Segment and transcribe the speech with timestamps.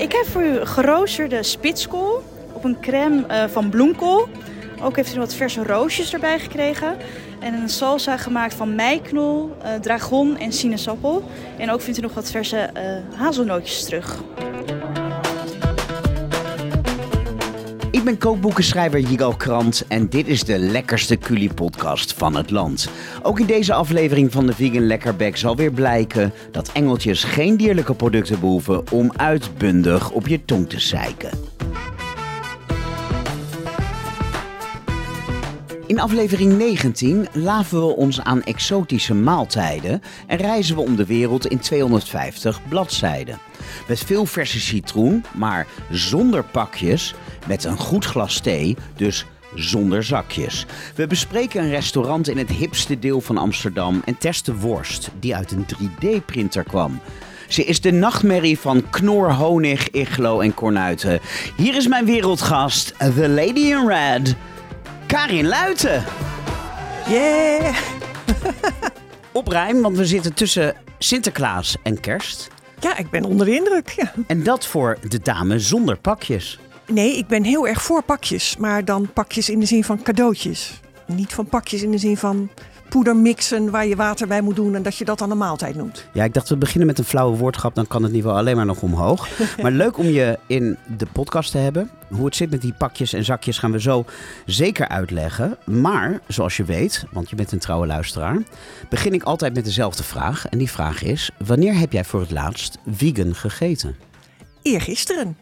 [0.00, 4.28] Ik heb voor u geroosterde spitskool op een crème uh, van bloemkool.
[4.82, 6.96] Ook heeft u wat verse roosjes erbij gekregen.
[7.38, 11.22] En een salsa gemaakt van meiknol, uh, dragon en sinaasappel.
[11.58, 14.22] En ook vindt u nog wat verse uh, hazelnootjes terug.
[18.00, 22.90] Ik ben kookboekenschrijver Jigal Krant en dit is de lekkerste culi-podcast van het land.
[23.22, 27.94] Ook in deze aflevering van de Vegan Lekkerbek zal weer blijken dat engeltjes geen dierlijke
[27.94, 31.30] producten behoeven om uitbundig op je tong te zeiken.
[35.90, 41.46] In aflevering 19 laven we ons aan exotische maaltijden en reizen we om de wereld
[41.46, 43.38] in 250 bladzijden.
[43.88, 47.14] Met veel verse citroen, maar zonder pakjes,
[47.46, 50.66] met een goed glas thee, dus zonder zakjes.
[50.94, 55.52] We bespreken een restaurant in het hipste deel van Amsterdam en testen worst die uit
[55.52, 57.00] een 3D-printer kwam.
[57.48, 61.20] Ze is de nachtmerrie van Knor, Honig, Iglo en Kornuiten.
[61.56, 64.34] Hier is mijn wereldgast, The Lady in Red,
[65.06, 66.04] Karin Luiten.
[67.08, 67.76] Yeah!
[69.32, 72.48] Op rijm, want we zitten tussen Sinterklaas en kerst.
[72.80, 73.88] Ja, ik ben onder de indruk.
[73.96, 74.12] Ja.
[74.26, 76.58] En dat voor de dame zonder pakjes.
[76.90, 80.80] Nee, ik ben heel erg voor pakjes, maar dan pakjes in de zin van cadeautjes.
[81.06, 82.50] Niet van pakjes in de zin van
[82.88, 85.76] poeder mixen waar je water bij moet doen en dat je dat dan een maaltijd
[85.76, 86.06] noemt.
[86.12, 88.66] Ja, ik dacht we beginnen met een flauwe woordgrap, dan kan het niveau alleen maar
[88.66, 89.28] nog omhoog.
[89.62, 91.90] maar leuk om je in de podcast te hebben.
[92.08, 94.04] Hoe het zit met die pakjes en zakjes gaan we zo
[94.46, 95.58] zeker uitleggen.
[95.64, 98.42] Maar zoals je weet, want je bent een trouwe luisteraar,
[98.88, 100.46] begin ik altijd met dezelfde vraag.
[100.46, 103.96] En die vraag is: wanneer heb jij voor het laatst vegan gegeten?
[104.62, 105.36] Eergisteren.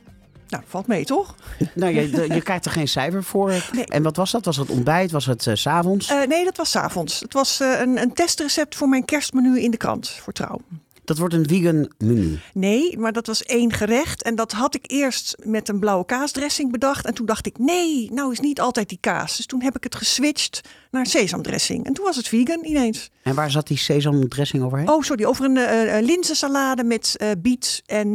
[0.49, 1.35] Nou, valt mee toch?
[1.75, 3.53] Nou, je, je krijgt er geen cijfer voor.
[3.73, 3.85] Nee.
[3.85, 4.45] En wat was dat?
[4.45, 5.11] Was het ontbijt?
[5.11, 6.11] Was het uh, s s'avonds?
[6.11, 7.21] Uh, nee, dat was s'avonds.
[7.21, 10.61] Het was uh, een, een testrecept voor mijn kerstmenu in de krant voor Trouw.
[11.09, 12.39] Dat wordt een vegan menu.
[12.55, 14.23] Nee, maar dat was één gerecht.
[14.23, 17.07] En dat had ik eerst met een blauwe kaasdressing bedacht.
[17.07, 19.37] En toen dacht ik, nee, nou is niet altijd die kaas.
[19.37, 20.61] Dus toen heb ik het geswitcht
[20.91, 21.87] naar sesamdressing.
[21.87, 23.11] En toen was het vegan ineens.
[23.23, 24.89] En waar zat die sesamdressing overheen?
[24.89, 28.09] Oh, sorry, over een uh, linzensalade met uh, biet en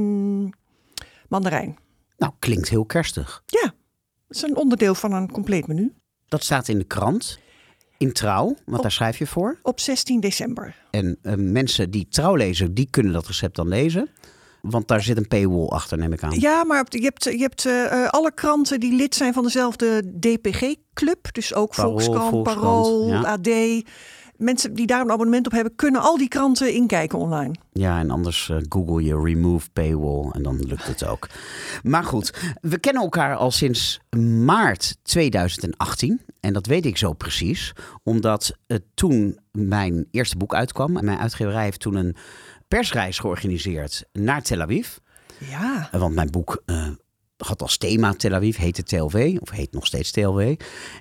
[1.27, 1.77] mandarijn.
[2.23, 3.43] Nou, klinkt heel kerstig.
[3.45, 3.73] Ja,
[4.27, 5.93] het is een onderdeel van een compleet menu.
[6.27, 7.39] Dat staat in de krant.
[7.97, 9.59] In Trouw, want daar schrijf je voor.
[9.61, 10.75] Op 16 december.
[10.91, 14.09] En uh, mensen die Trouw lezen, die kunnen dat recept dan lezen.
[14.61, 16.39] Want daar zit een paywall achter, neem ik aan.
[16.39, 21.33] Ja, maar je hebt, je hebt uh, alle kranten die lid zijn van dezelfde DPG-club.
[21.33, 23.21] Dus ook Parool, Volkskrant, Volkskrant, Parool, ja.
[23.21, 23.49] AD.
[24.37, 27.53] Mensen die daar een abonnement op hebben, kunnen al die kranten inkijken online.
[27.71, 31.29] Ja, en anders uh, google je remove paywall en dan lukt het ook.
[31.83, 33.99] Maar goed, we kennen elkaar al sinds
[34.45, 36.21] maart 2018.
[36.39, 37.73] En dat weet ik zo precies,
[38.03, 40.97] omdat uh, toen mijn eerste boek uitkwam.
[40.97, 42.15] En mijn uitgeverij heeft toen een
[42.67, 44.97] persreis georganiseerd naar Tel Aviv.
[45.37, 45.89] Ja.
[45.93, 46.63] Uh, want mijn boek
[47.37, 50.55] had als thema Tel Aviv, heette TLW, of heet nog steeds TLW.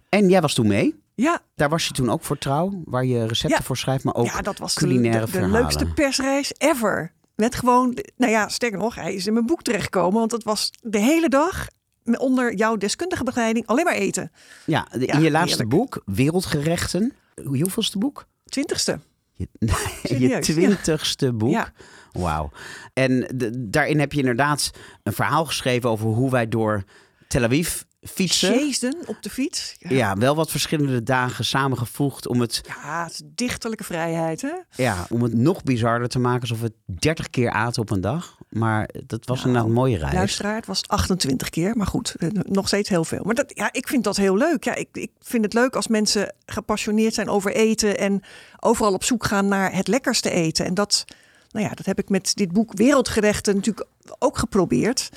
[0.09, 1.02] En jij was toen mee.
[1.23, 1.41] Ja.
[1.55, 3.65] Daar was je toen ook voor trouw, waar je recepten ja.
[3.65, 5.61] voor schrijft, maar ook ja, dat was culinaire de, de, de verhalen.
[5.61, 7.13] leukste persreis ever.
[7.37, 10.19] Met gewoon, nou ja, sterker nog, hij is in mijn boek terechtgekomen.
[10.19, 11.67] Want het was de hele dag
[12.05, 14.33] onder jouw deskundige begeleiding alleen maar eten.
[14.67, 15.69] Ja, de, Ja, in je laatste heerlijk.
[15.69, 17.13] boek, Wereldgerechten.
[17.45, 18.27] Hoe- Hoeveelste boek?
[18.45, 18.99] Twintigste.
[19.33, 19.49] Je,
[20.29, 21.51] je twintigste boek.
[21.51, 21.73] Ja.
[22.13, 22.51] Wauw.
[22.93, 24.71] En de- daarin heb je inderdaad
[25.03, 26.83] een verhaal geschreven over hoe wij door
[27.29, 28.97] Tel Aviv fietsen.
[29.07, 29.77] Op de fiets.
[29.79, 29.91] Ja.
[29.91, 34.53] Ja, wel wat verschillende dagen samengevoegd om het, Ja, het dichterlijke vrijheid, hè?
[34.83, 36.41] ja, om het nog bizarder te maken.
[36.41, 38.37] Alsof we 30 keer aten op een dag.
[38.49, 40.15] Maar dat was Nou, inderdaad een mooie reis.
[40.15, 43.23] Luisteraar, het was 28 keer, maar goed, eh, nog steeds heel veel.
[43.25, 44.65] Maar dat, ja, ik vind dat heel leuk.
[44.65, 48.23] Ja, ik, ik vind het leuk als mensen gepassioneerd zijn over eten en
[48.61, 50.65] overal op zoek gaan naar het lekkerste eten.
[50.67, 51.05] En dat,
[51.51, 53.87] nou ja, dat heb ik met dit boek Wereldgerechten natuurlijk
[54.19, 55.09] ook geprobeerd.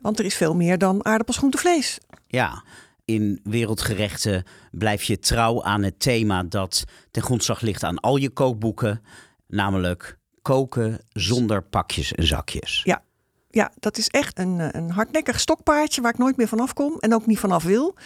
[0.00, 1.98] Want er is veel meer dan aardappels, groente, vlees.
[2.28, 2.64] Ja,
[3.04, 8.30] in wereldgerechten blijf je trouw aan het thema dat ten grondslag ligt aan al je
[8.30, 9.02] kookboeken.
[9.46, 12.80] Namelijk koken zonder pakjes en zakjes.
[12.84, 13.02] Ja,
[13.50, 16.98] ja dat is echt een, eh, een hardnekkig stokpaardje waar ik nooit meer vanaf kom
[16.98, 17.96] en ook niet vanaf wil.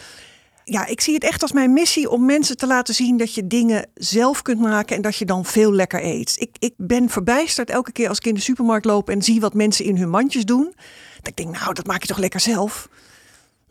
[0.65, 3.47] Ja, ik zie het echt als mijn missie om mensen te laten zien dat je
[3.47, 6.35] dingen zelf kunt maken en dat je dan veel lekker eet.
[6.37, 9.53] Ik, ik ben verbijsterd elke keer als ik in de supermarkt loop en zie wat
[9.53, 10.73] mensen in hun mandjes doen.
[11.15, 12.89] Dat ik denk, nou, dat maak je toch lekker zelf.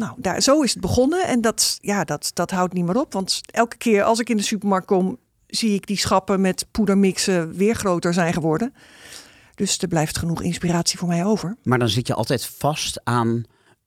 [0.03, 3.13] Nou, daar, zo is het begonnen en dat, ja, dat, dat houdt niet meer op.
[3.13, 7.55] Want elke keer als ik in de supermarkt kom, zie ik die schappen met poedermixen
[7.55, 8.75] weer groter zijn geworden.
[9.55, 11.57] Dus er blijft genoeg inspiratie voor mij over.
[11.63, 13.45] Maar dan zit je altijd vast aan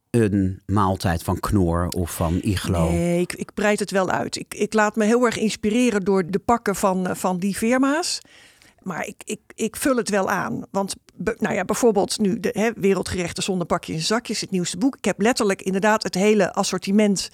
[0.09, 2.91] een maaltijd van Knor of van Iglo.
[2.91, 4.35] Nee, ik, ik breid het wel uit.
[4.35, 8.19] Ik, ik laat me heel erg inspireren door de pakken van, van die firma's.
[8.81, 10.63] maar ik, ik, ik vul het wel aan.
[10.71, 14.77] Want be- nou ja, bijvoorbeeld nu de hè, Wereldgerechten zonder pakjes en zakjes, het nieuwste
[14.77, 14.95] boek.
[14.97, 17.29] Ik heb letterlijk inderdaad het hele assortiment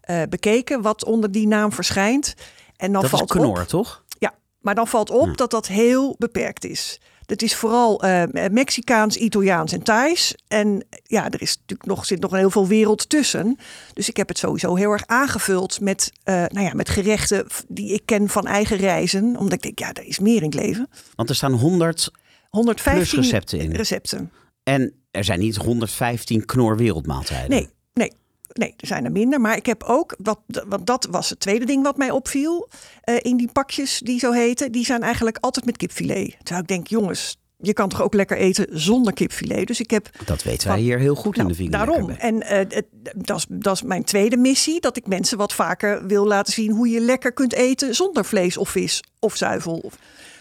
[0.00, 2.34] eh, bekeken wat onder die naam verschijnt.
[2.76, 4.04] En dan Dat is valt knor, op, toch?
[4.18, 5.34] ja, maar dan valt op Hm.
[5.34, 7.00] dat dat heel beperkt is.
[7.26, 10.34] Het is vooral eh, Mexicaans, Italiaans en Thais.
[10.48, 13.58] En ja, er is natuurlijk nog, zit nog heel veel wereld tussen.
[13.92, 17.92] Dus ik heb het sowieso heel erg aangevuld met, eh, nou ja, met gerechten die
[17.94, 19.36] ik ken van eigen reizen.
[19.36, 20.88] Omdat ik denk, ja, er is meer in het leven.
[21.14, 22.10] Want er staan 100
[22.56, 23.72] 115 plus recepten in.
[23.76, 24.30] recepten.
[24.62, 27.50] En er zijn niet 115 knor wereldmaaltijden.
[27.50, 28.12] Nee, nee.
[28.52, 29.40] Nee, er zijn er minder.
[29.40, 30.38] Maar ik heb ook, wat,
[30.68, 32.68] want dat was het tweede ding wat mij opviel.
[33.00, 36.30] eh, in die pakjes die zo heten, die zijn eigenlijk altijd met kipfilet.
[36.38, 39.66] Terwijl ik denk, jongens, je kan toch ook lekker eten zonder kipfilet.
[39.66, 42.06] Dus ik heb Dat weten wij Van- hier heel goed in Nou, de vegan daarom.
[42.08, 42.22] Lekkerbek.
[42.22, 42.86] En eh, het-
[43.26, 44.80] dat, is, dat is mijn tweede missie.
[44.80, 48.56] Dat ik mensen wat vaker wil laten zien hoe je lekker kunt eten zonder vlees
[48.56, 49.90] of vis of zuivel.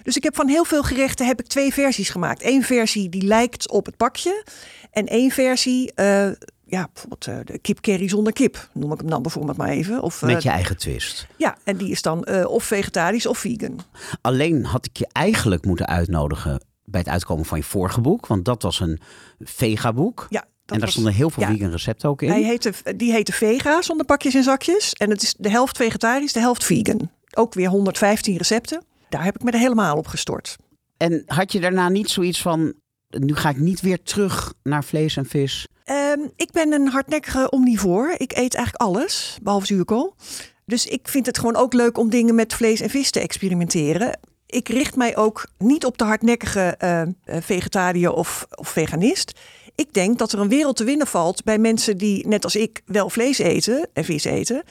[0.03, 2.43] Dus ik heb van heel veel gerechten heb ik twee versies gemaakt.
[2.45, 4.45] Eén versie die lijkt op het pakje.
[4.91, 6.29] En één versie, eh,
[6.65, 8.69] ja, bijvoorbeeld eh, de kip curry zonder kip.
[8.73, 10.01] Noem ik hem dan bijvoorbeeld maar even.
[10.01, 11.27] Of, eh, Met je eigen twist.
[11.37, 13.79] Ja, en die is dan of vegetarisch of vegan.
[14.21, 18.27] Alleen had ik je eigenlijk moeten uitnodigen bij het uitkomen van je vorige boek.
[18.27, 18.99] Want dat was een
[19.39, 20.27] vegaboek.
[20.29, 21.49] Ja, dat en daar was- stonden heel veel ja.
[21.49, 22.29] vegan recepten ook in.
[22.29, 24.93] Hij heette, die heette Vega zonder pakjes en zakjes.
[24.93, 27.09] En het is de helft vegetarisch, de helft vegan.
[27.33, 28.83] Ook weer 115 recepten.
[29.11, 30.55] Daar heb ik me er helemaal op gestort.
[30.97, 32.73] En had je daarna niet zoiets van...
[33.09, 35.67] Nu ga ik niet weer terug naar vlees en vis.
[35.83, 38.13] Ehm, ik ben een hardnekkige omnivoor.
[38.17, 40.15] Ik eet eigenlijk alles, behalve zuurkool.
[40.65, 44.19] Dus ik vind het gewoon ook leuk om dingen met vlees en vis te experimenteren.
[44.45, 49.39] Ik richt mij ook niet op de hardnekkige eh, eh, vegetariër of, of veganist.
[49.75, 52.81] Ik denk dat er een wereld te winnen valt bij mensen die, net als ik,
[52.85, 54.63] wel vlees eten en vis eten.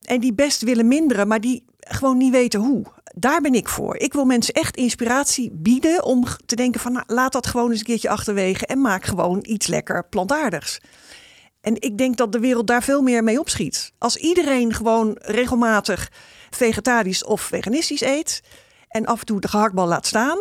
[0.00, 2.84] En die best willen minderen, maar die gewoon niet weten hoe.
[3.14, 3.96] Daar ben ik voor.
[3.96, 7.78] Ik wil mensen echt inspiratie bieden om te denken van nou, laat dat gewoon eens
[7.78, 10.80] een keertje achterwege en maak gewoon iets lekker plantaardigs.
[11.60, 13.92] En ik denk dat de wereld daar veel meer mee opschiet.
[13.98, 16.10] Als iedereen gewoon regelmatig
[16.50, 18.42] vegetarisch of veganistisch eet
[18.88, 20.38] en af en toe de gehaktbal laat staan,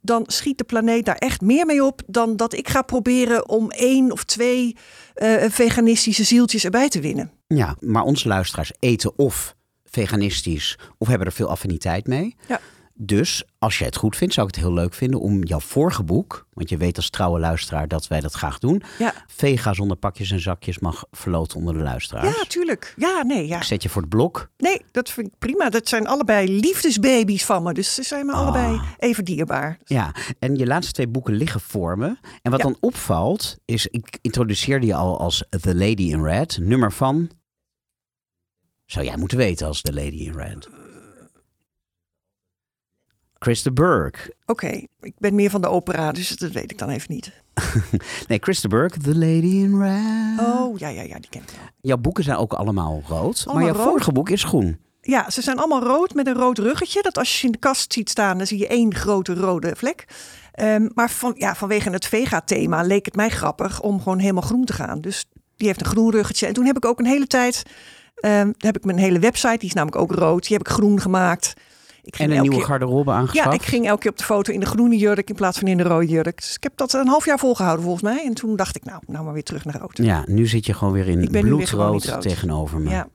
[0.00, 3.70] dan schiet de planeet daar echt meer mee op dan dat ik ga proberen om
[3.70, 4.76] één of twee
[5.14, 7.32] eh, veganistische zieltjes erbij te winnen.
[7.46, 9.56] Ja, maar onze luisteraars eten of
[9.90, 12.36] veganistisch of hebben er veel affiniteit mee.
[12.48, 12.60] Ja.
[13.00, 16.02] Dus als je het goed vindt, zou ik het heel leuk vinden om jouw vorige
[16.02, 19.96] boek, want je weet als trouwe luisteraar dat wij dat graag doen, Ja, Vega zonder
[19.96, 22.36] pakjes en zakjes mag verloten onder de luisteraars.
[22.36, 22.94] ja tuurlijk.
[22.96, 23.56] Ja, nee, ja.
[23.56, 24.48] Ik zet je voor het blok.
[24.56, 25.70] Nee, dat vind ik prima.
[25.70, 27.72] Dat zijn allebei liefdesbaby's van me.
[27.72, 28.38] Dus ze zijn me Ah.
[28.40, 29.78] allebei even dierbaar.
[29.84, 32.06] Ja, en je laatste twee boeken liggen voor me.
[32.42, 32.66] En wat Ja.
[32.66, 36.58] dan opvalt, is ik introduceerde je al als The Lady in Red.
[36.60, 37.30] Nummer van.
[38.88, 40.68] Zou jij moeten weten als The Lady in Red?
[43.38, 44.28] Chris de Burgh.
[44.46, 47.32] Oké, ik ben meer van de opera, dus dat weet ik dan even niet.
[48.28, 50.46] Nee, Chris de Burgh, The Lady in Red.
[50.46, 51.68] Oh, ja, ja, ja, die ken ik wel.
[51.80, 53.46] Jouw boeken zijn ook allemaal rood.
[53.46, 53.86] maar jouw rood.
[53.86, 54.78] vorige boek is groen.
[55.00, 57.02] Ja, ze zijn allemaal rood met een rood ruggetje.
[57.02, 59.76] Dat als je ze in de kast ziet staan, dan zie je één grote rode
[59.76, 60.04] vlek.
[60.52, 64.64] Ehm, maar van, ja, vanwege het vega-thema leek het mij grappig om gewoon helemaal groen
[64.64, 65.00] te gaan.
[65.00, 65.24] Dus
[65.56, 66.46] die heeft een groen ruggetje.
[66.46, 67.62] En toen heb ik ook een hele tijd,
[68.20, 71.00] ehm, heb ik mijn hele website, die is namelijk ook rood, die heb ik groen
[71.00, 71.52] gemaakt.
[72.02, 73.48] Ik ging En een nieuwe keer- garderobe aangeschaft.
[73.48, 75.68] Ja, ik ging elke keer op de foto in de groene jurk in plaats van
[75.68, 76.36] in de rode jurk.
[76.36, 78.24] Dus ik heb dat een half jaar volgehouden volgens mij.
[78.24, 79.96] En toen dacht ik, nou, nou maar weer terug naar rood.
[80.02, 82.20] Ja, nu zit je gewoon weer in weer bloedrood rood.
[82.22, 82.90] tegenover me.
[82.90, 83.08] Ja.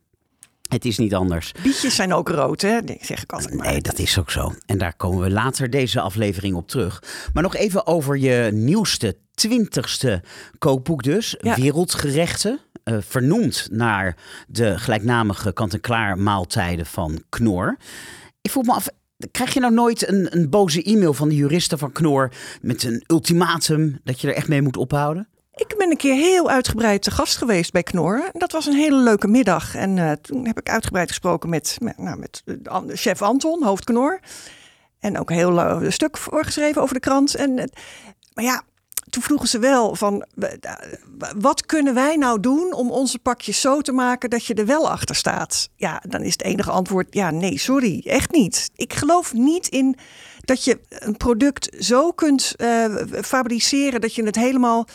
[0.70, 1.52] Het is niet anders.
[1.64, 2.80] Bietjes zijn ook rood, hè?
[2.82, 3.68] Nee, zeg ik altijd maar.
[3.68, 4.54] Nee, dat is ook zo.
[4.66, 7.04] En daar komen we later deze aflevering op terug.
[7.34, 10.24] Maar nog even over je nieuwste, twintigste
[10.58, 11.36] kookboek dus.
[11.42, 11.56] Ja.
[11.56, 12.60] Wereldgerechten.
[12.84, 14.16] Eh, vernoemd naar
[14.48, 17.78] de gelijknamige kant-en-klaar maaltijden van Knor.
[18.42, 18.88] Ik vroeg me af,
[19.32, 22.32] krijg je nou nooit een, een boze e-mail van de juristen van Knor...
[22.62, 25.28] met een ultimatum dat je er echt mee moet ophouden?
[25.56, 28.30] Ik ben een keer heel uitgebreid te gast geweest bij Knor.
[28.34, 29.76] Dat was een hele leuke middag.
[29.76, 33.84] En eh, toen heb ik uitgebreid gesproken met, met, nou, met an- chef Anton, hoofd
[33.84, 34.20] Knor.
[35.00, 37.36] En ook een heel eh, stuk voorgeschreven over de krant.
[37.36, 37.66] En, eh,
[38.34, 38.64] maar ja,
[39.14, 40.50] toen vroegen ze wel van, eh,
[41.38, 44.90] wat kunnen wij nou doen om onze pakjes zo te maken dat je er wel
[44.90, 45.70] achter staat?
[45.76, 48.72] Ja, dan is het enige antwoord, ja, nee, sorry, echt niet.
[48.76, 49.98] Ik geloof niet in
[50.42, 52.86] dat je een product zo kunt eh,
[53.22, 54.88] fabriceren dat je het helemaal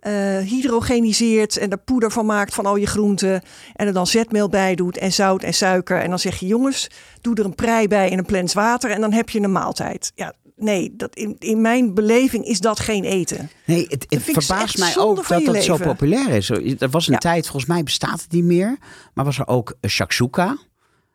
[0.00, 3.42] eh, hydrogeniseert en er poeder van maakt van al je groenten.
[3.74, 6.00] En er dan zetmeel bij doet en zout en suiker.
[6.00, 9.00] En dan zeg je, jongens, doe er een prei bij en een plens water en
[9.00, 10.12] dan heb je een maaltijd.
[10.14, 13.50] Ja, nee, dat in, in mijn beleving is dat geen eten.
[13.64, 16.50] Nee, het, verbaast mij ook dat je dat zo populair is.
[16.50, 17.18] Er was een Ja.
[17.18, 18.76] tijd, volgens mij bestaat het niet meer.
[19.14, 20.56] Maar was er ook shakshuka.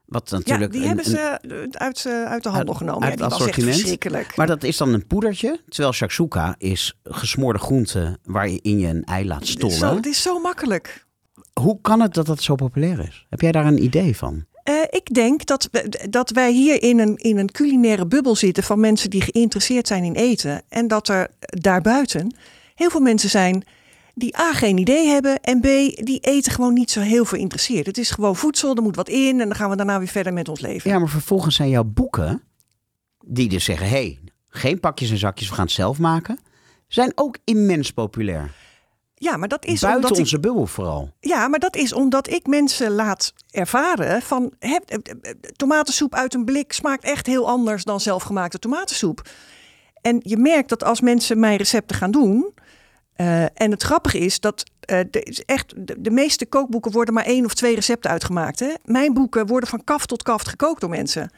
[0.05, 1.39] Wat Ja, natuurlijk die een- hebben ze
[1.71, 3.03] uit, uit de handel genomen.
[3.10, 4.36] uit ja, die was verschrikkelijk.
[4.36, 5.60] Maar dat is dan een poedertje.
[5.69, 9.77] Terwijl shakshuka is gesmoorde groente waarin je een ei laat Het is stollen.
[9.77, 11.05] zo, het is zo makkelijk.
[11.60, 13.25] Hoe kan het dat dat zo populair is?
[13.29, 14.45] Heb jij daar een idee van?
[14.63, 15.69] Eh, ik denk dat,
[16.09, 20.03] dat wij hier in een, in een culinaire bubbel zitten van mensen die geïnteresseerd zijn
[20.03, 20.61] in eten.
[20.69, 22.35] En dat er daarbuiten
[22.75, 23.63] heel veel mensen zijn
[24.13, 25.63] die A geen idee hebben en B
[26.05, 27.85] die eten gewoon niet zo heel veel interesseert.
[27.85, 30.33] Het is gewoon voedsel, er moet wat in en dan gaan we daarna weer verder
[30.33, 30.91] met ons leven.
[30.91, 32.41] Ja, maar vervolgens zijn jouw boeken,
[33.25, 36.39] die dus zeggen: hé, hey, geen pakjes en zakjes, we gaan het zelf maken,
[36.87, 38.51] zijn ook immens populair.
[39.23, 41.09] Ja, maar dat is Buiten omdat ik- onze bubbel vooral.
[41.19, 44.99] Ja, maar dat is omdat ik mensen laat ervaren van eh, eh,
[45.55, 49.29] tomatensoep uit een blik smaakt echt heel anders dan zelfgemaakte tomatensoep.
[50.01, 52.53] En je merkt dat als mensen mijn recepten gaan doen.
[53.15, 54.63] eh, en het grappige is dat
[55.09, 58.59] de, echt, de, de meeste kookboeken worden maar één of twee recepten uitgemaakt.
[58.59, 58.73] Hè?
[58.85, 61.31] Mijn boeken worden van kaft tot kaft gekookt door mensen.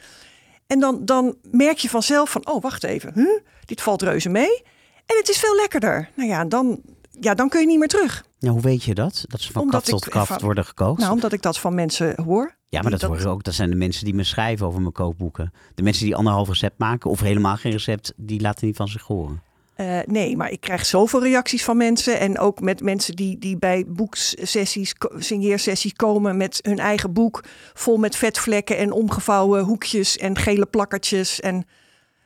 [0.68, 3.40] En dan, dan merk je vanzelf van, oh wacht even, huh?
[3.66, 4.62] dit valt reuze mee.
[5.06, 6.10] En het is veel lekkerder.
[6.14, 6.82] Nou ja, dan,
[7.20, 8.24] ja, dan kun je niet meer terug.
[8.40, 9.24] Nou, hoe weet je dat?
[9.28, 11.00] Dat ze van Omdat kaft tot kaft van- worden gekookt?
[11.00, 12.56] Nou, omdat ik dat van mensen hoor.
[12.70, 14.94] ja, maar dat, dat- horen ook, dat zijn de mensen die me schrijven over mijn
[14.94, 15.54] kookboeken.
[15.76, 19.04] De mensen die anderhalf recept maken of helemaal geen recept, die laten niet van zich
[19.04, 19.42] horen.
[19.76, 22.20] Eh, nee, maar ik krijg zoveel reacties van mensen.
[22.20, 27.44] En ook met mensen die, die bij boeksessies, signeersessies komen met hun eigen boek.
[27.74, 31.40] Vol met vetvlekken en omgevouwen hoekjes en gele plakkertjes.
[31.40, 31.66] En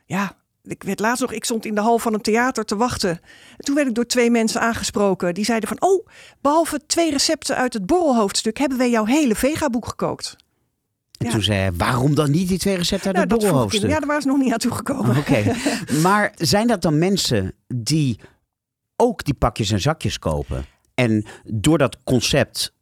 [0.04, 0.32] ja,
[0.68, 3.10] ik werd laatst nog, ik stond in de hal van een theater te wachten.
[3.56, 5.34] En toen werd ik door twee mensen aangesproken.
[5.34, 6.06] Die zeiden van, oh,
[6.40, 8.58] behalve twee recepten uit het borrelhoofdstuk...
[8.58, 10.36] hebben wij jouw hele vegaboek gekookt.
[11.18, 11.32] En Ja.
[11.32, 13.90] toen zei hij, waarom dan niet die twee recepten uit Nou, het borrelhoofdstuk?
[13.90, 15.16] Ja, daar waren ze nog niet aan toegekomen.
[15.16, 15.54] Oké,
[16.02, 18.20] maar zijn dat dan mensen die
[18.96, 22.72] ook die pakjes en zakjes kopen en door dat concept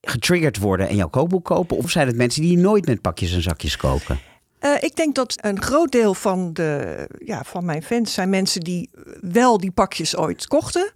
[0.00, 1.76] getriggerd worden en jouw kookboek kopen?
[1.76, 4.18] Of zijn het mensen die nooit met pakjes en zakjes kopen?
[4.60, 8.60] Eh, ik denk dat een groot deel van, de, ja, van mijn fans zijn mensen
[8.60, 8.90] die
[9.20, 10.92] wel die pakjes ooit kochten.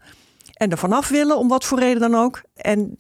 [0.55, 2.43] En er vanaf willen, om wat voor reden dan ook.
[2.55, 2.99] En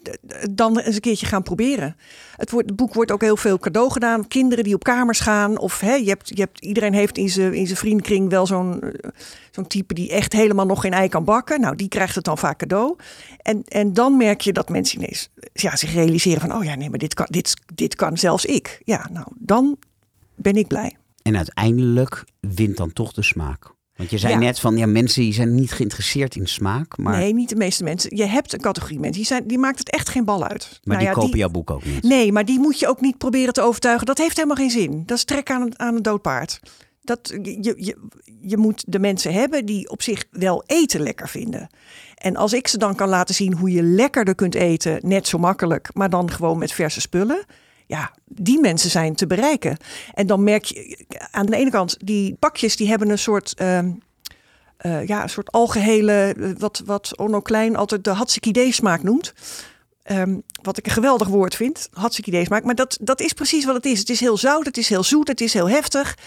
[0.50, 1.96] dan eens een keertje gaan proberen.
[2.36, 4.28] Het, het boek wordt ook heel veel cadeau gedaan.
[4.28, 5.58] Kinderen die op kamers gaan.
[5.58, 8.80] Of hè, je hebt, je hebt, iedereen heeft in zijn, in zijn vriendenkring wel zo'n
[8.80, 9.10] eh,
[9.50, 11.60] zo'n type die echt helemaal nog geen ei kan bakken.
[11.60, 12.96] Nou, die krijgt het dan vaak cadeau.
[13.42, 16.54] En, en dan merk je dat mensen ineens ja, zich realiseren van...
[16.54, 18.80] oh ja, nee, maar dit kan, dit, dit kan zelfs ik.
[18.84, 19.78] Ja, nou, dan
[20.36, 20.96] ben ik blij.
[21.22, 23.72] En uiteindelijk wint dan toch de smaak.
[23.96, 24.38] Want je zei Ja.
[24.38, 27.84] net van, ja, mensen die zijn niet geïnteresseerd in smaak, maar, Nee, niet de meeste
[27.84, 28.16] mensen.
[28.16, 30.68] Je hebt een categorie mensen, die, zijn, die maakt het echt geen bal uit.
[30.70, 32.02] maar Nou die ja, kopen jouw boek ook niet.
[32.02, 34.06] Nee, maar die moet je ook niet proberen te overtuigen.
[34.06, 35.02] Dat heeft helemaal geen zin.
[35.06, 36.60] Dat is trek aan, een- aan een dood paard.
[37.02, 37.96] Dat, je, je,
[38.40, 41.68] je moet de mensen hebben die op zich wel eten lekker vinden.
[42.14, 45.38] En als ik ze dan kan laten zien hoe je lekkerder kunt eten, net zo
[45.38, 47.44] makkelijk, maar dan gewoon met verse spullen.
[47.86, 49.76] Ja, die mensen zijn te bereiken.
[50.14, 53.90] En dan merk je aan de ene kant, die pakjes die hebben een soort, ehm,
[54.76, 59.32] eh, ja, een soort algehele, eh, wat, wat Onno Klein altijd de Hatsikidee smaak noemt.
[60.02, 62.64] Ehm, wat ik een geweldig woord vind, Hatsikidee smaak.
[62.64, 63.98] Maar dat, dat is precies wat het is.
[63.98, 66.18] Het is heel zout, het is heel zoet, het is heel heftig.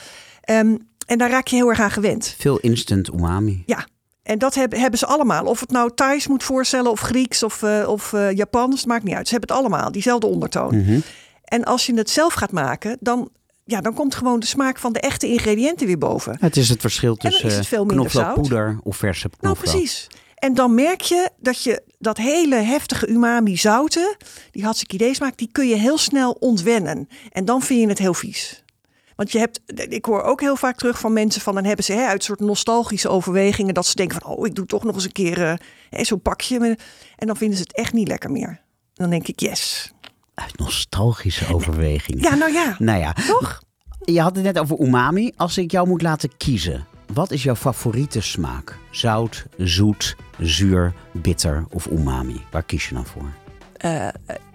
[0.41, 2.35] Ehm, en daar raak je heel erg aan gewend.
[2.37, 3.63] Veel instant umami.
[3.65, 3.87] Ja,
[4.27, 5.45] en dat hebben, hebben ze allemaal.
[5.45, 9.03] Of het nou Thais moet voorstellen, of Grieks, of, eh, of eh, Japans, het maakt
[9.03, 9.27] niet uit.
[9.27, 10.77] Ze hebben het allemaal, diezelfde ondertoon.
[10.77, 10.99] Mhm.
[11.47, 13.29] En als je het zelf gaat maken, dan,
[13.63, 16.37] ja, dan komt gewoon de smaak van de echte ingrediënten weer boven.
[16.39, 19.73] Het is het verschil tussen het minder knoflookpoeder of verse Nou, knoflook.
[19.73, 20.07] precies.
[20.35, 24.17] En dan merk je dat je dat hele heftige umami zouten,
[24.51, 27.07] die hatsikidee smaak, die kun je heel snel ontwennen.
[27.31, 28.63] En dan vind je het heel vies.
[29.15, 31.93] Want je hebt, ik hoor ook heel vaak terug van mensen van, dan hebben ze
[31.93, 35.03] hè, uit soort nostalgische overwegingen dat ze denken van, oh, ik doe toch nog eens
[35.03, 35.53] een keer eh,
[35.89, 36.77] hè, zo'n pakje.
[37.15, 38.61] En dan vinden ze het echt niet lekker meer.
[38.93, 39.93] Dan denk ik, yes.
[40.37, 42.21] Uit nostalgische overwegingen.
[42.23, 43.61] Ja, nou ja, Nou ja, toch?
[44.05, 45.31] je had het net over umami.
[45.37, 48.77] Als ik jou moet laten kiezen, wat is jouw favoriete smaak?
[48.91, 52.41] Zout, zoet, zuur, bitter of umami?
[52.51, 53.25] Waar kies je dan voor?
[53.77, 54.11] Eh, eh,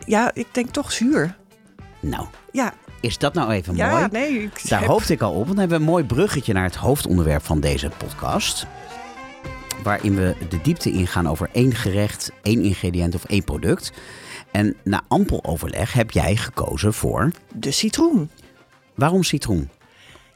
[0.06, 1.36] ja, ik denk toch zuur.
[2.00, 4.06] Nou, Ja, is dat nou even ja mooi?
[4.10, 4.42] nee.
[4.42, 6.64] Ik Daar heb- hoopte ik al op, want dan hebben we een mooi bruggetje naar
[6.64, 8.66] het hoofdonderwerp van deze podcast.
[9.82, 13.92] Waarin we de diepte ingaan over één gerecht, één ingrediënt of één product.
[14.52, 17.30] En na ampel overleg heb jij gekozen voor.
[17.54, 18.30] De citroen.
[18.94, 19.70] Waarom citroen?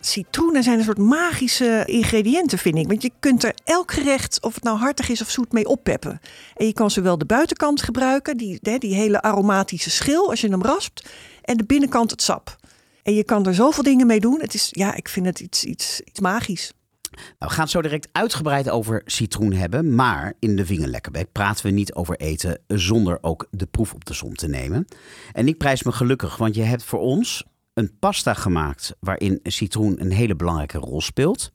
[0.01, 2.87] Citroenen zijn een soort magische ingrediënten, vind ik.
[2.87, 6.21] Want je kunt er elk gerecht, of het nou hartig is of zoet, mee oppeppen.
[6.55, 10.63] En je kan zowel de buitenkant gebruiken, die, die hele aromatische schil als je hem
[10.63, 11.09] raspt,
[11.43, 12.57] en de binnenkant het sap.
[13.03, 14.41] En je kan er zoveel dingen mee doen.
[14.41, 16.73] Het is, ja, ik vind het iets, iets, iets magisch.
[17.17, 19.95] Nou, we gaan het zo direct uitgebreid over citroen hebben.
[19.95, 24.15] Maar in de Vingerlekkerbek praten we niet over eten zonder ook de proef op de
[24.15, 24.87] som te nemen.
[25.33, 27.45] En ik prijs me gelukkig, want je hebt voor ons
[27.75, 31.53] een pasta gemaakt waarin citroen een hele belangrijke rol speelt.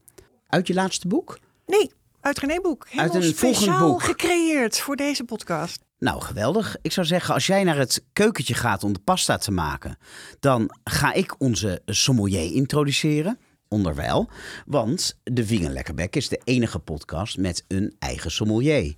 [0.47, 1.39] Uit je laatste boek?
[1.65, 2.85] Nee, uit René Boek.
[2.89, 4.03] Helemaal Uit een speciaal boek.
[4.03, 5.83] gecreëerd voor deze podcast.
[5.99, 6.75] Nou, geweldig.
[6.81, 9.97] Ik zou zeggen, als jij naar het keukentje gaat om de pasta te maken,
[10.39, 13.37] dan ga ik onze sommelier introduceren.
[13.71, 14.29] Onderwijl.
[14.65, 18.95] Want de Vegan Lekkerbek is de enige podcast met een eigen sommelier.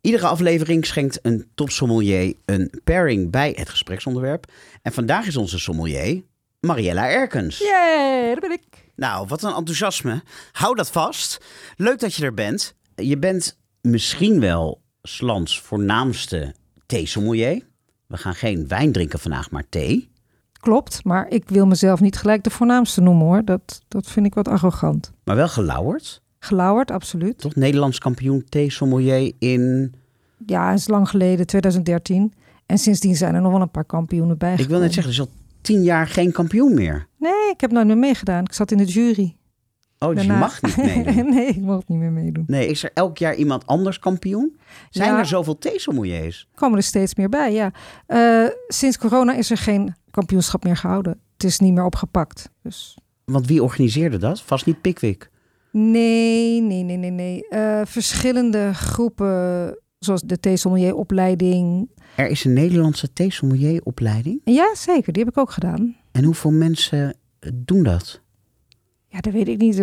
[0.00, 4.52] Iedere aflevering schenkt een topsommelier een pairing bij het gespreksonderwerp.
[4.82, 6.22] En vandaag is onze sommelier
[6.60, 7.58] Mariella Erkens.
[7.58, 8.90] Yay, daar ben ik.
[8.96, 10.22] Nou, wat een enthousiasme.
[10.52, 11.44] Hou dat vast.
[11.76, 12.74] Leuk dat je er bent.
[12.94, 16.54] Je bent misschien wel Slans voornaamste
[16.86, 17.62] theesommelier.
[18.06, 20.10] We gaan geen wijn drinken vandaag, maar thee.
[20.64, 23.44] Klopt, maar ik wil mezelf niet gelijk de voornaamste noemen hoor.
[23.44, 25.12] Dat, dat vind ik wat arrogant.
[25.24, 26.22] Maar wel gelauwerd.
[26.38, 27.38] Gelauwerd, absoluut.
[27.38, 29.94] Toch Nederlands kampioen theesommelier in...
[30.46, 32.32] Ja, is lang geleden, 2013.
[32.66, 34.54] En sindsdien zijn er nog wel een paar kampioenen bij.
[34.56, 37.06] Ik wil net zeggen, er is al tien jaar geen kampioen meer.
[37.18, 38.44] Nee, ik heb nooit meer meegedaan.
[38.44, 39.36] Ik zat in de jury.
[40.08, 41.28] Oh, dus je mag niet meedoen.
[41.34, 42.44] nee, ik mocht niet meer meedoen.
[42.46, 44.56] Nee, is er elk jaar iemand anders kampioen?
[44.90, 45.18] Zijn Ja.
[45.18, 46.48] er zoveel theesommeliers?
[46.54, 47.72] Komen er steeds meer bij, ja.
[48.06, 51.20] Eh, sinds corona is er geen kampioenschap meer gehouden.
[51.32, 52.50] Het is niet meer opgepakt.
[52.62, 54.40] Dus Want wie organiseerde dat?
[54.42, 55.30] Vast niet Pickwick.
[55.70, 57.48] Nee, nee, nee, nee, nee.
[57.48, 61.88] Eh, verschillende groepen, zoals de theesommelieropleiding.
[62.16, 64.40] Er is een Nederlandse theesommelieropleiding.
[64.44, 65.12] Ja, zeker.
[65.12, 65.96] Die heb ik ook gedaan.
[66.12, 67.16] En hoeveel mensen
[67.54, 68.20] doen dat?
[69.14, 69.78] Ja, dat weet ik niet.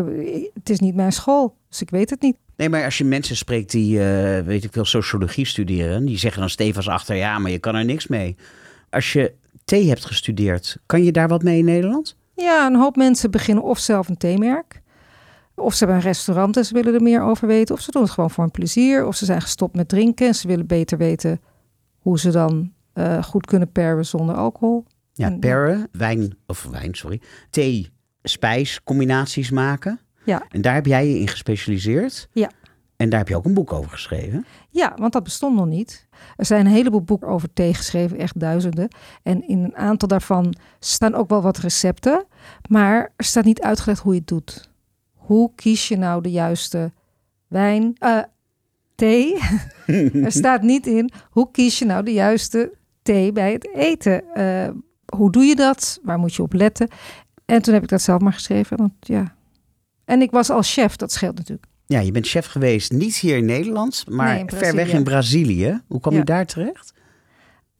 [0.54, 2.38] Het is niet mijn school, dus ik weet het niet.
[2.56, 6.40] Nee, maar als je mensen spreekt die, eh, weet ik veel, sociologie studeren, die zeggen
[6.40, 8.36] dan stevig achter, ja, maar je kan er niks mee.
[8.90, 9.34] Als je
[9.66, 12.16] thee hebt gestudeerd, kan je daar wat mee in Nederland?
[12.36, 14.82] Ja, een hoop mensen beginnen of zelf een theemerk.
[15.56, 17.76] Of ze hebben een restaurant en ze willen er meer over weten.
[17.76, 19.06] Of ze doen het gewoon voor een plezier.
[19.06, 21.42] Of ze zijn gestopt met drinken en ze willen beter weten
[22.00, 24.86] hoe ze dan eh, goed kunnen paren zonder alcohol.
[25.14, 27.90] Ja, En- perren, wijn, of wijn, sorry, thee,
[28.24, 30.00] spijs, combinaties maken.
[30.24, 30.46] Ja.
[30.50, 32.28] En daar heb jij je in gespecialiseerd.
[32.32, 32.52] Ja.
[33.02, 34.46] En daar heb je ook een boek over geschreven.
[34.70, 36.08] Ja, want dat bestond nog niet.
[36.36, 38.88] Er zijn een heleboel boeken over thee geschreven, echt duizenden.
[39.24, 42.26] En in een aantal daarvan staan ook wel wat recepten.
[42.70, 44.70] Maar er staat niet uitgelegd hoe je het doet.
[45.14, 46.92] Hoe kies je nou de juiste
[47.48, 48.20] wijn, eh,
[48.96, 49.38] thee?
[50.26, 54.34] er staat niet in hoe kies je nou de juiste thee bij het eten.
[54.34, 54.70] Eh,
[55.18, 56.00] hoe doe je dat?
[56.04, 56.88] Waar moet je op letten?
[57.52, 58.78] En toen heb ik dat zelf maar geschreven.
[58.78, 59.36] Want ja.
[60.06, 61.68] En ik was als chef, dat scheelt natuurlijk.
[61.86, 65.04] Ja, je bent chef geweest, niet hier in Nederland, maar Nee, in ver weg in
[65.04, 65.82] Brazilië.
[65.88, 66.20] Hoe kwam Ja.
[66.20, 66.94] je daar terecht?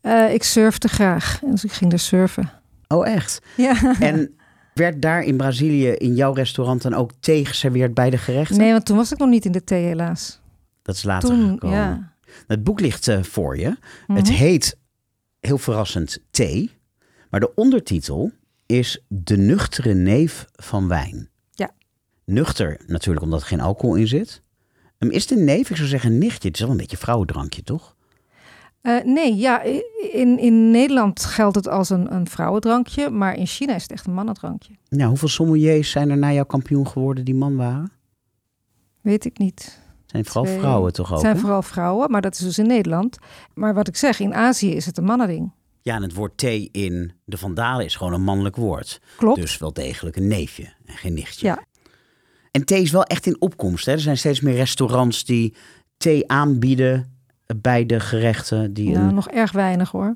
[0.02, 1.40] Eh, ik surfde graag.
[1.46, 2.52] Dus ik ging er surfen.
[2.88, 3.40] Oh, echt?
[3.58, 3.94] Ja.
[4.00, 4.36] En
[4.74, 8.58] werd daar in Brazilië in jouw restaurant dan ook thee geserveerd bij de gerechten?
[8.58, 10.40] Nee, want toen was ik nog niet in de thee, helaas.
[10.82, 11.78] Dat is later Toen, gekomen.
[11.78, 12.14] ja.
[12.48, 13.78] Het boek ligt eh, voor je.
[14.08, 14.18] Mhm.
[14.18, 14.78] Het heet,
[15.40, 16.72] heel verrassend, thee.
[17.30, 18.32] Maar de ondertitel
[18.78, 21.30] is De nuchtere neef van wijn.
[21.52, 21.72] Ja.
[22.26, 24.42] Nuchter natuurlijk omdat er geen alcohol in zit.
[24.98, 26.48] Hem is de neef, ik zou zeggen nichtje.
[26.48, 27.96] Het is wel een beetje een vrouwendrankje, toch?
[28.82, 29.62] Eh, nee, ja,
[30.12, 34.06] in, in Nederland geldt het als een, een vrouwendrankje, maar in China is het echt
[34.06, 34.74] een mannendrankje.
[34.90, 37.92] Nou, hoeveel sommeliers zijn er na jouw kampioen geworden die man waren?
[39.02, 39.80] Weet ik niet.
[40.02, 40.60] Het zijn vooral Twee.
[40.60, 41.12] vrouwen toch ook?
[41.12, 43.18] Het zijn vooral vrouwen, maar dat is dus in Nederland.
[43.54, 45.52] Maar wat ik zeg, in Azië is het een mannending.
[45.82, 49.02] Ja, en het woord thee in de Vandalen is gewoon een mannelijk woord.
[49.18, 49.40] Klopt.
[49.40, 51.48] Dus wel degelijk een neefje en geen nichtje.
[51.48, 51.64] Ja.
[52.52, 53.86] En thee is wel echt in opkomst.
[53.86, 53.92] Hè?
[53.92, 55.56] Er zijn steeds meer restaurants die
[55.98, 57.16] thee aanbieden
[57.62, 58.74] bij de gerechten.
[58.74, 59.14] Die een...
[59.14, 60.16] nog erg weinig hoor.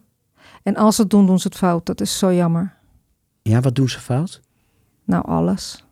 [0.63, 1.85] En als ze het doen, doen ze het fout.
[1.85, 2.73] Dat is zo jammer.
[3.41, 4.41] Ja, wat doen ze fout?
[5.03, 5.83] Nou, alles.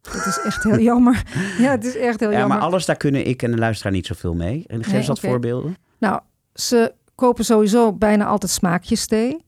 [0.00, 1.22] Dat is echt heel jammer.
[1.58, 2.56] Ja, het is echt heel Ja, jammer.
[2.56, 4.64] maar alles daar kunnen ik en de luisteraar niet zoveel mee.
[4.66, 5.76] En geef Nee, eens wat voorbeelden.
[5.98, 6.20] Nou,
[6.54, 9.44] ze kopen sowieso bijna altijd smaakjes thee.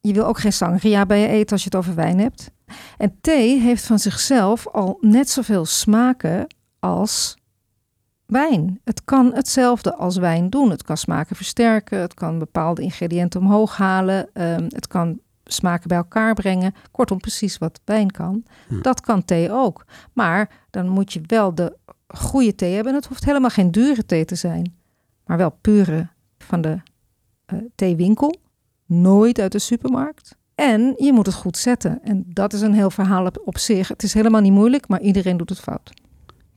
[0.00, 2.50] Je wil ook geen sangria bij je eten als je het over wijn hebt.
[2.96, 6.46] En thee heeft van zichzelf al net zoveel smaken
[6.78, 7.36] als
[8.26, 8.80] wijn.
[8.84, 10.70] Het kan hetzelfde als wijn doen.
[10.70, 15.96] Het kan smaken versterken, het kan bepaalde ingrediënten omhoog halen, ehm, het kan smaken bij
[15.96, 16.74] elkaar brengen.
[16.90, 18.44] Kortom, precies wat wijn kan.
[18.68, 18.80] Hm.
[18.80, 19.84] Dat kan thee ook.
[20.12, 21.76] Maar dan moet je wel de
[22.06, 22.92] goede thee hebben.
[22.92, 24.74] En het hoeft helemaal geen dure thee te zijn
[25.26, 26.08] maar wel pure
[26.46, 26.80] van de
[27.46, 28.34] eh, theewinkel.
[28.86, 30.36] Nooit uit de supermarkt.
[30.54, 32.02] En je moet het goed zetten.
[32.02, 33.88] En dat is een heel verhaal op, op zich.
[33.88, 35.92] Het is helemaal niet moeilijk, maar iedereen doet het fout.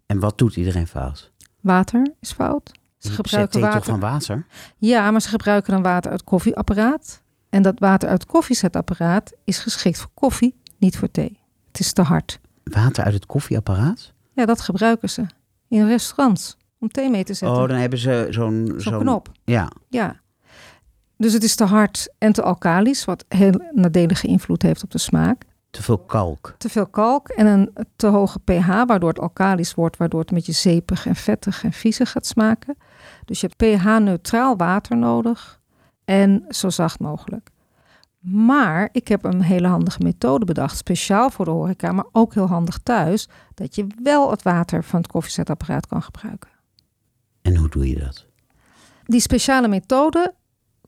[0.06, 1.32] En wat doet iedereen fout?
[1.60, 2.72] Water is fout.
[2.98, 3.84] Ze gebruiken water.
[3.84, 4.46] van water?
[4.78, 7.22] Ja, maar ze gebruiken dan water uit koffieapparaat.
[7.50, 11.40] En dat water uit koffiezetapparaat is geschikt voor koffie, niet voor thee.
[11.68, 12.40] Het is te hard.
[12.64, 14.14] Water uit het koffieapparaat?
[14.34, 15.26] Ja, dat gebruiken ze
[15.68, 17.62] in restaurants om thee mee te zetten.
[17.62, 18.74] Oh, dan hebben ze zo'n...
[18.78, 19.32] Zo'n knop.
[19.44, 19.72] Ja.
[19.88, 20.20] Ja.
[21.18, 24.98] Dus het is te hard en te alkalisch, wat heel nadelige invloed heeft op de
[24.98, 25.46] smaak.
[25.70, 26.56] Te veel kalk.
[26.58, 30.36] Te veel kalk en een te hoge pH, waardoor het alkalisch wordt, waardoor het een
[30.36, 32.78] beetje zeepig en vettig en viezig gaat smaken.
[33.26, 35.60] Dus je hebt pH-neutraal water nodig
[36.06, 37.50] en zo zacht mogelijk.
[38.20, 42.48] Maar ik heb een hele handige methode bedacht, speciaal voor de horeca, maar ook heel
[42.48, 46.49] handig thuis, dat je wel het water van het koffiezetapparaat kan gebruiken.
[47.42, 48.26] En hoe doe je dat?
[49.04, 50.34] Die speciale methode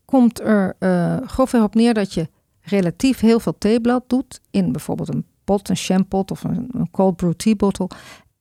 [0.06, 2.30] komt er uh, grofweg op neer dat je
[2.62, 7.34] relatief heel veel theeblad doet in bijvoorbeeld een pot, een shampot of een, cold brew
[7.34, 7.90] tea bottle.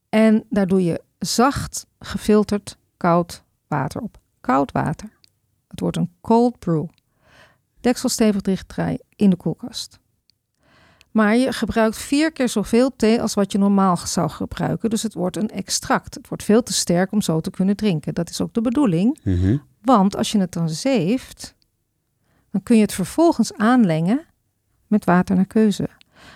[0.08, 4.18] En daar doe je zacht gefilterd koud water op.
[4.40, 5.10] Koud water.
[5.68, 6.86] Het wordt een cold brew.
[7.80, 9.99] Deksel stevig dichtdraaien in de koelkast.
[11.10, 14.90] Maar je gebruikt vier keer zoveel thee als wat je normaal zou gebruiken.
[14.90, 16.14] Dus het wordt een extract.
[16.14, 18.14] Het wordt veel te sterk om zo te kunnen drinken.
[18.14, 19.18] Dat is ook de bedoeling.
[19.22, 19.56] Mhm.
[19.82, 21.54] Want als je het dan zeeft,
[22.50, 24.24] dan kun je het vervolgens aanlengen
[24.86, 25.88] met water naar keuze.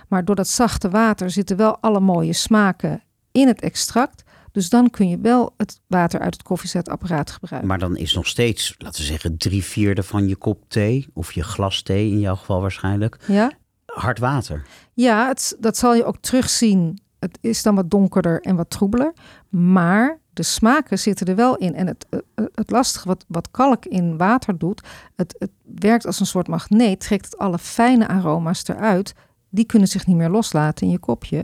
[0.08, 4.22] Maar door dat zachte water zitten wel alle mooie smaken in het extract.
[4.52, 7.68] Dus dan kun je wel het water uit het koffiezetapparaat gebruiken.
[7.68, 11.32] Maar dan is nog steeds, laten we zeggen, drie vierde van je kop thee, of
[11.32, 13.52] je glas thee in jouw geval waarschijnlijk, Ja,
[13.94, 14.62] hard water.
[14.92, 16.98] ja het, dat zal je ook terugzien.
[17.18, 19.12] Het is dan wat donkerder en wat troebeler.
[19.48, 21.74] Maar de smaken zitten er wel in.
[21.74, 24.82] En het, eh, eh, het lastige wat, wat kalk in water doet,
[25.16, 29.14] het, het werkt als een soort magneet, trekt het alle fijne aroma's eruit.
[29.50, 31.38] Die kunnen zich niet meer loslaten in je kopje.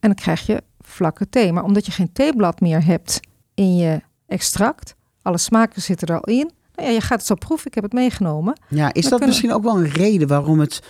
[0.00, 1.52] En dan krijg je vlakke thee.
[1.52, 3.20] Maar omdat je geen theeblad meer hebt
[3.54, 6.50] in je extract, alle smaken zitten er al in.
[6.74, 7.66] Nou ja, je gaat het zo proeven.
[7.66, 8.60] Ik heb het meegenomen.
[8.68, 10.82] Ja, is dat kunnen- misschien ook wel een reden waarom het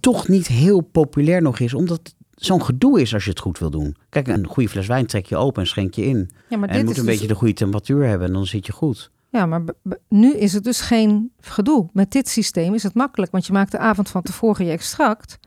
[0.00, 1.74] toch niet heel populair nog is?
[1.74, 3.96] Omdat het zo'n gedoe is als je het goed wil doen.
[4.08, 6.30] Kijk, een goede fles wijn trek je open en schenk je in.
[6.48, 8.46] Ja, maar en het moet is een dus- beetje de goede temperatuur hebben en dan
[8.46, 9.10] zit je goed.
[9.30, 9.62] Ja, maar
[10.08, 11.88] nu is het dus geen gedoe.
[11.92, 15.38] Met dit systeem is het makkelijk, want je maakt de avond van tevoren je extract.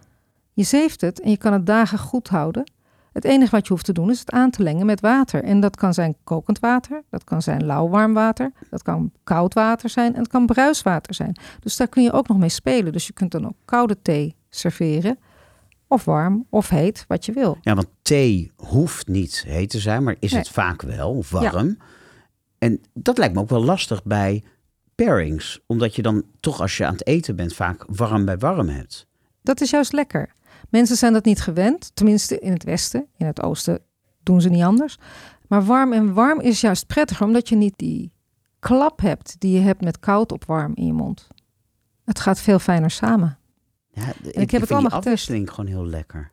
[0.54, 2.72] Je zeeft het en je kan het dagen goed houden.
[3.14, 5.44] Het enige wat je hoeft te doen is het aan te lengen met water.
[5.44, 9.90] En dat kan zijn kokend water, dat kan zijn lauwwarm water, dat kan koud water
[9.90, 11.36] zijn en het kan bruiswater zijn.
[11.60, 12.94] Dus daar kun je ook nog mee spelen.
[12.94, 15.20] Dus je kunt dan ook koude thee serveren,
[15.88, 17.58] of warm of heet, wat je wil.
[17.62, 20.40] Ja, want thee hoeft niet heet te zijn, maar is Nee.
[20.40, 21.78] het vaak wel, of warm.
[22.58, 24.44] En dat lijkt me ook wel lastig bij
[24.96, 25.60] pairings.
[25.68, 29.08] Omdat je dan toch als je aan het eten bent vaak warm bij warm hebt.
[29.42, 30.34] Dat is juist lekker.
[30.70, 33.08] Mensen zijn dat niet gewend, tenminste in het westen.
[33.18, 33.80] In het oosten
[34.24, 34.98] doen ze niet anders.
[35.48, 38.12] Maar warm en warm is juist prettiger, omdat je niet die
[38.60, 41.28] klap hebt die je hebt met koud op warm in je mond.
[42.06, 43.38] Het gaat veel fijner samen.
[43.94, 45.26] Ja, ik, het vind allemaal getest.
[45.26, 46.32] gewoon heel lekker.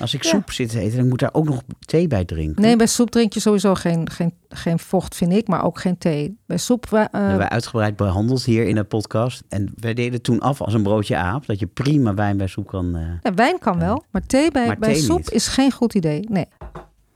[0.00, 0.28] Als ik Ja.
[0.30, 2.62] soep zit te eten, dan moet daar ook nog thee bij drinken.
[2.62, 5.98] Nee, bij soep drink je sowieso geen, geen, geen vocht, vind ik, maar ook geen
[5.98, 6.36] thee.
[6.46, 9.42] Bij soep, eh, Dat hebben wij uitgebreid behandeld hier in de podcast.
[9.48, 11.46] En wij deden toen af als een broodje aap.
[11.46, 12.96] Dat je prima wijn bij soep kan...
[12.96, 15.30] eh, ja, wijn kan wel, maar thee bij, Maar bij thee soep niet.
[15.32, 16.26] is geen goed idee.
[16.30, 16.46] Nee.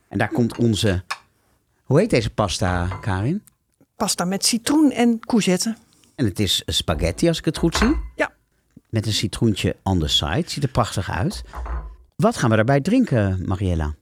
[0.09, 1.03] En daar komt onze...
[1.83, 3.43] Hoe heet deze pasta, Karin?
[3.97, 5.77] Pasta met citroen en courgette.
[6.15, 7.95] En het is spaghetti, als ik het goed zie.
[8.17, 8.31] Ja.
[8.91, 10.45] Met een citroentje on the side.
[10.47, 11.43] Ziet er prachtig uit.
[12.17, 13.95] Wat gaan we daarbij drinken, Mariella?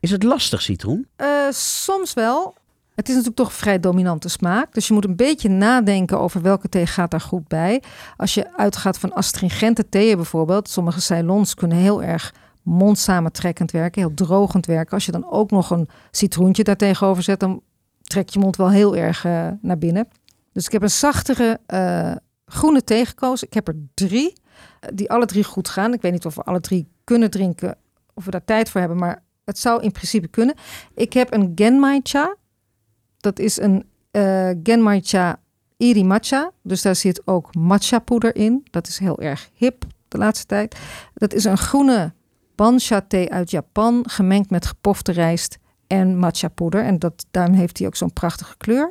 [0.00, 1.06] Is het lastig, citroen?
[1.16, 2.54] Eh, soms wel.
[2.94, 4.74] Het is natuurlijk toch een vrij dominante smaak.
[4.74, 7.82] Dus je moet een beetje nadenken over welke thee gaat daar goed bij.
[8.16, 10.68] Als je uitgaat van astringente theeën bijvoorbeeld.
[10.68, 14.02] Sommige Ceylons kunnen heel erg mondsamentrekkend werken.
[14.02, 14.94] Heel drogend werken.
[14.94, 17.40] Als je dan ook nog een citroentje daar tegenover zet.
[17.40, 17.62] Dan
[18.02, 20.08] trekt je mond wel heel erg eh, naar binnen.
[20.52, 22.12] Dus ik heb een zachtere eh,
[22.52, 23.46] groene thee gekozen.
[23.46, 24.32] Ik heb er drie.
[24.80, 25.92] eh, Die alle drie goed gaan.
[25.92, 27.76] Ik weet niet of we alle drie kunnen drinken.
[28.14, 28.98] Of we daar tijd voor hebben.
[28.98, 30.54] Maar het zou in principe kunnen.
[30.94, 32.36] Ik heb een Genmai Cha.
[33.18, 35.40] Dat is een eh Genmai Cha
[35.76, 36.50] Iri Matcha.
[36.62, 38.64] Dus daar zit ook matcha poeder in.
[38.70, 40.76] Dat is heel erg hip de laatste tijd.
[41.14, 42.12] Dat is een groene
[42.54, 44.04] bansha thee uit Japan.
[44.08, 46.84] Gemengd met gepofte rijst en matcha poeder.
[46.84, 48.90] En dat, daarom heeft hij ook zo'n prachtige kleur.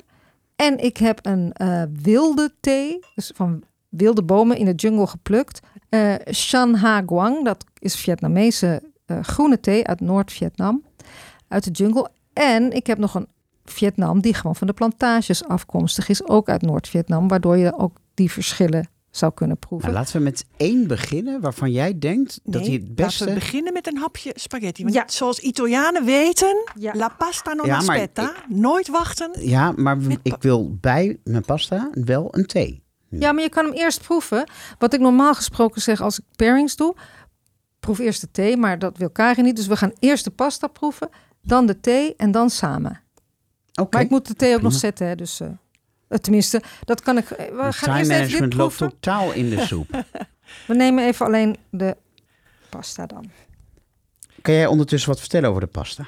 [0.61, 2.99] En ik heb een eh, wilde thee.
[3.15, 5.59] Dus van wilde bomen in de jungle geplukt.
[5.89, 7.45] Eh Shan Ha Guang.
[7.45, 10.83] Dat is Vietnamese eh, groene thee uit Noord-Vietnam.
[11.47, 12.09] Uit de jungle.
[12.33, 13.27] En ik heb nog een
[13.65, 16.27] Vietnam die gewoon van de plantages afkomstig is.
[16.27, 17.27] Ook uit Noord-Vietnam.
[17.27, 19.87] Waardoor je ook die verschillen zou kunnen proeven.
[19.89, 23.03] Nou, laten we met één beginnen waarvan jij denkt dat hij het beste...
[23.23, 24.83] Laten we beginnen met een hapje spaghetti.
[24.83, 25.03] Want Ja.
[25.07, 26.93] zoals Italianen weten, Ja.
[26.95, 28.33] la pasta non Ja, aspetta.
[28.47, 29.31] Nooit wachten.
[29.39, 32.83] Ja, maar Met ik wil bij mijn pasta wel een thee.
[33.09, 34.49] Ja, maar je kan hem eerst proeven.
[34.79, 36.95] Wat ik normaal gesproken zeg als ik pairings doe.
[37.79, 39.55] Proef eerst de thee, maar dat wil Karin niet.
[39.55, 41.09] Dus we gaan eerst de pasta proeven,
[41.41, 43.01] dan de thee en dan samen.
[43.81, 43.95] Oké.
[43.95, 45.39] Maar ik moet de thee ook nog zetten, hè, dus...
[45.39, 45.47] Eh,
[46.21, 47.29] Tenminste, dat kan ik.
[47.31, 50.03] eh, We gaan time eerst even dit management loopt totaal in de soep.
[50.67, 51.97] We nemen even alleen de
[52.69, 53.31] pasta dan.
[54.41, 56.07] kan jij ondertussen wat vertellen over de pasta?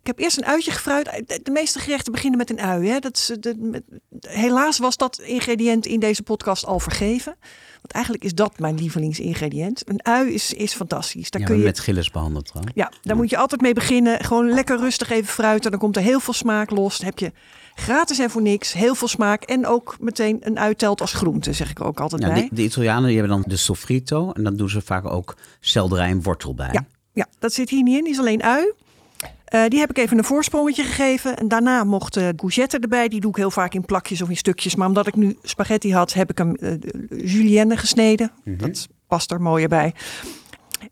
[0.00, 1.04] Ik heb eerst een uitje gefruit.
[1.26, 2.88] De, de meeste gerechten beginnen met een ui.
[2.88, 2.98] Hè.
[2.98, 3.82] Dat is, de, met-
[4.20, 7.34] helaas was dat ingrediënt in deze podcast al vergeven.
[7.72, 9.88] Want eigenlijk is dat mijn lievelingsingrediënt.
[9.88, 11.30] Een ui is, is fantastisch.
[11.30, 12.74] Daar ja, kun je, met Gilles behandeld trouwens.
[12.76, 14.24] ja, daar moet je altijd mee beginnen.
[14.24, 15.70] Gewoon lekker rustig even fruiten.
[15.70, 16.96] Dan komt er heel veel smaak los.
[16.98, 17.32] Dan heb je
[17.80, 19.42] gratis en voor niks heel veel smaak.
[19.42, 22.42] En ook meteen een ui telt als groente, zeg ik ook altijd Ja, bij.
[22.48, 26.08] de, de Italianen die hebben dan de sofrito en dan doen ze vaak ook selderij
[26.08, 26.68] en wortel bij.
[26.72, 28.04] Ja, ja, dat zit hier niet in.
[28.04, 28.72] Die is alleen ui.
[29.44, 31.36] Eh, die heb ik even een voorsprongetje gegeven.
[31.36, 33.08] En daarna mocht de courgette erbij.
[33.08, 34.74] Die doe ik heel vaak in plakjes of in stukjes.
[34.74, 36.72] Maar omdat ik nu spaghetti had, heb ik hem eh,
[37.08, 38.30] julienne gesneden.
[38.44, 39.94] Dat past er mooier bij.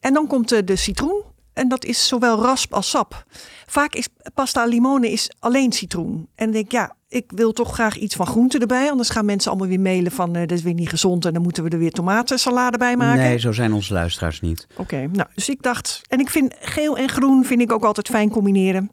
[0.01, 1.23] En dan komt eh, de citroen.
[1.59, 3.25] En dat is zowel rasp als sap.
[3.67, 6.29] Vaak is pasta limone is alleen citroen.
[6.35, 8.91] En dan denk ja, ik wil toch graag iets van groente erbij.
[8.91, 11.25] Anders gaan mensen allemaal weer mailen van, eh, dat is weer niet gezond.
[11.25, 13.23] En dan moeten we er weer tomatensalade bij maken.
[13.23, 14.67] Nee, zo zijn onze luisteraars niet.
[14.77, 18.09] Oké, nou, dus ik dacht, en ik vind geel en groen vind ik ook altijd
[18.09, 18.91] fijn combineren.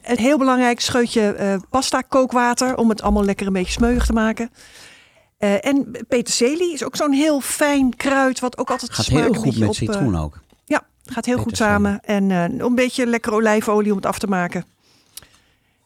[0.00, 4.12] Het heel belangrijk scheutje eh, pasta kookwater om het allemaal lekker een beetje smeuig te
[4.12, 4.50] maken.
[5.38, 9.58] Eh, en peterselie is ook zo'n heel fijn kruid wat ook altijd Gaat heel goed
[9.58, 10.42] met op, citroen ook.
[11.04, 12.00] Gaat heel goed samen.
[12.00, 14.64] En eh, een beetje lekkere olijfolie om het af te maken.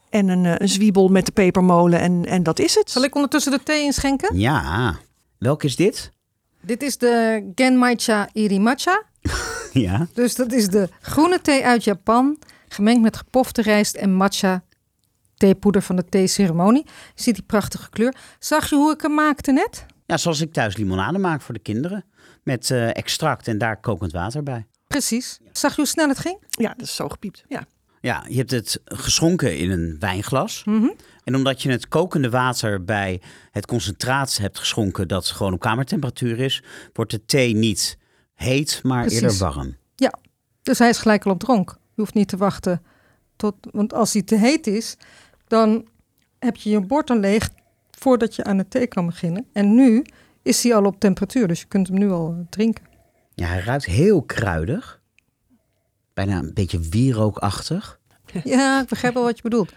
[0.09, 2.91] En een, eh, een zwiebel met de pepermolen en, en dat is het.
[2.91, 4.37] Zal ik ondertussen de thee inschenken?
[4.37, 4.95] Ja.
[5.37, 6.11] Welk is dit?
[6.61, 9.03] Dit is de Genmaicha Irimacha.
[9.73, 10.07] Ja.
[10.13, 14.63] Dus dat is de groene thee uit Japan, gemengd met gepofte rijst en matcha
[15.35, 16.83] theepoeder van de theeceremonie.
[16.85, 18.15] Je ziet die prachtige kleur.
[18.39, 19.85] Zag je hoe ik hem maakte net?
[20.05, 22.05] Ja, zoals ik thuis limonade maak voor de kinderen.
[22.43, 24.65] Met eh, extract en daar kokend water bij.
[24.93, 25.39] Precies.
[25.51, 26.37] Zag je hoe snel het ging?
[26.49, 27.43] Ja, dat is zo gepiept.
[27.47, 27.63] Ja.
[28.01, 30.63] Ja, je hebt het geschonken in een wijnglas.
[30.65, 30.89] Mhm.
[31.23, 33.21] En omdat je het kokende water bij
[33.51, 37.97] het concentraat hebt geschonken dat gewoon op kamertemperatuur is, wordt de thee niet
[38.33, 39.21] heet, maar Precies.
[39.21, 39.75] eerder warm.
[39.95, 40.19] Ja,
[40.61, 41.69] dus hij is gelijk al op dronk.
[41.69, 42.81] Je hoeft niet te wachten
[43.35, 44.95] tot, want als hij te heet is,
[45.47, 45.87] dan
[46.39, 47.49] heb je je bord al leeg
[47.91, 49.45] voordat je aan de thee kan beginnen.
[49.53, 50.05] En nu
[50.41, 52.88] is hij al op temperatuur, dus je kunt hem nu al drinken.
[53.39, 54.99] Ja, hij ruikt heel kruidig.
[56.13, 57.99] Bijna een beetje wierookachtig.
[58.43, 59.71] Ja, ik begrijp wel wat je bedoelt.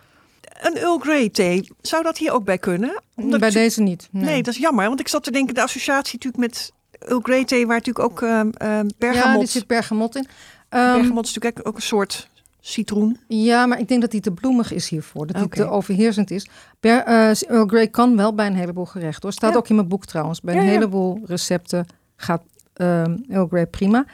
[0.60, 3.02] Een Earl Grey thee, zou dat hier ook bij kunnen?
[3.16, 4.08] Omdat Bij ik- deze niet.
[4.10, 4.42] Nee, Nee.
[4.42, 4.86] dat is jammer.
[4.88, 8.22] Want ik zat te denken, de associatie natuurlijk met Earl Grey thee, waar natuurlijk ook
[8.22, 9.34] ehm ehm, bergamot...
[9.34, 10.26] Ja, er zit bergamot in.
[10.68, 12.28] Ehm, bergamot is natuurlijk ook een soort
[12.60, 13.20] citroen.
[13.28, 15.26] Ja, maar ik denk dat hij te bloemig is hiervoor.
[15.26, 16.48] Dat hij te overheersend is.
[16.80, 19.22] Ber, eh, Earl Grey kan wel bij een heleboel gerechten.
[19.22, 19.32] Hoor.
[19.32, 19.56] Staat Ja.
[19.56, 20.40] ook in mijn boek trouwens.
[20.40, 22.42] Bij een Ja, heleboel recepten gaat
[22.82, 24.06] ehm Earl Grey prima.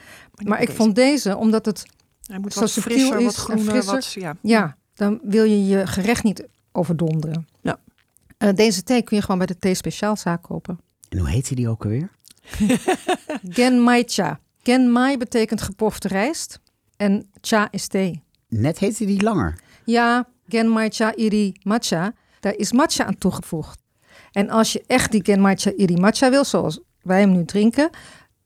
[0.44, 1.86] Maar ik vond deze, omdat het...
[2.22, 3.94] Hij moet zo wat subtiel frisser, is wat en groener, frisser.
[3.94, 4.12] wat...
[4.12, 4.36] Ja.
[4.42, 7.46] Ja, dan wil je je gerecht niet overdonderen.
[7.60, 7.78] Ja.
[8.38, 10.80] Eh, deze thee kun je gewoon bij de thee speciaalzaak kopen.
[11.08, 12.10] En hoe heet die ook alweer?
[13.58, 14.40] Genmai-cha.
[14.62, 16.60] Genmai betekent gepofte rijst.
[16.96, 18.22] En cha is thee.
[18.48, 19.58] Net heette die langer.
[19.84, 22.12] Ja, Genmaicha Iri Matcha.
[22.40, 23.80] Daar is matcha aan toegevoegd.
[24.32, 27.90] En als je echt die Genmaicha Iri Matcha wil, zoals wij hem nu drinken,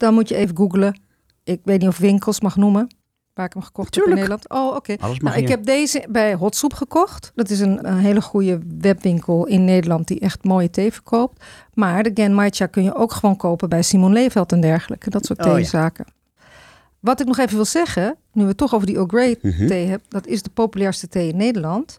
[0.02, 1.00] dan moet je even googlen.
[1.44, 2.94] Ik weet niet of winkels mag noemen.
[3.34, 4.28] Waar ik hem gekocht heb in Tuurlijk.
[4.28, 4.68] Nederland.
[4.68, 4.94] Oh, oké.
[5.18, 7.32] Nou, ik heb deze bij Hotsoep gekocht.
[7.34, 11.44] Dat is een, een hele goede webwinkel in Nederland die echt mooie thee verkoopt.
[11.74, 15.10] Maar de Genmaicha kun je ook gewoon kopen bij Simon Leeveld en dergelijke.
[15.10, 15.52] Dat soort Oh, ja.
[15.54, 16.04] theezaken.
[17.00, 19.66] Wat ik nog even wil zeggen, nu we het toch over die Earl Grey Mhm.
[19.66, 21.98] thee hebben, dat is de populairste thee in Nederland.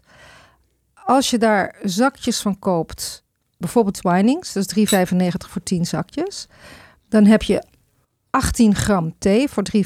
[1.04, 3.24] Als je daar zakjes van koopt,
[3.58, 6.48] bijvoorbeeld Twinings, dat is 3,95 voor 10 zakjes,
[7.08, 7.62] dan heb je
[8.34, 9.82] 18 gram thee voor 3,95.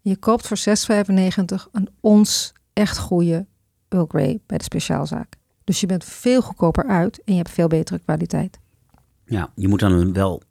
[0.00, 0.64] Je koopt voor 6,95
[1.72, 3.46] een ons echt goede
[3.88, 5.34] Earl Grey bij de speciaalzaak.
[5.64, 8.58] Dus je bent veel goedkoper uit en je hebt veel betere kwaliteit.
[9.24, 10.42] Ja, je moet dan wel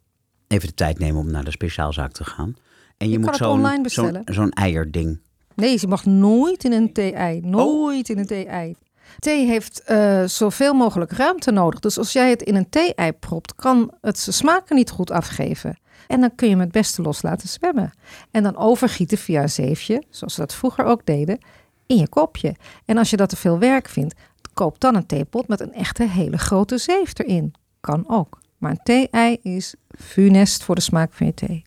[0.46, 2.56] even de tijd nemen om naar de speciaalzaak te gaan.
[2.96, 5.20] En je, Je moet zo'n zo'n eierding.
[5.54, 7.40] Nee, je mag nooit in een thee-ei.
[7.40, 8.74] Nooit in een thee-ei.
[9.18, 11.80] Thee heeft eh, zoveel mogelijk ruimte nodig.
[11.80, 15.78] Dus als jij het in een thee-ei propt, kan het zijn smaken niet goed afgeven.
[16.14, 17.92] En dan kun je hem het beste los laten zwemmen.
[18.30, 21.38] En dan overgieten via een zeefje, zoals we dat vroeger ook deden,
[21.86, 22.54] in je kopje.
[22.84, 24.14] En als je dat te veel werk vindt,
[24.52, 27.54] koop dan een theepot met een echte hele grote zeef erin.
[27.80, 28.40] Kan ook.
[28.58, 31.62] Maar een thee-ei is funest voor de smaak van je thee.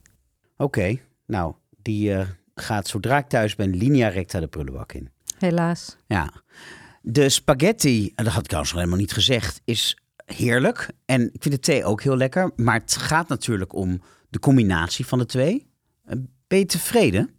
[0.57, 5.10] Oké, nou, die eh, gaat zodra ik thuis ben linea recta de prullenbak in.
[5.38, 5.97] Helaas.
[6.05, 6.31] Ja.
[7.01, 10.89] De spaghetti, en dat had ik trouwens nog helemaal niet gezegd, is heerlijk.
[11.05, 12.51] En ik vind de thee ook heel lekker.
[12.55, 15.67] Maar het gaat natuurlijk om de combinatie van de twee.
[16.05, 16.15] Eh,
[16.47, 17.29] Ben je tevreden?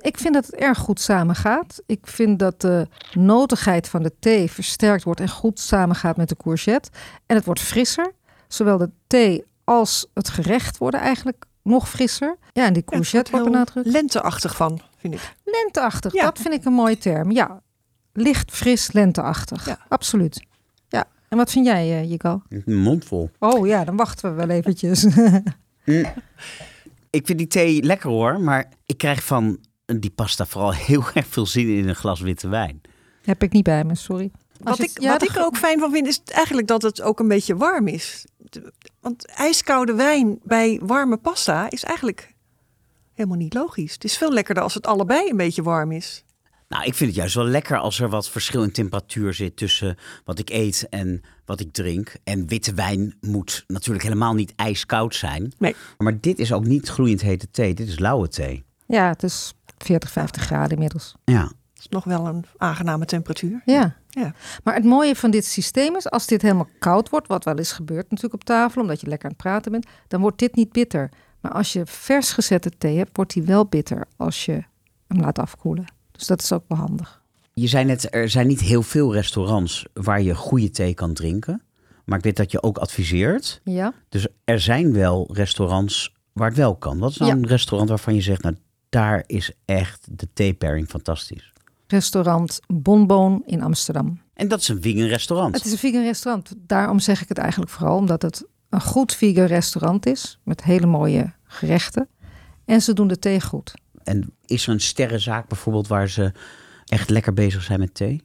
[0.00, 1.82] Ik vind dat het erg goed samengaat.
[1.86, 6.36] Ik vind dat de notigheid van de thee versterkt wordt en goed samengaat met de
[6.36, 6.90] courgette.
[7.26, 8.12] En het wordt frisser.
[8.48, 12.36] Zowel de thee als het gerecht worden eigenlijk nog frisser.
[12.52, 13.86] Ja, en die courgette wordt benadrukt.
[13.88, 15.34] Lenteachtig van, vind ik.
[15.44, 16.22] Lenteachtig, Ja.
[16.24, 17.30] dat vind ik een mooie term.
[17.30, 17.62] Ja,
[18.12, 19.66] licht, fris, lenteachtig.
[19.66, 19.78] Ja.
[19.88, 20.46] Absoluut.
[20.88, 22.42] Ja, en wat vind jij, uh, Jico?
[22.48, 23.30] Een mond vol.
[23.38, 25.06] Oh ja, dan wachten we wel eventjes.
[27.10, 31.26] Ik vind die thee lekker hoor, maar ik krijg van die pasta vooral heel erg
[31.26, 32.80] veel zin in een glas witte wijn.
[33.22, 34.30] Heb ik niet bij me, sorry.
[34.64, 37.02] Als Wat, ik, ja, wat ik er ook fijn van vind, is eigenlijk dat het
[37.02, 38.24] ook een beetje warm is.
[39.00, 42.34] Want ijskoude wijn bij warme pasta is eigenlijk
[43.14, 43.92] helemaal niet logisch.
[43.92, 46.24] Het is veel lekkerder als het allebei een beetje warm is.
[46.68, 49.96] Nou, ik vind het juist wel lekker als er wat verschil in temperatuur zit tussen
[50.24, 52.14] wat ik eet en wat ik drink.
[52.24, 55.52] En witte wijn moet natuurlijk helemaal niet ijskoud zijn.
[55.58, 55.76] Nee.
[55.98, 58.64] Maar dit is ook niet gloeiend hete thee, dit is lauwe thee.
[58.86, 61.14] Ja, het is 40, 50 graden inmiddels.
[61.24, 63.62] Ja, Het is nog wel een aangename temperatuur.
[63.64, 63.96] Ja.
[64.08, 64.34] Ja.
[64.64, 67.72] Maar het mooie van dit systeem is, als dit helemaal koud wordt, wat wel eens
[67.72, 70.72] gebeurt natuurlijk op tafel, omdat je lekker aan het praten bent, dan wordt dit niet
[70.72, 71.10] bitter.
[71.40, 74.64] Maar als je vers gezette thee hebt, wordt die wel bitter als je
[75.06, 75.96] hem laat afkoelen.
[76.18, 77.22] Dus dat is ook wel handig.
[77.54, 81.62] je zei net, er zijn niet heel veel restaurants waar je goede thee kan drinken.
[82.04, 83.60] Maar ik weet dat je ook adviseert.
[83.64, 83.92] Ja.
[84.08, 86.98] Dus er zijn wel restaurants waar het wel kan.
[86.98, 87.36] Wat is nou Ja.
[87.36, 88.56] een restaurant waarvan je zegt, nou
[88.88, 91.52] daar is echt de thee-pairing fantastisch.
[91.86, 94.20] Restaurant Bonbon in Amsterdam.
[94.34, 95.54] En dat is een vegan restaurant.
[95.54, 96.54] Het is een vegan restaurant.
[96.56, 100.38] Daarom zeg ik het eigenlijk vooral omdat het een goed vegan restaurant is.
[100.44, 102.08] Met hele mooie gerechten.
[102.64, 103.72] En ze doen de thee goed.
[104.04, 106.32] En is er een sterrenzaak bijvoorbeeld waar ze
[106.86, 108.22] echt lekker bezig zijn met thee?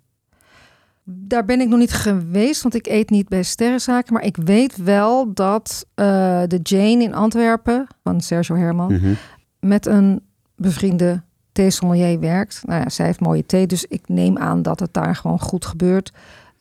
[1.03, 4.13] Daar ben ik nog niet geweest, want ik eet niet bij sterrenzaken.
[4.13, 6.05] Maar ik weet wel dat eh,
[6.47, 9.13] de Jane in Antwerpen, van Sergio Herman, Mhm.
[9.59, 10.21] met een
[10.55, 12.61] bevriende theesommelier werkt.
[12.65, 15.65] Nou ja, zij heeft mooie thee, dus ik neem aan dat het daar gewoon goed
[15.65, 16.11] gebeurt.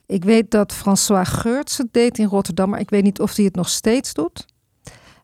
[0.06, 3.44] Ik weet dat François Geurts het deed in Rotterdam, maar ik weet niet of hij
[3.44, 4.46] het nog steeds doet.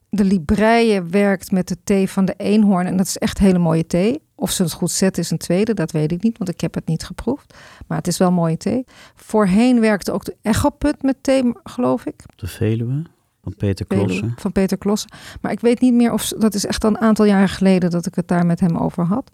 [0.09, 3.87] De Libreie werkt met de thee van de eenhoorn en dat is echt hele mooie
[3.87, 4.23] thee.
[4.41, 6.75] Of ze het goed zetten is een tweede, dat weet ik niet, want ik heb
[6.75, 7.55] het niet geproefd.
[7.87, 8.85] Maar het is wel mooie thee.
[9.15, 12.23] Voorheen werkte ook de Echoput met thee, geloof ik.
[12.37, 13.03] De Veluwe
[13.43, 14.35] van Peter Klossen.
[14.37, 15.11] Van Peter Klossen.
[15.41, 18.07] Maar ik weet niet meer of dat is echt al een aantal jaren geleden dat
[18.07, 19.31] ik het daar met hem over had.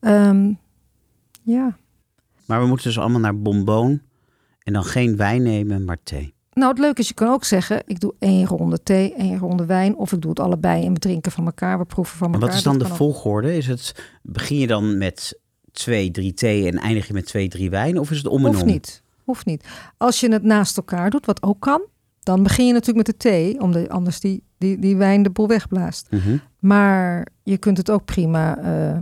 [0.00, 0.52] Ehm,
[1.42, 1.76] ja.
[2.46, 4.02] Maar we moeten dus allemaal naar Bonbon
[4.62, 6.34] en dan geen wijn nemen, maar thee.
[6.58, 9.66] Nou, het leuke is, je kan ook zeggen: ik doe één ronde thee, één ronde
[9.66, 12.32] wijn, of ik doe het allebei en we drinken van elkaar, we proeven van En
[12.32, 12.48] elkaar.
[12.48, 13.56] wat is dan de volgorde?
[13.56, 15.40] Is het, begin je dan met
[15.72, 17.98] twee, drie thee en eindig je met twee, drie wijn?
[17.98, 18.68] Of is het om en Hoeft om?
[18.68, 19.02] niet.
[19.24, 19.68] Hoeft niet.
[19.96, 21.82] Als je het naast elkaar doet, wat ook kan,
[22.20, 25.48] dan begin je natuurlijk met de thee, omdat anders die, die, die wijn de boel
[25.48, 26.06] wegblaast.
[26.10, 26.36] Mhm.
[26.58, 28.98] Maar je kunt het ook prima eh,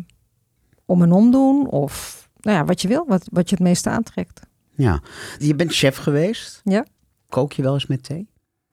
[0.84, 3.90] om en om doen, of nou ja, wat je wil, wat, wat je het meeste
[3.90, 4.40] aantrekt.
[4.74, 5.02] Ja.
[5.38, 6.60] Je bent chef geweest.
[6.64, 6.86] Ja.
[7.28, 8.28] Kook je wel eens met thee?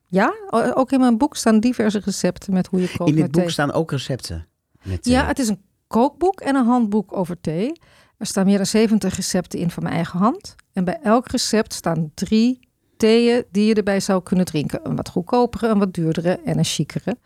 [0.06, 3.42] Ja, ook in mijn boek staan diverse recepten met hoe je kookt In dit boek
[3.42, 3.52] thee.
[3.52, 4.48] staan ook recepten
[4.82, 5.13] met thee.
[5.13, 7.72] Ja, het is een kookboek en een handboek over thee.
[8.18, 10.56] Er staan meer dan 70 recepten in van mijn eigen hand.
[10.74, 12.60] En bij elk recept staan drie
[12.98, 14.80] theeën die je erbij zou kunnen drinken.
[14.84, 17.18] Een wat goedkopere, een wat duurdere en een chicere.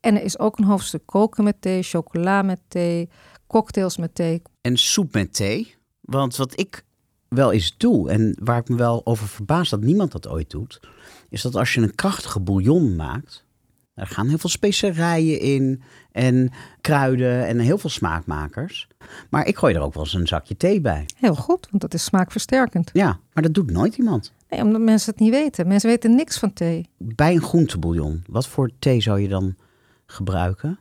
[0.00, 3.08] En er is ook een hoofdstuk koken met thee, chocola met thee,
[3.46, 4.42] cocktails met thee.
[4.60, 5.74] En soep met thee.
[6.00, 6.84] Want wat ik
[7.34, 10.80] wel eens doe, en waar ik me wel over verbaas dat niemand dat ooit doet,
[11.28, 13.44] is dat als je een krachtige bouillon maakt,
[13.94, 18.88] er gaan heel veel specerijen in en kruiden en heel veel smaakmakers.
[19.30, 21.06] Maar ik gooi er ook wel eens een zakje thee bij.
[21.16, 22.90] Heel goed, want dat is smaakversterkend.
[22.92, 24.32] Ja, maar dat doet nooit iemand.
[24.48, 25.68] Nee, omdat mensen het niet weten.
[25.68, 26.88] Mensen weten niks van thee.
[26.96, 29.54] Bij een groentebouillon, wat voor thee zou je dan
[30.06, 30.78] gebruiken?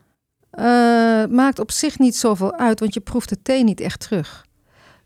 [0.49, 0.63] Eh,
[1.25, 4.45] maakt op zich niet zoveel uit, want je proeft de thee niet echt terug.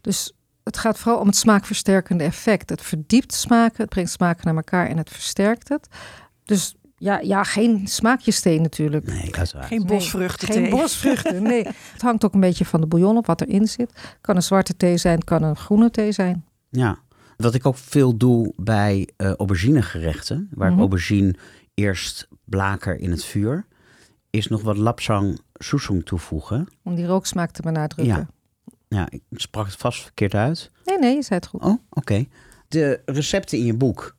[0.01, 0.33] Dus
[0.65, 2.69] het gaat vooral om het smaakversterkende effect.
[2.69, 5.87] Het verdiept smaken, het brengt smaken naar elkaar en het versterkt het.
[6.43, 9.05] Dus ja, ja geen smaakjes thee natuurlijk.
[9.05, 9.67] Nee, uiteraard.
[9.67, 11.67] Geen Nee, bosvruchten Geen bosvruchten, nee.
[11.93, 14.17] Het hangt ook een beetje van de bouillon op wat erin zit.
[14.21, 16.45] Kan een zwarte thee zijn, kan een groene thee zijn.
[16.69, 16.97] Ja,
[17.37, 20.73] wat ik ook veel doe bij eh auberginegerechten, waar Mhm.
[20.75, 21.35] ik aubergine
[21.73, 23.65] eerst blaker in het vuur,
[24.29, 26.67] is nog wat lapsang soesong toevoegen.
[26.83, 28.15] Om die rooksmaak te benadrukken.
[28.15, 28.27] Ja.
[28.95, 30.71] Ja, ik sprak het vast verkeerd uit.
[30.83, 31.61] Nee, nee, je zei het goed.
[31.61, 32.25] Oh, oké.
[32.67, 34.15] De recepten in je boek,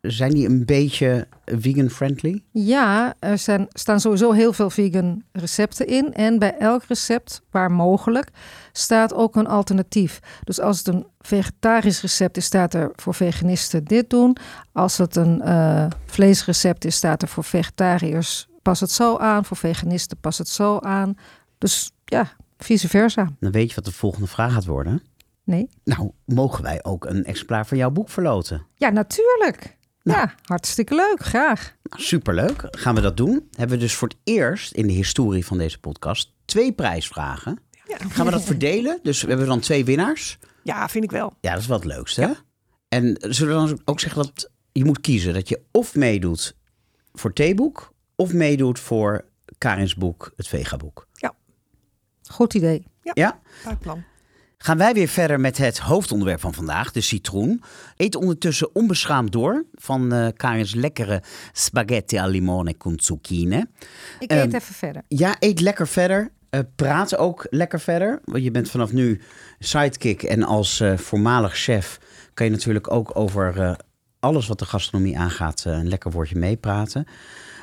[0.00, 2.42] zijn die een beetje vegan-friendly?
[2.50, 6.14] Ja, er zijn, staan sowieso heel veel vegan recepten in.
[6.14, 8.30] En bij elk recept, waar mogelijk,
[8.72, 10.20] staat ook een alternatief.
[10.44, 14.36] Dus als het een vegetarisch recept is, staat er voor veganisten dit doen.
[14.72, 19.44] Als het een eh, vleesrecept is, staat er voor vegetariërs pas het zo aan.
[19.44, 21.14] Voor veganisten pas het zo aan.
[21.58, 23.28] Dus ja, Vice versa.
[23.40, 25.02] Dan weet je wat de volgende vraag gaat worden.
[25.44, 25.68] Nee?
[25.84, 28.66] Nou, mogen wij ook een exemplaar van jouw boek verloten?
[28.74, 29.76] Ja, natuurlijk.
[30.02, 30.18] Nou.
[30.18, 31.16] Ja, hartstikke leuk.
[31.20, 31.76] Graag.
[31.82, 32.66] Nou, superleuk.
[32.70, 33.48] Gaan we dat doen?
[33.56, 37.58] Hebben we dus voor het eerst in de historie van deze podcast twee prijsvragen.
[37.86, 37.96] Ja.
[38.08, 38.98] Gaan we dat verdelen?
[39.02, 40.38] Dus we hebben dan twee winnaars.
[40.62, 41.32] Ja, vind ik wel.
[41.40, 42.20] Ja, dat is wel het leukste.
[42.20, 42.32] Hè?
[42.88, 46.56] En zullen we dan ook zeggen dat je moet kiezen dat je of meedoet
[47.12, 49.24] voor theeboek of meedoet voor
[49.58, 51.07] Karins boek, het Vegaboek.
[52.30, 52.84] Goed idee.
[53.14, 53.40] Ja?
[53.64, 54.02] Goed plan.
[54.60, 57.62] Gaan wij weer verder met het hoofdonderwerp van vandaag, de citroen.
[57.96, 61.22] Eet ondertussen onbeschaamd door van eh Karins lekkere
[61.52, 63.68] spaghetti al limone con zucchine.
[64.18, 65.02] Ik Ehm, eet even verder.
[65.08, 66.30] Ja, eet lekker verder.
[66.50, 68.20] Eh, praat ook lekker verder.
[68.24, 69.20] Want je bent vanaf nu
[69.58, 70.22] sidekick.
[70.22, 71.98] En als eh, voormalig chef
[72.34, 73.72] kan je natuurlijk ook over eh,
[74.20, 77.06] alles wat de gastronomie aangaat eh, een lekker woordje meepraten.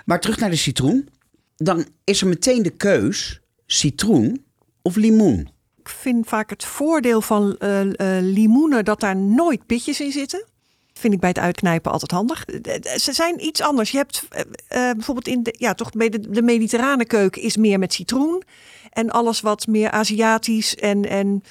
[0.05, 1.09] Maar terug naar de citroen.
[1.55, 4.43] Dan is er meteen de keus citroen
[4.85, 5.49] of limoen.
[5.79, 7.81] Ik vind vaak het voordeel van eh,
[8.21, 10.45] limoenen dat daar nooit pitjes in zitten.
[10.93, 12.45] Vind ik bij het uitknijpen altijd handig.
[12.45, 13.91] Eh, Ze zijn iets anders.
[13.91, 14.27] Je hebt
[14.67, 18.43] bijvoorbeeld in de, ja, toch bij de, de mediterrane keuken is meer met citroen.
[18.89, 21.43] En alles wat meer Aziatisch en, en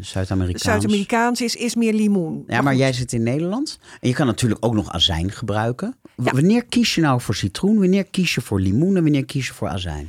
[0.00, 0.62] Zuid-Amerikaans.
[0.62, 2.44] Zuid-Amerikaans is, is meer limoen.
[2.46, 3.78] Ja, maar jij zit in Nederland.
[4.00, 5.96] En je kan natuurlijk ook nog azijn gebruiken.
[6.16, 6.32] Ja.
[6.32, 7.78] Wanneer kies je nou voor citroen?
[7.78, 8.96] Wanneer kies je voor limoen?
[8.96, 10.08] En wanneer kies je voor azijn?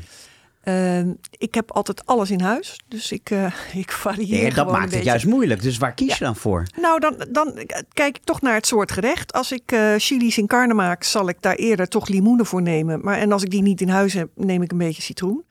[0.61, 0.99] Eh,
[1.37, 2.79] ik heb altijd alles in huis.
[2.87, 3.53] Dus ik, eh,
[3.83, 5.05] ik varieer Nee, dat maakt het beetje.
[5.05, 5.61] juist moeilijk.
[5.61, 6.65] Dus waar kies je dan voor?
[6.81, 7.53] Nou, dan, dan
[7.93, 9.33] kijk ik toch naar het soort gerecht.
[9.33, 12.99] Als ik eh chili's in karne maak, zal ik daar eerder toch limoenen voor nemen.
[13.03, 15.43] Maar, en als ik die niet in huis heb, neem ik een beetje citroen.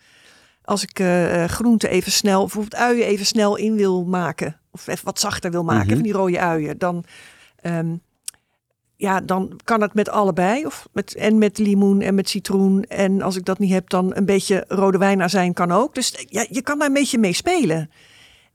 [0.64, 4.60] Als ik eh, groenten even snel, bijvoorbeeld uien even snel in wil maken.
[4.70, 5.94] Of even wat zachter wil maken, Mhm.
[5.94, 6.78] van die rode uien.
[6.78, 7.04] Dan,
[7.60, 7.96] ehm,
[9.00, 10.66] ja, dan kan het met allebei.
[10.66, 12.82] Of met, en met limoen en met citroen.
[12.82, 15.94] En als ik dat niet heb, dan een beetje rode wijnazijn kan ook.
[15.94, 17.90] Dus ja, je kan daar een beetje mee spelen.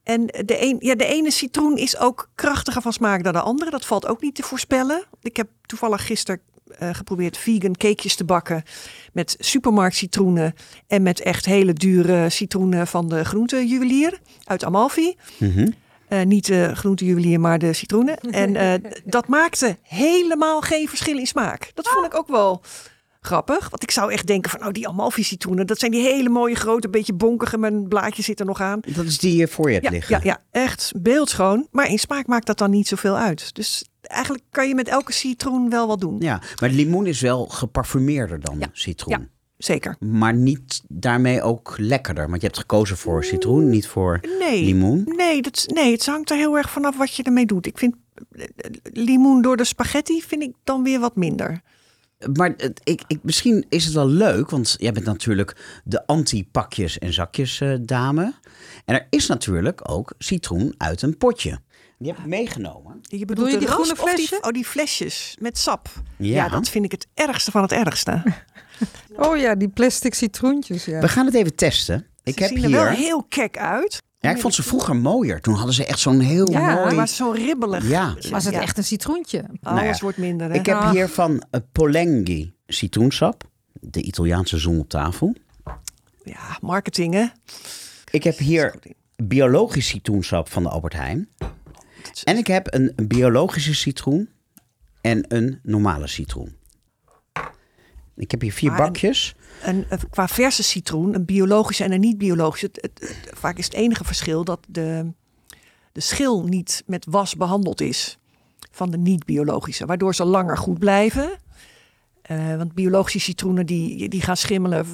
[0.03, 3.71] En de, een, ja, de ene citroen is ook krachtiger van smaak dan de andere.
[3.71, 5.03] Dat valt ook niet te voorspellen.
[5.21, 6.41] Ik heb toevallig gisteren
[6.77, 8.63] eh, geprobeerd vegan cakejes te bakken
[9.13, 10.53] met supermarkt citroenen
[10.87, 15.15] en met echt hele dure citroenen van de groentejuwelier uit Amalfi.
[15.37, 15.67] Mhm.
[16.07, 18.17] Eh, niet de groentejuwelier, maar de citroenen.
[18.31, 21.71] En eh, dat maakte helemaal geen verschil in smaak.
[21.73, 22.61] Dat vond ik ook wel
[23.21, 23.69] grappig.
[23.69, 26.55] Want ik zou echt denken van, oh, die Amalfi citroenen, dat zijn die hele mooie
[26.55, 28.79] grote, beetje bonkige, met een blaadje zit er nog aan.
[28.95, 30.15] Dat is die hier voor je hebt Ja, liggen.
[30.15, 31.67] ja, ja, echt beeldschoon.
[31.71, 33.55] Maar in smaak maakt dat dan niet zoveel uit.
[33.55, 36.15] Dus eigenlijk kan je met elke citroen wel wat doen.
[36.19, 39.19] Ja, maar limoen is wel geparfumeerder dan Ja, citroen.
[39.19, 39.27] ja.
[39.65, 39.95] Zeker.
[39.99, 42.27] Maar niet daarmee ook lekkerder.
[42.29, 45.03] Want je hebt gekozen voor citroen, niet voor Nee, limoen.
[45.15, 47.65] nee, dat, nee, het hangt er heel erg vanaf wat je ermee doet.
[47.65, 47.95] Ik vind
[48.31, 51.61] eh, eh, limoen door de spaghetti vind ik dan weer wat minder.
[52.33, 56.99] Maar het, ik, ik, misschien is het wel leuk, want jij bent natuurlijk de anti-pakjes
[56.99, 58.33] en zakjes eh, dame.
[58.85, 61.59] En er is natuurlijk ook citroen uit een potje.
[61.97, 62.99] Die heb ik meegenomen.
[63.01, 64.43] Je bedoelt je de die groene rasp of die, flesje?
[64.43, 65.89] oh, die flesjes met sap.
[66.17, 66.35] Ja.
[66.35, 66.49] Ja.
[66.49, 68.23] dat vind ik het ergste van het ergste.
[69.15, 70.85] Oh ja, die plastic citroentjes.
[70.85, 70.99] Ja.
[70.99, 72.07] We gaan het even testen.
[72.23, 72.97] Ik Ze heb zien er wel hier...
[72.97, 74.01] heel kek uit.
[74.25, 75.41] Ja, ik vond ze vroeger mooier.
[75.41, 76.95] Toen hadden ze echt zo'n heel Ja, mooi...
[76.95, 77.87] Maar zo ribbelig.
[77.89, 78.15] Ja.
[78.29, 78.61] Was het Ja.
[78.61, 79.37] echt een citroentje?
[79.39, 80.49] Alles Nou ja, wordt minder.
[80.49, 80.53] Hè?
[80.55, 80.91] Ik heb Ah.
[80.91, 83.43] hier van eh, Polenghi citroensap.
[83.79, 85.35] De Italiaanse zon op tafel.
[86.23, 87.25] Ja, marketing hè.
[88.11, 88.75] Ik heb hier
[89.15, 91.29] biologisch citroensap van de Albert Heijn.
[92.23, 94.29] En ik heb een, biologische citroen
[95.01, 96.55] en een normale citroen.
[98.15, 99.35] Ik heb hier vier Maar bakjes.
[99.67, 102.65] Een, qua verse citroen, een biologische en een niet-biologische.
[102.65, 105.11] Het, het- het- vaak is het enige verschil dat de,
[105.91, 108.17] de schil niet met was behandeld is
[108.71, 109.85] van de niet-biologische.
[109.85, 111.29] Waardoor ze langer goed blijven.
[112.21, 114.85] Eh, want biologische citroenen die, die gaan schimmelen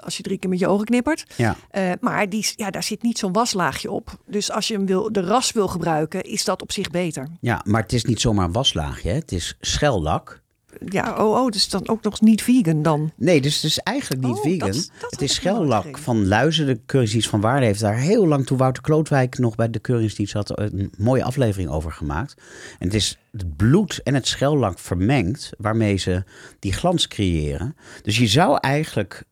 [0.00, 1.24] als je drie keer met je ogen knippert.
[1.36, 1.56] Ja.
[1.70, 4.18] Eh, maar die, ja, daar zit niet zo'n waslaagje op.
[4.26, 7.28] Dus als je hem wil, de ras wil gebruiken, is dat op zich beter.
[7.40, 9.08] ja, maar het is niet zomaar een waslaagje.
[9.08, 9.14] hè.
[9.14, 10.42] Het is schellak.
[10.86, 13.12] Ja, oh, oh, dus dan ook nog niet vegan dan.
[13.16, 14.58] Nee, dus het is eigenlijk niet Oh, vegan.
[14.58, 16.66] dat is- dat het is schellak van luizen.
[16.66, 20.32] De Keuringsdienst van Waarde heeft daar heel lang, toen Wouter Klootwijk nog bij de Keuringsdienst
[20.32, 22.34] had, een mooie aflevering over gemaakt.
[22.78, 26.24] En het is het bloed en het schellak vermengd, waarmee ze
[26.58, 27.76] die glans creëren.
[28.02, 29.24] Dus je zou eigenlijk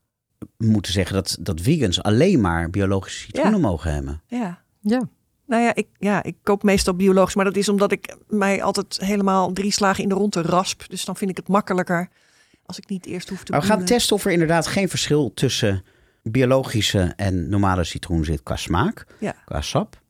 [0.56, 3.66] moeten zeggen dat, dat vegans alleen maar biologische citroenen Ja.
[3.66, 4.22] mogen hebben.
[4.26, 4.62] Ja.
[4.80, 5.08] Ja.
[5.46, 8.98] Nou ja ik, ja, ik koop meestal biologisch, maar dat is omdat ik mij altijd
[9.00, 10.82] helemaal drie slagen in de ronde rasp.
[10.88, 12.08] Dus dan vind ik het makkelijker
[12.66, 15.34] als ik niet eerst hoef te Maar we gaan testen of er inderdaad geen verschil
[15.34, 15.84] tussen
[16.22, 19.34] biologische en normale citroen zit qua smaak, Ja.
[19.44, 20.00] qua sap.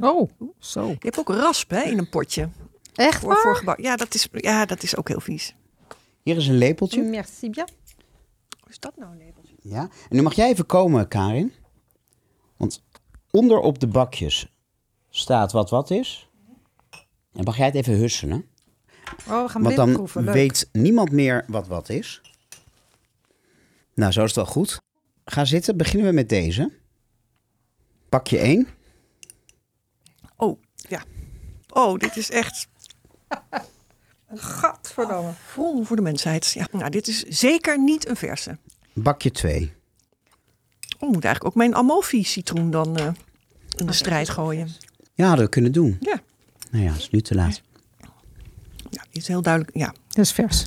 [0.00, 0.88] Oh, zo.
[0.88, 2.48] Je hebt ook rasp hè, in een potje.
[2.94, 3.56] Echt Voor, voor waar?
[3.56, 3.80] gebak.
[3.80, 5.54] Ja, dat is, ja, dat is ook heel vies.
[6.22, 7.02] Hier is een lepeltje.
[7.02, 7.68] Merci bien.
[8.68, 9.54] is dat nou een lepeltje?
[9.62, 11.52] Ja, en nu mag jij even komen, Karin.
[12.56, 12.82] Want
[13.34, 14.46] onder op de bakjes
[15.10, 16.28] staat wat wat is.
[17.32, 18.44] En mag jij het even husselen?
[19.28, 20.24] Oh, we gaan Want dan proeven.
[20.24, 20.34] Leuk.
[20.34, 22.20] weet niemand meer wat wat is.
[23.94, 24.80] Nou, zo is het wel goed.
[25.24, 25.76] Ga zitten.
[25.76, 26.72] Beginnen we met deze.
[28.08, 28.68] Pakje 1.
[30.36, 31.02] Oh, ja.
[31.68, 32.68] Oh, dit is echt
[34.34, 35.32] Gadverdamme.
[35.32, 36.50] vol voor de mensheid.
[36.50, 38.58] Ja, nou, dit is zeker niet een verse.
[38.92, 39.72] Bakje 2.
[40.98, 43.06] Oh, moet eigenlijk ook mijn Amalfi-citroen dan eh,
[43.76, 44.68] in de strijd gooien.
[45.14, 45.96] Ja, we kunnen doen.
[46.00, 46.20] Ja.
[46.70, 47.62] Nou ja, het is nu te laat.
[48.90, 49.76] ja, is heel duidelijk.
[49.76, 50.64] Ja, Dat is vers.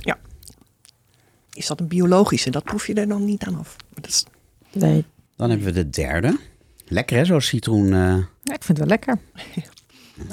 [1.52, 2.50] is dat een biologische?
[2.50, 3.76] Dat proef je er dan niet aan af.
[3.88, 4.24] Maar Dat is,
[4.72, 5.04] Nee.
[5.36, 6.38] Dan hebben we de derde.
[6.86, 7.84] Lekker hè, zo'n citroen.
[7.92, 8.16] eh.
[8.42, 9.18] Ja, ik vind het wel lekker.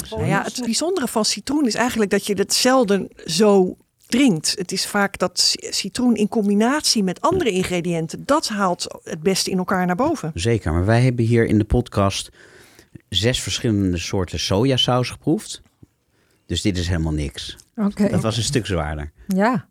[0.10, 3.78] nou ja, het bijzondere van citroen is eigenlijk dat je het zelden zo
[4.08, 4.56] drinkt.
[4.58, 9.50] Het is vaak dat ci- citroen in combinatie met andere ingrediënten, dat haalt het beste
[9.52, 10.32] in elkaar naar boven.
[10.34, 12.30] Zeker, maar wij hebben hier in de podcast
[13.10, 15.62] zes verschillende soorten sojasaus geproefd.
[16.46, 17.56] Dus dit is helemaal niks.
[17.76, 18.10] Oké.
[18.10, 19.12] Dat was een stuk zwaarder.
[19.28, 19.68] Ja.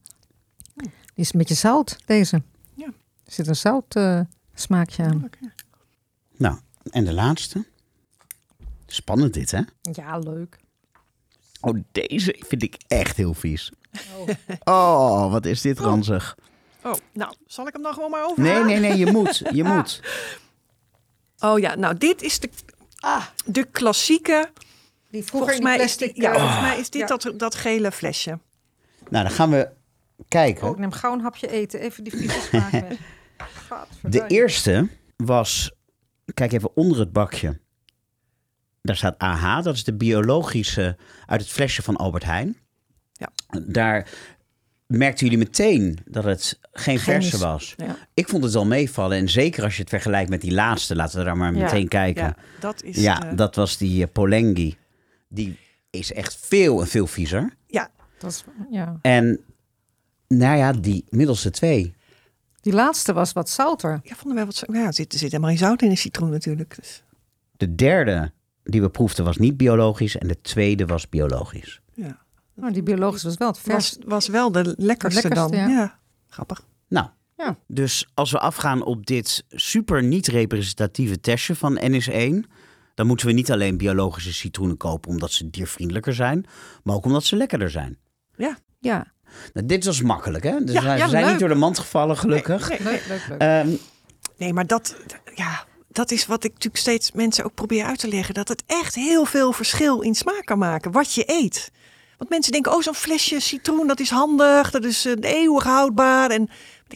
[0.74, 0.91] Die
[1.24, 2.43] is een beetje zout, deze.
[2.74, 2.87] Ja.
[3.24, 4.20] Er zit een zout eh,
[4.55, 5.30] smaakje aan.
[6.37, 6.59] Nou,
[6.91, 7.64] en de laatste.
[8.87, 9.61] Spannend dit, hè?
[9.82, 10.57] Ja, leuk.
[11.61, 13.72] Oh, deze vind ik echt heel vies.
[14.64, 16.36] Oh, wat is dit ranzig.
[16.82, 18.42] Oh, nou, zal ik hem dan gewoon maar over?
[18.42, 19.42] Nee, nee, nee, je moet.
[19.53, 20.01] Je moet.
[21.38, 22.51] Oh ja, nou, dit is de,
[23.45, 24.51] de klassieke.
[25.11, 27.16] Die Volgens mij, is, die- ja, volgens mij is dit Ja.
[27.16, 28.38] dat, dat gele flesje.
[29.09, 29.68] Nou, dan gaan we
[30.28, 30.64] kijken.
[30.66, 31.80] Oh, ik neem gauw een hapje eten.
[31.80, 32.99] Even die vieze smaak weg.
[34.03, 35.72] De eerste was,
[36.34, 37.61] kijk even onder het bakje.
[38.82, 42.57] Daar staat AH, dat is de biologische uit het flesje van Albert Heijn.
[43.55, 43.61] Ja.
[43.66, 44.09] Daar
[44.86, 47.74] merkten jullie meteen dat het geen verse was.
[47.76, 47.96] Ja.
[48.14, 49.18] Ik vond het wel meevallen.
[49.18, 51.62] En zeker als je het vergelijkt met die laatste, laten we daar maar Ja.
[51.62, 52.22] meteen kijken.
[52.22, 53.05] Ja, Ja, dat is.
[53.05, 54.76] eh, dat was die eh, Polengi.
[55.28, 55.59] Die
[55.90, 57.55] is echt veel en veel viezer.
[57.66, 58.98] ja, Dat is, ja.
[59.02, 59.40] En
[60.28, 61.94] nou ja, die middelste twee.
[62.61, 64.00] Die laatste was wat zouter.
[64.02, 64.55] ja, vonden wij wat.
[64.55, 66.74] zo- Ja, er zit, er zit helemaal geen zout in een citroen natuurlijk.
[66.76, 67.02] Dus,
[67.57, 68.32] De derde
[68.64, 70.16] die we proefden was niet biologisch.
[70.18, 71.80] En de tweede was biologisch.
[71.94, 72.22] ja.
[72.55, 73.74] Maar die biologische was wel het vers.
[73.96, 75.68] Was, was wel de lekkerste, lekkerste, dan.
[75.68, 75.68] ja.
[75.68, 75.98] Ja.
[76.28, 76.66] grappig.
[76.88, 77.57] Nou, Ja.
[77.66, 82.50] dus als we afgaan op dit super niet representatieve testje van NS1,
[82.94, 86.46] dan moeten we niet alleen biologische citroenen kopen omdat ze diervriendelijker zijn,
[86.82, 87.98] maar ook omdat ze lekkerder zijn.
[88.36, 89.12] Ja, Ja,
[89.52, 90.64] Nou, dit was makkelijk, hè?
[90.64, 91.30] Dus Ja, we zijn leuk.
[91.30, 92.68] niet door de mand gevallen, gelukkig.
[92.68, 93.40] Nee, nee, leuk, leuk, leuk.
[93.40, 93.68] Ehm,
[94.36, 94.96] nee, maar dat,
[95.34, 98.34] ja, dat is wat ik natuurlijk steeds mensen ook probeer uit te leggen.
[98.34, 100.90] Dat het echt heel veel verschil in smaak kan maken.
[100.92, 101.70] Wat je eet.
[102.18, 104.70] Want mensen denken, oh, zo'n flesje citroen, dat is handig.
[104.70, 106.30] Dat is eh, eeuwig houdbaar.
[106.30, 106.48] En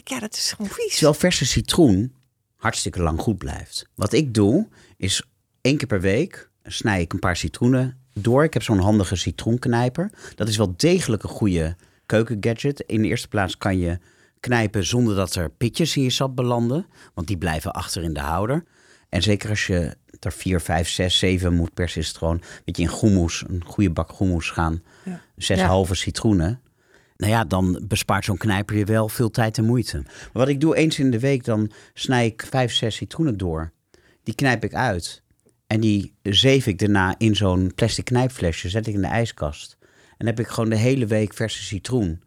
[0.03, 0.93] ja, dat is gewoon vies.
[0.93, 2.13] terwijl verse citroen
[2.55, 3.85] hartstikke lang goed blijft.
[3.95, 4.67] Wat ik doe,
[4.97, 5.23] is
[5.61, 8.43] één keer per week snij ik een paar citroenen door.
[8.43, 10.11] Ik heb zo'n handige citroenknijper.
[10.35, 12.83] Dat is wel degelijk een goede keukengadget.
[12.85, 13.99] In de eerste plaats kan je
[14.39, 16.85] knijpen zonder dat er pitjes in je sap belanden.
[17.13, 18.63] Want die blijven achter in de houder.
[19.09, 22.41] En zeker als je er vier, vijf, zes, zeven moet persen, is het gewoon...
[22.65, 24.83] Weet je, in groenmoes, een goede bak groenmoes gaan.
[25.05, 25.21] Ja.
[25.35, 25.67] Zes Ja.
[25.67, 26.61] halve citroenen.
[27.17, 29.97] Nou ja, dan bespaart zo'n knijper je wel veel tijd en moeite.
[29.97, 33.71] Maar wat ik doe eens in de week, dan snij ik vijf, zes citroenen door.
[34.23, 35.23] Die knijp ik uit.
[35.67, 39.77] En die zeef ik daarna in zo'n plastic knijpflesje, zet ik in de ijskast.
[39.81, 42.21] En dan heb ik gewoon de hele week verse citroen.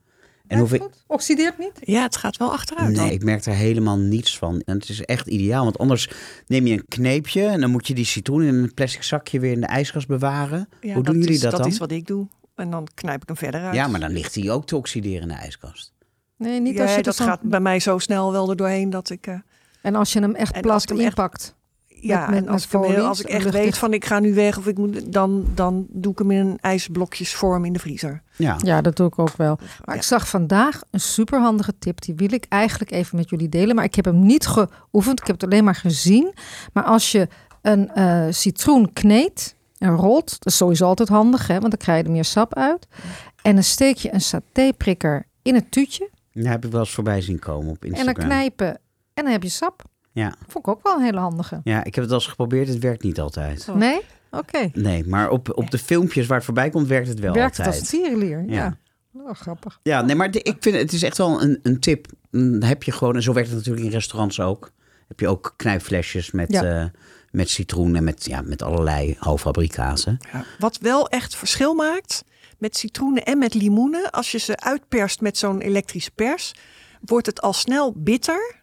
[0.58, 0.68] En.
[0.68, 1.04] Goed.
[1.06, 1.72] Oxideert niet?
[1.80, 2.94] Ja, het gaat wel achteruit.
[2.94, 3.04] dan.
[3.04, 4.62] Nee, ik merk er helemaal niets van.
[4.64, 6.10] En het is echt ideaal, want anders
[6.46, 7.46] neem je een kneepje...
[7.46, 10.68] en dan moet je die citroen in een plastic zakje weer in de ijskast bewaren.
[10.80, 11.68] Ja, Hoe doen jullie is, dat, dat dan?
[11.70, 12.26] is wat ik doe.
[12.54, 13.74] En dan knijp ik hem verder uit.
[13.74, 15.92] Ja, maar dan ligt hij ook te oxideren in de ijskast.
[16.36, 18.90] Nee, niet Ja, als je dat zo- gaat bij mij zo snel wel er doorheen
[18.90, 19.26] dat ik...
[19.26, 19.34] eh,
[19.82, 21.54] En als je hem echt echt- inpakt.
[22.02, 24.34] Ja, Met- met- en als, met ik, hem als echt weet van ik ga nu
[24.34, 28.22] weg of ik moet, dan, dan doe ik hem in een ijsblokjesvorm in de vriezer.
[28.36, 28.56] Ja.
[28.58, 29.56] Ja, dat doe ik ook wel.
[29.56, 29.92] Maar Ja.
[29.94, 32.00] ik zag vandaag een superhandige tip.
[32.00, 33.74] Die wil ik eigenlijk even met jullie delen.
[33.76, 35.20] Maar ik heb hem niet geoefend.
[35.20, 36.34] Ik heb het alleen maar gezien.
[36.72, 37.28] Maar als je
[37.62, 40.30] een eh, citroen kneedt en rolt.
[40.30, 41.54] Dat is sowieso altijd handig, hè?
[41.58, 42.86] want dan krijg je er meer sap uit.
[43.42, 46.10] En dan steek je een satéprikker in het tuutje.
[46.32, 48.14] Daar heb ik wel eens voorbij zien komen op En Instagram.
[48.14, 48.66] dan knijpen.
[49.14, 49.82] En dan heb je sap.
[50.12, 50.34] Ja.
[50.48, 51.60] Vond ik ook wel een hele handige.
[51.64, 52.68] ja, ik heb het al eens geprobeerd.
[52.68, 53.66] Het werkt niet altijd.
[53.70, 53.76] Oh.
[53.76, 54.00] Nee?
[54.30, 54.70] Oké.
[54.72, 57.66] Nee, maar op, op de filmpjes waar het voorbij komt, werkt het wel Werkt het
[57.66, 57.82] altijd.
[57.82, 58.44] als een tierenlier.
[58.46, 58.54] Ja.
[58.54, 58.76] Ja.
[59.20, 59.78] Oh, grappig.
[59.82, 62.06] Ja, nee, maar de- ik vind het is echt wel een, een tip.
[62.30, 64.70] Dan heb je gewoon, en zo werkt het natuurlijk in restaurants ook.
[65.08, 66.62] Heb je ook knijpflesjes met, Ja.
[66.80, 66.84] eh,
[67.30, 70.18] met citroen en met, ja, met allerlei halffabrikaten.
[70.58, 72.24] Wat wel echt verschil maakt
[72.58, 74.10] met citroenen en met limoenen.
[74.10, 76.54] Als je ze uitperst met zo'n elektrische pers,
[77.00, 78.60] wordt het al snel bitter.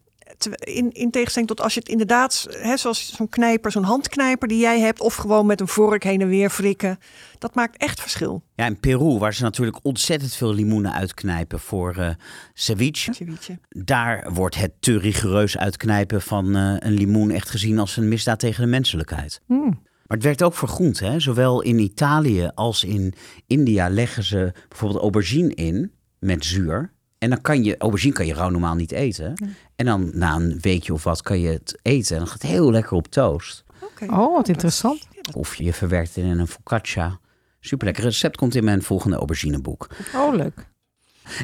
[0.48, 4.60] In, in tegenstelling tot als je het inderdaad, hè, zoals zo'n knijper, zo'n handknijper die
[4.60, 7.00] jij hebt, of gewoon met een vork heen en weer frikken.
[7.38, 8.44] Dat maakt echt verschil.
[8.56, 12.10] Ja, in Peru, waar ze natuurlijk ontzettend veel limoenen uitknijpen voor eh
[12.54, 13.14] ceviche.
[13.14, 13.60] Ceviche.
[13.70, 18.40] Daar wordt het te rigoureus uitknijpen van eh, een limoen echt gezien als een misdaad
[18.40, 19.42] tegen de menselijkheid.
[19.46, 19.88] Hmm.
[20.10, 21.06] Maar het werkt ook voor groente.
[21.06, 21.20] Hè?
[21.20, 23.14] Zowel in Italië als in
[23.48, 26.94] India leggen ze bijvoorbeeld aubergine in met zuur.
[27.18, 29.34] En dan kan je, aubergine kan je rauw normaal niet eten.
[29.80, 32.12] En dan na een weekje of wat kan je het eten.
[32.16, 33.64] En dan gaat het heel lekker op toast.
[33.82, 34.04] Oké.
[34.06, 35.08] Oh, wat interessant.
[35.34, 37.20] Of je verwerkt het in een focaccia.
[37.60, 38.04] Super lekker.
[38.04, 39.88] recept komt in mijn volgende aubergineboek.
[40.16, 40.68] Oh, leuk.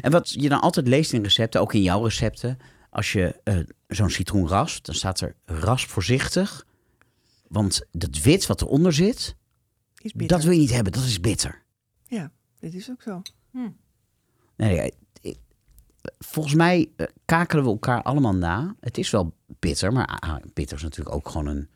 [0.00, 2.58] En wat je dan altijd leest in recepten, ook in jouw recepten,
[2.90, 3.58] als je eh,
[3.88, 6.66] zo'n citroen raspt, dan staat er rasp voorzichtig.
[7.48, 9.36] Want dat wit wat eronder zit,
[9.98, 10.36] Is bitter.
[10.36, 10.92] dat wil je niet hebben.
[10.92, 11.62] Dat is bitter.
[12.06, 13.22] Ja, dit is ook zo.
[14.56, 14.92] Nee, nee,
[16.18, 18.74] volgens mij eh, kakelen we elkaar allemaal na.
[18.80, 21.68] Het is wel bitter, maar ah, bitter is natuurlijk ook gewoon een,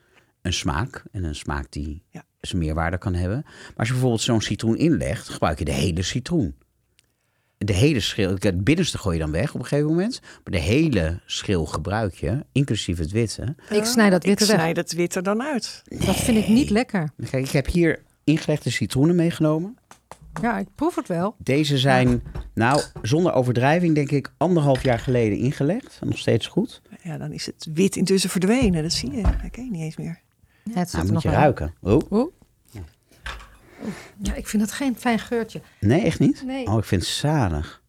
[0.43, 1.05] een smaak.
[1.13, 2.25] En een smaak die Ja.
[2.41, 3.41] zijn meerwaarde kan hebben.
[3.45, 6.55] Maar als je bijvoorbeeld zo'n citroen inlegt, gebruik je de hele citroen.
[7.59, 10.21] De hele schil, het binnenste gooi je dan weg op een gegeven moment.
[10.23, 13.55] Maar de hele schil gebruik je, inclusief het witte.
[13.71, 14.59] Ik snij dat witte ik weg.
[14.61, 15.83] snij het witte dan uit.
[15.85, 17.11] Dat vind ik niet lekker.
[17.31, 19.77] Kijk, ik heb hier ingelegde citroenen meegenomen.
[20.43, 21.35] Ja, ik proef het wel.
[21.39, 22.23] Deze zijn,
[22.55, 25.99] nou, zonder overdrijving, denk ik, anderhalf jaar geleden ingelegd.
[26.01, 26.83] En nog steeds goed.
[27.03, 28.83] Ja, dan is het wit intussen verdwenen.
[28.83, 29.23] Dat zie je.
[29.23, 30.21] Dat ken je niet eens meer.
[30.65, 31.39] Ja, het zit Nou, moet nog je wel.
[31.39, 31.75] ruiken.
[31.81, 32.33] Oh, Oh.
[34.23, 35.61] Ja, ik vind dat geen fijn geurtje.
[35.81, 36.43] nee, echt niet?
[36.47, 36.67] Nee.
[36.67, 37.83] Oh, ik vind het zalig.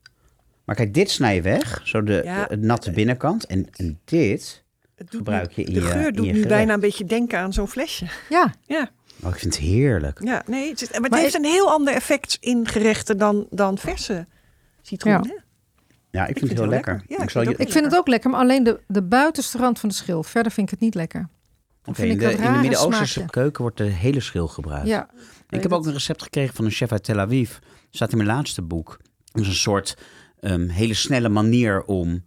[0.64, 2.46] Maar kijk, dit snij je weg, zo de, Ja.
[2.46, 3.46] de natte binnenkant.
[3.46, 4.64] En, en dit
[4.94, 6.48] Het gebruik je in de je geur doet je nu gerecht.
[6.48, 8.06] bijna een beetje denken aan zo'n flesje.
[8.28, 8.90] Ja, Ja,
[9.22, 10.20] Oh, ik vind het heerlijk.
[10.24, 13.46] ja nee, het, is- maar het Maar heeft een heel ander effect in gerechten dan,
[13.50, 14.26] dan verse
[14.82, 15.12] citroen.
[15.12, 15.20] Ja.
[15.20, 15.34] hè?
[16.10, 16.92] Ja, ik vind, het heel lekker.
[16.92, 17.10] lekker.
[17.10, 18.80] Ja, ik ik zal vind je, het ik vind het ook lekker, maar alleen de,
[18.86, 20.22] de buitenste rand van de schil.
[20.22, 21.28] Verder vind ik het niet lekker.
[21.84, 24.86] Oké, in ik de, Midden-Oosterse keuken wordt de hele schil gebruikt.
[24.88, 25.08] Ja,
[25.48, 27.56] Ik heb ook een recept gekregen van een chef uit Tel Aviv.
[27.90, 29.00] staat in mijn laatste boek.
[29.24, 29.96] Dat is een soort
[30.40, 32.24] ehm, hele snelle manier om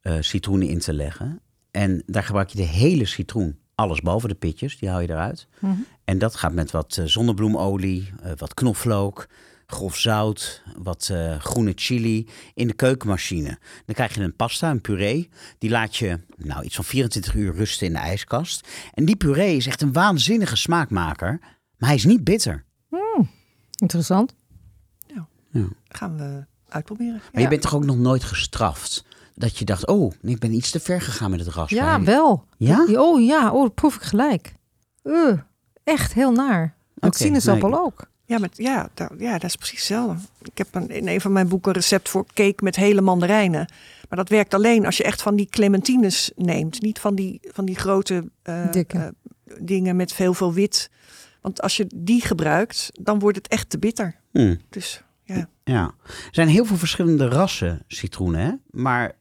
[0.00, 1.40] eh, citroenen in te leggen.
[1.70, 3.58] En daar gebruik je de hele citroen.
[3.74, 5.46] Alles boven de pitjes, die haal je eruit.
[5.58, 5.72] Mhm.
[6.04, 9.26] En dat gaat met wat eh, zonnebloemolie, eh, wat knoflook,
[9.66, 13.58] grof zout, wat eh, groene chili in de keukenmachine.
[13.86, 15.30] Dan krijg je een pasta, een puree.
[15.58, 18.68] Die laat je nou, iets van 24 uur rusten in de ijskast.
[18.94, 21.38] En die puree is echt een waanzinnige smaakmaker.
[21.76, 22.64] Maar hij is niet bitter.
[23.80, 24.34] interessant.
[25.88, 27.22] Gaan we uitproberen.
[27.32, 29.04] Maar je bent toch ook nog nooit gestraft?
[29.34, 31.76] Dat je dacht, oh, ik ben iets te ver gegaan met het raspen.
[31.76, 32.44] Ja, wel.
[32.56, 32.84] Ja?
[32.88, 34.54] Oh ja, oh, dat proef ik gelijk.
[35.02, 35.38] Uh,
[35.84, 36.74] echt heel naar.
[36.94, 37.78] Met Oké, sinaasappel nee.
[37.78, 38.06] ook.
[38.26, 40.16] Ja, met, ja, da- ja, dat is precies hetzelfde.
[40.42, 43.72] Ik heb een, in een van mijn boeken een recept voor cake met hele mandarijnen.
[44.08, 46.82] Maar dat werkt alleen als je echt van die clementines neemt.
[46.82, 48.98] Niet van die, van die grote eh, Dikke.
[49.46, 50.90] eh, dingen met veel, veel wit.
[51.40, 54.14] Want als je die gebruikt, dan wordt het echt te bitter.
[54.32, 55.94] Hm, Dus ja, ja.
[56.04, 58.52] Er zijn heel veel verschillende rassen citroenen, hè?
[58.70, 59.12] Maar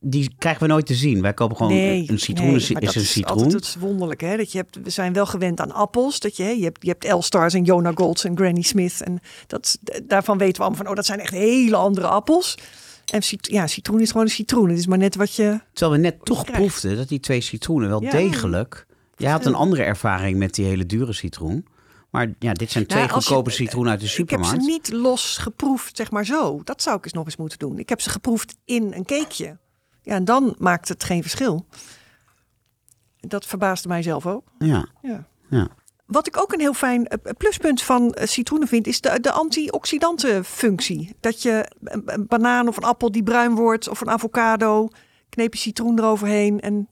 [0.00, 1.22] die krijgen we nooit te zien.
[1.22, 3.36] Wij kopen gewoon nee, een citroen nee, is, is dat een is citroen.
[3.42, 4.24] altijd het wonderlijke.
[4.24, 4.36] Hè?
[4.36, 6.20] Dat je hebt, we zijn wel gewend aan appels.
[6.20, 9.02] Dat je, hè, je hebt, je hebt L-Stars en Jonah Golds en Granny Smith.
[9.02, 12.54] En dat, daarvan weten we allemaal van, oh, dat zijn echt hele andere appels.
[13.12, 14.68] En cit- ja, citroen is gewoon een citroen.
[14.68, 15.60] Het is maar net wat je...
[15.72, 18.10] Terwijl we net toch proefden dat die twee citroenen wel Ja.
[18.10, 18.86] degelijk...
[19.16, 21.66] Jij had een andere ervaring met die hele dure citroen.
[22.10, 24.62] Maar ja, dit zijn twee Nou, je- goedkope citroenen uit de Ik heb supermarkt.
[24.64, 26.60] ze niet los geproefd, zeg maar zo.
[26.64, 27.78] Dat zou ik eens nog eens moeten doen.
[27.78, 29.58] Ik heb ze geproefd in een cakeje.
[30.04, 31.66] Ja, en dan maakt het geen verschil.
[33.20, 34.44] Dat verbaasde mij zelf ook.
[34.58, 35.24] Ja, Ja.
[35.50, 35.68] ja.
[36.06, 39.32] Wat ik ook een heel fijn eh, pluspunt van eh, citroenen vind, is de, de
[39.32, 41.16] antioxidantenfunctie.
[41.20, 44.88] Dat je een, een banaan of een appel die bruin wordt, of een avocado,
[45.28, 46.88] kneep je citroen eroverheen en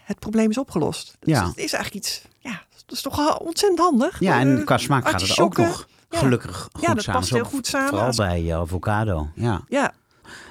[0.00, 1.16] het probleem is opgelost.
[1.20, 1.42] Dat Ja.
[1.42, 4.20] is, het is eigenlijk iets, ja, dat is toch ontzettend handig.
[4.20, 6.18] ja, en Eh, qua smaak gaat het ook nog Ja.
[6.18, 7.20] gelukkig goed Ja, dat samen.
[7.20, 7.88] past heel goed samen.
[7.88, 9.60] Vooral bij avocado, ja.
[9.68, 9.92] Ja,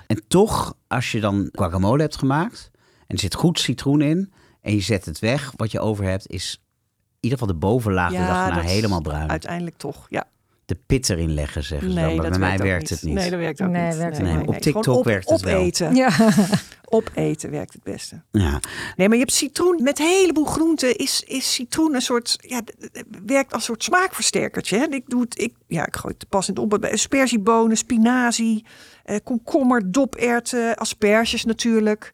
[0.07, 2.71] En toch, als je dan guacamole hebt gemaakt
[3.07, 6.27] en er zit goed citroen in en je zet het weg, wat je over hebt
[6.27, 6.59] is
[7.19, 9.29] in ieder geval de bovenlaag de Ja, dag is helemaal bruin.
[9.29, 10.05] uiteindelijk toch.
[10.09, 10.23] Ja.
[10.65, 12.05] De pit erin leggen, zeggen ze dan.
[12.05, 13.13] Nee, Maar bij mij werkt het niet.
[13.13, 13.97] Nee, dat werkt ook Nee, niet.
[13.97, 14.47] werkt niet.
[14.47, 15.59] Op TikTok op, werkt het wel.
[15.59, 15.95] opeten.
[15.95, 16.11] Ja,
[16.89, 18.21] Opeten werkt het beste.
[18.31, 18.59] Ja.
[18.95, 20.95] Nee, maar je hebt citroen met een heleboel groenten.
[20.95, 22.61] Is, is citroen een soort, ja,
[23.25, 24.77] werkt als een soort smaakversterkertje.
[24.77, 24.85] Hè?
[24.85, 28.65] Ik doe het, ik, ja, ik gooi het passend op bij aspergebonen, spinazie,
[29.03, 32.13] eh, komkommer, doperwten, asperges natuurlijk,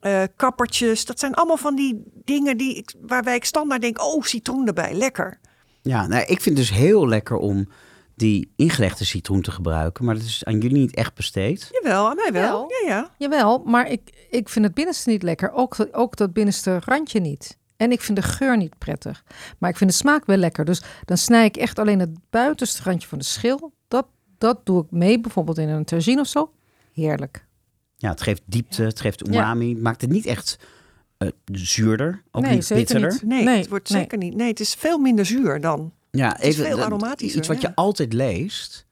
[0.00, 1.04] eh, kappertjes.
[1.04, 4.94] Dat zijn allemaal van die dingen die ik, waarbij ik standaard denk, oh, citroen erbij,
[4.94, 5.38] lekker.
[5.82, 7.68] Ja, nou, ik vind het dus heel lekker om
[8.16, 10.04] die ingelegde citroen te gebruiken.
[10.04, 11.68] Maar dat is aan jullie niet echt besteed.
[11.72, 12.42] Jawel, aan mij wel.
[12.42, 12.72] Wel.
[12.82, 13.10] Ja, ja.
[13.18, 15.52] Jawel, maar ik, ik vind het binnenste niet lekker.
[15.52, 17.58] Ook, ook dat binnenste randje niet.
[17.76, 19.24] En ik vind de geur niet prettig.
[19.58, 20.64] Maar ik vind de smaak wel lekker.
[20.64, 23.72] Dus dan snij ik echt alleen het buitenste randje van de schil.
[23.88, 24.06] Dat,
[24.38, 26.52] dat doe ik mee, bijvoorbeeld in een tagine of zo.
[26.92, 27.46] Heerlijk.
[27.96, 29.70] Ja, het geeft diepte, het geeft umami.
[29.72, 30.58] Het Maakt het niet echt
[31.18, 33.12] eh, zuurder, ook Nee, niet zeker bitterder.
[33.12, 33.22] niet.
[33.22, 34.00] Nee, Nee, het wordt nee.
[34.00, 34.34] zeker niet.
[34.34, 35.92] Nee, het is veel minder zuur dan.
[36.16, 37.68] Ja, is even, veel aromatischer, Iets wat ja.
[37.68, 38.86] je altijd leest,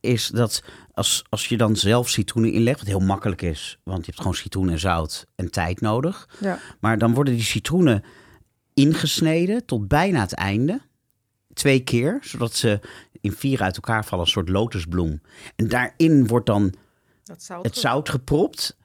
[0.00, 4.04] is dat als, als je dan zelf citroenen inlegt, wat heel makkelijk is, want je
[4.06, 6.28] hebt gewoon citroen en zout en tijd nodig.
[6.40, 6.58] Ja.
[6.80, 8.04] Maar dan worden die citroenen
[8.74, 10.80] ingesneden tot bijna het einde.
[11.54, 12.80] Twee keer, zodat ze
[13.20, 15.20] in vier uit elkaar vallen, een soort lotusbloem.
[15.56, 16.74] En daarin wordt dan
[17.36, 17.64] zout.
[17.64, 18.76] het zout gepropt.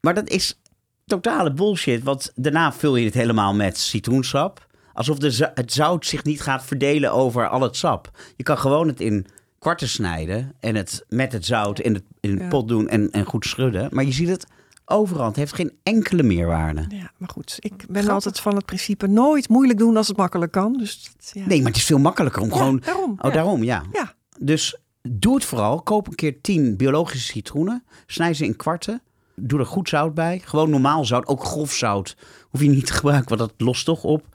[0.00, 0.60] Maar dat is
[1.06, 4.68] totale bullshit, want daarna vul je het helemaal met citroensap.
[5.00, 8.10] Alsof de, het zout zich niet gaat verdelen over al het sap.
[8.36, 9.26] Je kan gewoon het in
[9.58, 12.48] kwarten snijden en het met het zout in, het, in Ja.
[12.48, 13.88] pot doen en, en goed schudden.
[13.92, 14.46] Maar je ziet het
[14.84, 15.26] overal.
[15.26, 16.84] Het heeft geen enkele meerwaarde.
[16.88, 20.52] Ja, maar goed, ik ben altijd van het principe nooit moeilijk doen als het makkelijk
[20.52, 20.72] kan.
[20.78, 21.46] Dus ja.
[21.46, 22.80] Nee, maar het is veel makkelijker om Ja, gewoon...
[22.84, 23.14] daarom.
[23.20, 23.82] Oh, daarom, ja.
[23.92, 24.14] Ja.
[24.38, 25.82] Dus doe het vooral.
[25.82, 27.84] Koop een keer 10 biologische citroenen.
[28.06, 29.02] Snij ze in kwarten.
[29.34, 30.40] Doe er goed zout bij.
[30.44, 31.26] Gewoon normaal zout.
[31.26, 32.16] Ook grof zout.
[32.50, 34.26] Hoef je niet te gebruiken, want dat lost toch op.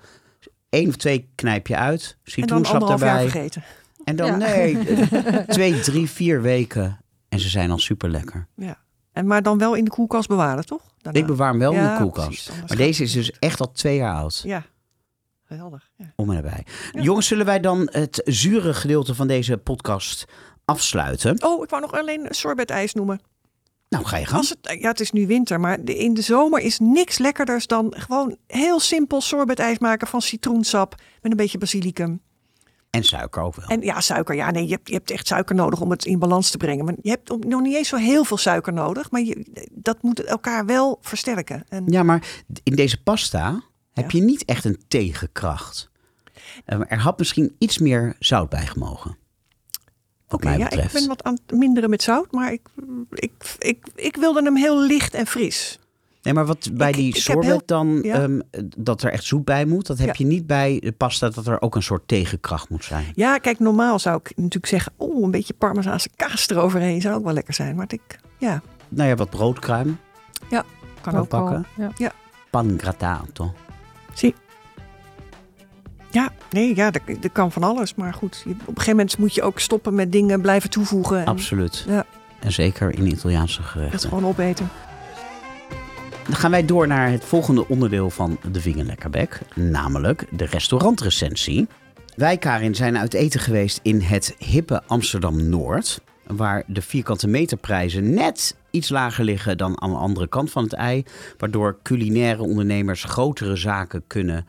[0.69, 2.17] Eén of twee knijp je uit.
[2.23, 3.21] Citroensap erbij.
[3.29, 3.63] vergeten.
[4.03, 4.35] En dan, Ja.
[4.35, 4.77] nee,
[5.47, 6.99] twee, drie, vier weken.
[7.29, 8.47] En ze zijn al super lekker.
[8.55, 8.77] Ja.
[9.11, 10.81] En maar dan wel in de koelkast bewaren, toch?
[11.01, 11.19] Daarna.
[11.19, 12.27] Ik bewaar hem wel in de koelkast.
[12.27, 14.41] precies, maar deze is dus echt al twee jaar oud.
[14.45, 14.65] Ja,
[15.45, 15.89] geweldig.
[15.97, 16.13] Ja.
[16.15, 16.65] Om en nabij.
[16.91, 20.25] Jongens, zullen wij dan het zure gedeelte van deze podcast
[20.65, 21.43] afsluiten?
[21.43, 23.19] Oh, ik wou nog alleen sorbetijs noemen.
[23.95, 27.17] Nou, ga je het, ja, het is nu winter, maar in de zomer is niks
[27.17, 32.21] lekkerders dan gewoon heel simpel sorbetijs maken van citroensap met een beetje basilicum.
[32.89, 33.67] En suiker ook wel.
[33.67, 34.35] En ja, suiker.
[34.35, 36.85] Ja, nee, je hebt, je hebt echt suiker nodig om het in balans te brengen.
[36.85, 40.23] Maar je hebt nog niet eens zo heel veel suiker nodig, maar je, dat moet
[40.23, 41.63] elkaar wel versterken.
[41.67, 43.61] En Ja, maar in deze pasta
[43.93, 44.19] heb Ja.
[44.19, 45.89] je niet echt een tegenkracht.
[46.65, 49.17] Eh, Er had misschien iets meer zout bij gemogen.
[50.35, 52.61] Oké, ja, ik ben wat aan het minderen met zout, maar ik,
[53.13, 55.79] ik, ik, ik wilde hem heel licht en fris.
[56.21, 58.21] Nee, maar wat bij Ik- die sorbet heel- dan, ja.
[58.21, 58.39] ehm,
[58.77, 60.13] dat er echt zoet bij moet, dat heb Ja.
[60.17, 63.05] je niet bij de pasta, dat er ook een soort tegenkracht moet zijn.
[63.15, 67.23] Ja, kijk, normaal zou ik natuurlijk zeggen, oh, een beetje parmezaanse kaas eroverheen zou ook
[67.23, 67.75] wel lekker zijn.
[67.75, 69.97] Maar ik, ja, Nou ja, wat broodkruim,
[71.01, 71.27] kan ook.
[71.27, 71.65] pakken.
[71.97, 72.11] Ja.
[72.49, 73.53] pan grattato.
[74.13, 74.35] Zie.
[76.15, 77.95] Ja, nee, ja, dat, dat kan van alles.
[77.95, 81.19] Maar goed, op een gegeven moment moet je ook stoppen met dingen blijven toevoegen.
[81.19, 81.85] En Absoluut.
[81.87, 82.05] Ja.
[82.39, 84.09] En zeker in Italiaanse het gerechten.
[84.09, 84.69] gewoon opeten.
[86.25, 91.67] Dan gaan wij door naar het volgende onderdeel van de Vingerlekkerbek, namelijk de restaurantrecensie.
[92.15, 98.55] Wij, Karin, zijn uit eten geweest in het hippe Amsterdam-Noord, waar de vierkante meterprijzen net
[98.71, 101.03] iets lager liggen dan aan de andere kant van het ei,
[101.37, 104.45] waardoor culinaire ondernemers grotere zaken kunnen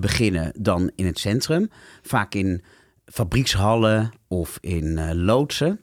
[0.00, 1.70] beginnen dan in het centrum.
[2.02, 2.64] Vaak in
[3.04, 5.80] fabriekshallen of in eh, loodsen.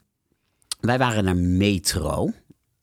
[0.80, 2.32] Wij waren naar Metro.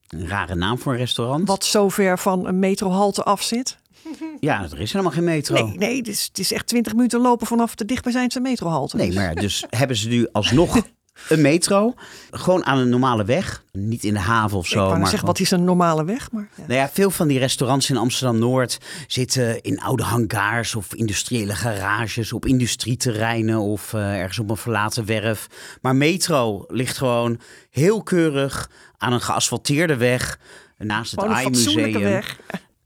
[0.09, 1.49] Een rare naam voor een restaurant.
[1.49, 3.81] Wat zo ver van een metrohalte af zit.
[4.41, 5.67] Ja, er is helemaal geen metro.
[5.67, 8.97] Nee, nee het, is, het is echt 20 minuten lopen vanaf de dichtbijzijnde metrohalte.
[8.97, 10.77] Nee, maar dus hebben ze nu alsnog
[11.29, 11.95] een metro.
[12.31, 13.65] Gewoon aan een normale weg.
[13.73, 14.79] Niet in de haven of zo.
[14.81, 16.31] maar zeggen, gewoon- wat is een normale weg?
[16.31, 16.63] Maar, ja.
[16.67, 22.33] Nou ja, veel van die restaurants in Amsterdam-Noord zitten in oude hangars of industriële garages,
[22.33, 25.47] op industrieterreinen of eh, ergens op een verlaten werf.
[25.81, 27.41] Maar metro ligt gewoon
[27.71, 30.39] heel keurig aan een geasfalteerde weg
[30.79, 32.23] naast het AI-museum.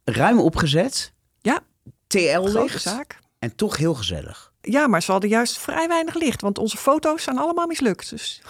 [0.05, 1.13] Ruim opgezet.
[1.41, 1.61] Ja,
[2.07, 3.19] TL zaak.
[3.39, 4.53] En toch heel gezellig.
[4.71, 6.41] Ja, maar ze hadden juist vrij weinig licht.
[6.41, 8.11] Want onze foto's zijn allemaal mislukt.
[8.11, 8.43] Dus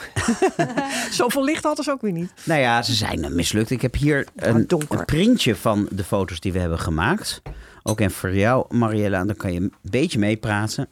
[1.11, 2.33] zoveel licht hadden ze ook weer niet.
[2.45, 3.71] Nou ja, ze zijn mislukt.
[3.71, 7.43] Ik heb hier een, een printje van de foto's die we hebben gemaakt.
[7.83, 10.89] Ook en voor jou, Mariella, dan kan je een beetje meepraten.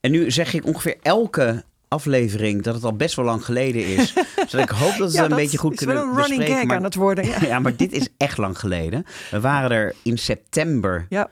[0.00, 4.12] En nu zeg ik ongeveer elke aflevering dat het al best wel lang geleden is.
[4.48, 6.10] zodat ik hoop dat we Ja, het een dat beetje goed is kunnen wel een
[6.10, 6.56] running bespreken.
[6.56, 7.26] gag maar- aan het worden.
[7.26, 7.36] Ja.
[7.52, 9.06] ja, maar dit is echt lang geleden.
[9.30, 11.06] We waren er in september.
[11.08, 11.28] ja.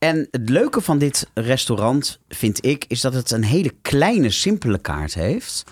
[0.00, 4.78] En het leuke van dit restaurant, vind ik, is dat het een hele kleine, simpele
[4.78, 5.64] kaart heeft.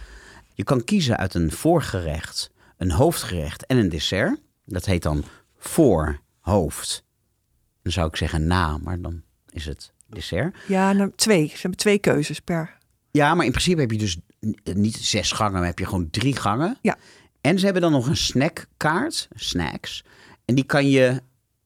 [0.55, 4.41] Je kan kiezen uit een voorgerecht, een hoofdgerecht en een dessert.
[4.64, 5.24] Dat heet dan
[5.59, 7.05] voor, hoofd.
[7.83, 10.57] Dan zou ik zeggen na, maar dan is het dessert.
[10.66, 11.47] Ja, nou, twee.
[11.47, 12.76] Ze hebben twee keuzes per.
[13.11, 14.18] Ja, maar in principe heb je dus
[14.74, 16.79] niet zes gangen, maar heb je gewoon drie gangen.
[16.83, 16.97] Ja.
[17.41, 20.05] En ze hebben dan nog een snackkaart, snacks.
[20.45, 21.22] En die kan je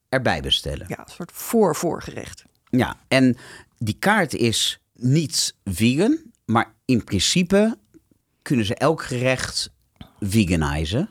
[0.09, 0.85] erbij bestellen.
[0.89, 2.43] Ja, een soort voor-voorgerecht.
[2.77, 3.37] Ja, en
[3.77, 7.77] die kaart is niet vegan, maar in principe
[8.41, 9.69] kunnen ze elk gerecht
[10.19, 11.09] veganizen.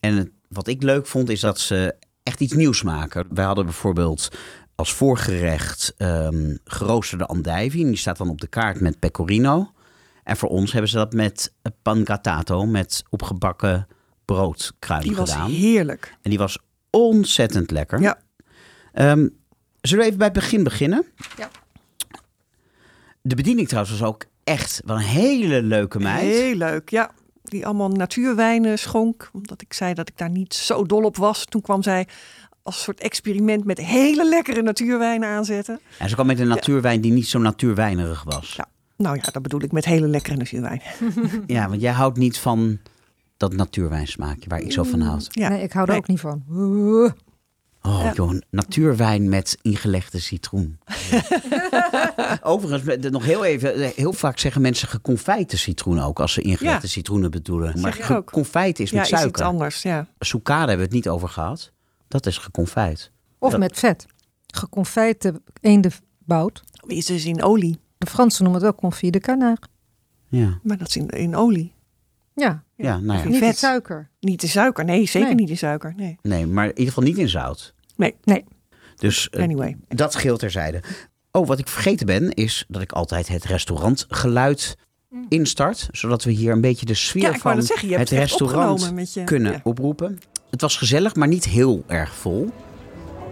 [0.00, 3.26] En het- wat ik leuk vond is dat ze echt iets nieuws maken.
[3.30, 4.28] Wij hadden bijvoorbeeld
[4.74, 7.82] als voorgerecht ehm, geroosterde andijvie.
[7.82, 9.72] En die staat dan op de kaart met pecorino.
[10.24, 11.52] En voor ons hebben ze dat met
[11.82, 13.86] pangrattato, met opgebakken
[14.24, 15.50] broodkruim Die was gedaan.
[15.50, 16.16] heerlijk.
[16.22, 16.58] En die was
[16.90, 18.00] ontzettend lekker.
[18.00, 18.18] Ja.
[18.92, 19.28] Ehm,
[19.86, 21.04] zullen we even bij het begin beginnen?
[21.36, 21.50] Ja.
[23.22, 26.20] De bediening trouwens was ook echt wel een hele leuke meid.
[26.22, 27.10] Heel leuk, ja.
[27.42, 29.30] Die allemaal natuurwijnen schonk.
[29.32, 31.44] Omdat ik zei dat ik daar niet zo dol op was.
[31.44, 32.06] Toen kwam zij
[32.62, 35.80] als soort experiment met hele lekkere natuurwijnen aanzetten.
[35.98, 38.54] En ze kwam met een natuurwijn die niet zo natuurwijnerig was.
[38.56, 38.66] Ja.
[38.96, 40.82] Nou ja, dat bedoel ik met hele lekkere natuurwijn.
[41.46, 42.78] Ja, want jij houdt niet van
[43.36, 45.26] dat natuurwijnsmaakje waar ik zo van houd.
[45.30, 45.48] Ja.
[45.48, 46.00] Nee, ik hou er Nee.
[46.00, 46.42] ook niet van.
[47.86, 48.12] Oh, Ja.
[48.14, 50.78] joh, natuurwijn met ingelegde citroen.
[52.42, 56.88] Overigens, nog heel even, heel vaak zeggen mensen geconfijte citroen ook als ze ingelegde Ja.
[56.92, 57.80] citroenen bedoelen.
[57.80, 58.04] Maar ook.
[58.04, 59.44] geconfijt is Ja, met is iets suiker.
[59.44, 60.06] anders, ja.
[60.18, 61.72] Soukade hebben we het niet over gehad.
[62.08, 63.10] Dat is geconfijt.
[63.38, 63.58] Of Ja.
[63.58, 64.06] met vet.
[64.46, 66.62] Geconfijte eendenbout.
[66.86, 67.80] Is dus in olie.
[67.98, 69.66] De Fransen noemen het wel confit de canard.
[70.28, 71.74] Ja, Maar dat is in, in olie.
[72.34, 73.24] Ja, ja nou ja.
[73.24, 74.10] In niet de suiker.
[74.20, 74.84] Niet de suiker.
[74.84, 75.36] Nee, zeker Nee.
[75.36, 75.92] niet de suiker.
[75.96, 76.18] Nee.
[76.22, 77.74] Nee, maar in ieder geval niet in zout.
[77.96, 78.44] Nee, Nee.
[78.96, 79.76] Dus eh, anyway.
[79.88, 80.82] dat scheelt terzijde.
[81.32, 84.76] Oh, wat ik vergeten ben, is dat ik altijd het restaurantgeluid
[85.28, 85.88] instart.
[85.90, 87.98] Zodat we hier een beetje de sfeer Ja, van zeggen.
[87.98, 89.24] Het restaurant je...
[89.24, 89.60] kunnen Ja.
[89.62, 90.18] oproepen.
[90.50, 92.50] Het was gezellig, maar niet heel erg vol.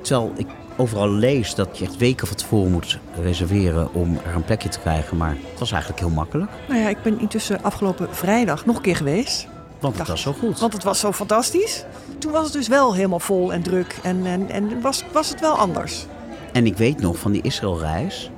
[0.02, 0.46] Terwijl ik
[0.76, 4.78] overal lees dat je echt weken van tevoren moet reserveren om er een plekje te
[4.78, 5.16] krijgen.
[5.16, 6.50] Maar het was eigenlijk heel makkelijk.
[6.68, 9.46] Nou ja, ik ben intussen afgelopen vrijdag nog een keer geweest.
[9.80, 10.60] Want het was zo goed.
[10.60, 11.84] Want het was zo fantastisch.
[12.18, 13.96] Toen was het dus wel helemaal vol en druk.
[14.02, 16.06] En, en, en was, was het wel anders.
[16.52, 18.30] En ik weet nog van die Israëlreis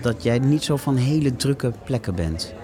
[0.00, 2.54] dat jij niet zo van hele drukke plekken bent.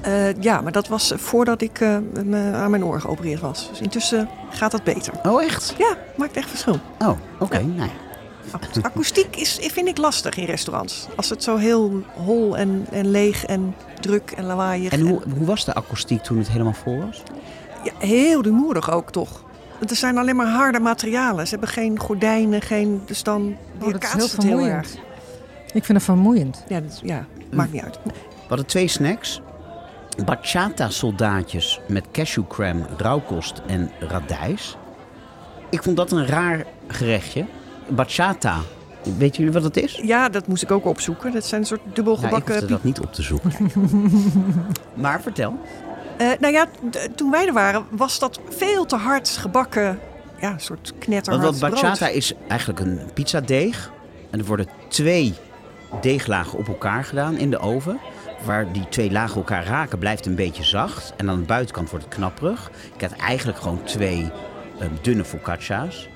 [0.00, 3.68] Eh, ja, maar dat was voordat ik eh, me aan mijn oor geopereerd was.
[3.68, 5.12] Dus intussen gaat het beter.
[5.22, 5.74] Oh, echt?
[5.78, 6.78] Ja, maakt echt verschil.
[6.98, 7.62] Oh, oké.
[7.62, 8.05] Nou ja.
[8.82, 11.06] Akoestiek is, vind ik lastig in restaurants.
[11.16, 14.92] Als het zo heel hol en, en leeg en druk en lawaaiig.
[14.92, 17.22] En hoe, hoe was de akoestiek toen het helemaal vol was?
[17.84, 19.44] Ja, heel rumoerig ook toch.
[19.78, 21.44] Want Er zijn alleen maar harde materialen.
[21.46, 23.02] Ze hebben geen gordijnen, geen...
[23.06, 24.88] Dus dan Oh, dat is heel weerkaatst het heel erg.
[24.88, 24.98] vermoeiend.
[25.72, 26.64] Ik vind het vermoeiend.
[26.68, 27.98] Ja, dat, ja, maakt niet uit.
[28.04, 28.12] We
[28.48, 29.40] hadden twee snacks.
[30.24, 34.76] Bachata soldaatjes met cashewcreme, rauwkost en radijs.
[35.70, 37.46] Ik vond dat een raar gerechtje.
[37.88, 38.60] Bachata.
[39.18, 40.00] Weet jullie wat dat is?
[40.02, 41.32] Ja, dat moest ik ook opzoeken.
[41.32, 43.52] Dat zijn een soort dubbel Nou, ik dat niet op te zoeken.
[44.94, 45.58] maar vertel.
[46.16, 46.66] Eh, nou ja,
[47.14, 49.98] toen wij er waren, was dat veel te hard gebakken.
[50.40, 52.14] Ja, een soort Want knetterhard wat bachata brood.
[52.14, 53.90] is eigenlijk een pizzadeeg.
[54.30, 55.34] En er worden twee
[56.00, 57.98] deeglagen op elkaar gedaan in de oven.
[58.44, 61.12] Waar die twee lagen elkaar raken, blijft een beetje zacht.
[61.16, 62.70] En aan de buitenkant wordt het knapperig.
[62.94, 64.30] Ik had eigenlijk gewoon twee
[64.78, 66.08] eh, dunne focaccia's.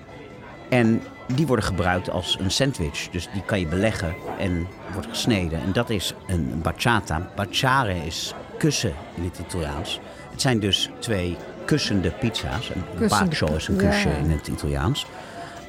[0.69, 1.03] En
[1.35, 3.09] die worden gebruikt als een sandwich.
[3.11, 5.61] Dus die kan je beleggen en wordt gesneden.
[5.61, 7.31] En dat is een bachata.
[7.37, 10.01] Bacciare is kussen in het Italiaans.
[10.31, 12.71] Het zijn dus twee kussende pizza's.
[12.71, 13.81] Een Kussende bacio is een ja.
[13.81, 15.07] kusje in het Italiaans.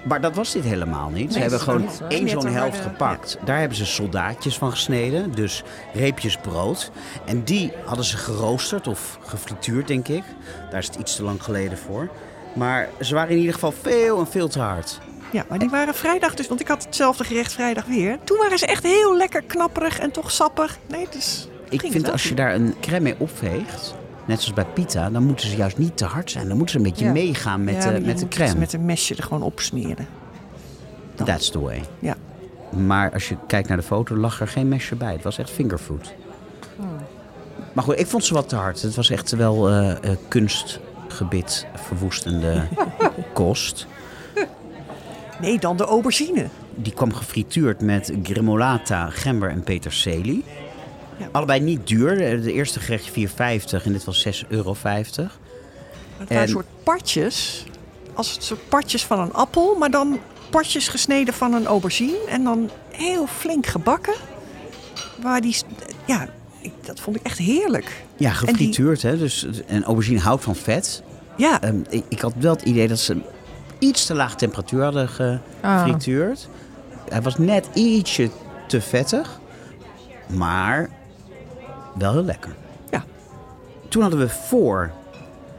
[0.03, 1.33] Maar dat was dit helemaal niet.
[1.33, 3.37] Ze hebben gewoon niet één zo'n helft gepakt.
[3.45, 5.31] Daar hebben ze soldaatjes van gesneden.
[5.31, 6.91] Dus reepjes brood.
[7.25, 10.23] En die hadden ze geroosterd of gefrituurd, denk ik.
[10.69, 12.09] Daar is het iets te lang geleden voor.
[12.55, 14.99] Maar ze waren in ieder geval veel en veel te hard.
[15.31, 18.17] Ja, maar die waren vrijdag dus, want ik had hetzelfde gerecht vrijdag weer.
[18.23, 20.77] Toen waren ze echt heel lekker knapperig en toch sappig.
[20.89, 25.09] Nee, dus Ik vind als je daar een crème mee opveegt, net zoals bij pita,
[25.09, 26.47] dan moeten ze juist niet te hard zijn.
[26.47, 27.11] Dan moeten ze een beetje Ja.
[27.11, 28.55] meegaan met, Ja, de, met de het crème.
[28.59, 30.07] Met een mesje er gewoon opsmeren.
[31.15, 31.25] dan.
[31.25, 31.81] That's the way.
[31.99, 32.15] Ja.
[32.69, 35.13] Maar als je kijkt naar de foto, lag er geen mesje bij.
[35.13, 36.13] Het was echt fingerfood.
[36.75, 36.87] Hmm.
[37.73, 38.81] Maar goed, ik vond ze wat te hard.
[38.81, 39.95] Het was echt wel eh,
[40.27, 42.67] kunstgebit verwoestende
[43.33, 43.87] kost.
[45.41, 46.47] Nee, dan de aubergine.
[46.75, 50.43] Die kwam gefrituurd met gremolata, gember en peterselie.
[51.17, 51.27] Ja.
[51.31, 52.15] Allebei niet duur.
[52.41, 54.69] De eerste gerechtje 4,50 en dit was 6,50 euro.
[54.73, 55.07] Het waren
[56.27, 57.65] En- een soort partjes.
[58.13, 60.19] Als het soort partjes van een appel, maar dan
[60.49, 62.17] partjes gesneden van een aubergine.
[62.29, 64.13] En dan heel flink gebakken.
[65.21, 65.55] Waar die,
[66.05, 66.27] ja,
[66.61, 68.03] ik, dat vond ik echt heerlijk.
[68.17, 69.01] Ja, gefrituurd.
[69.01, 69.17] Hè?
[69.17, 71.03] Dus, en aubergine houdt van vet.
[71.37, 73.17] Ja, Ehm, ik, ik had wel het idee dat ze
[73.81, 75.09] iets te laag temperatuur hadden
[75.61, 75.81] Ah.
[75.83, 76.47] gefrituurd.
[77.09, 78.29] Hij was net ietsje
[78.67, 79.39] te vettig.
[80.27, 80.89] Maar
[81.97, 82.55] wel heel lekker.
[82.91, 83.03] Ja.
[83.87, 84.91] Toen hadden we voor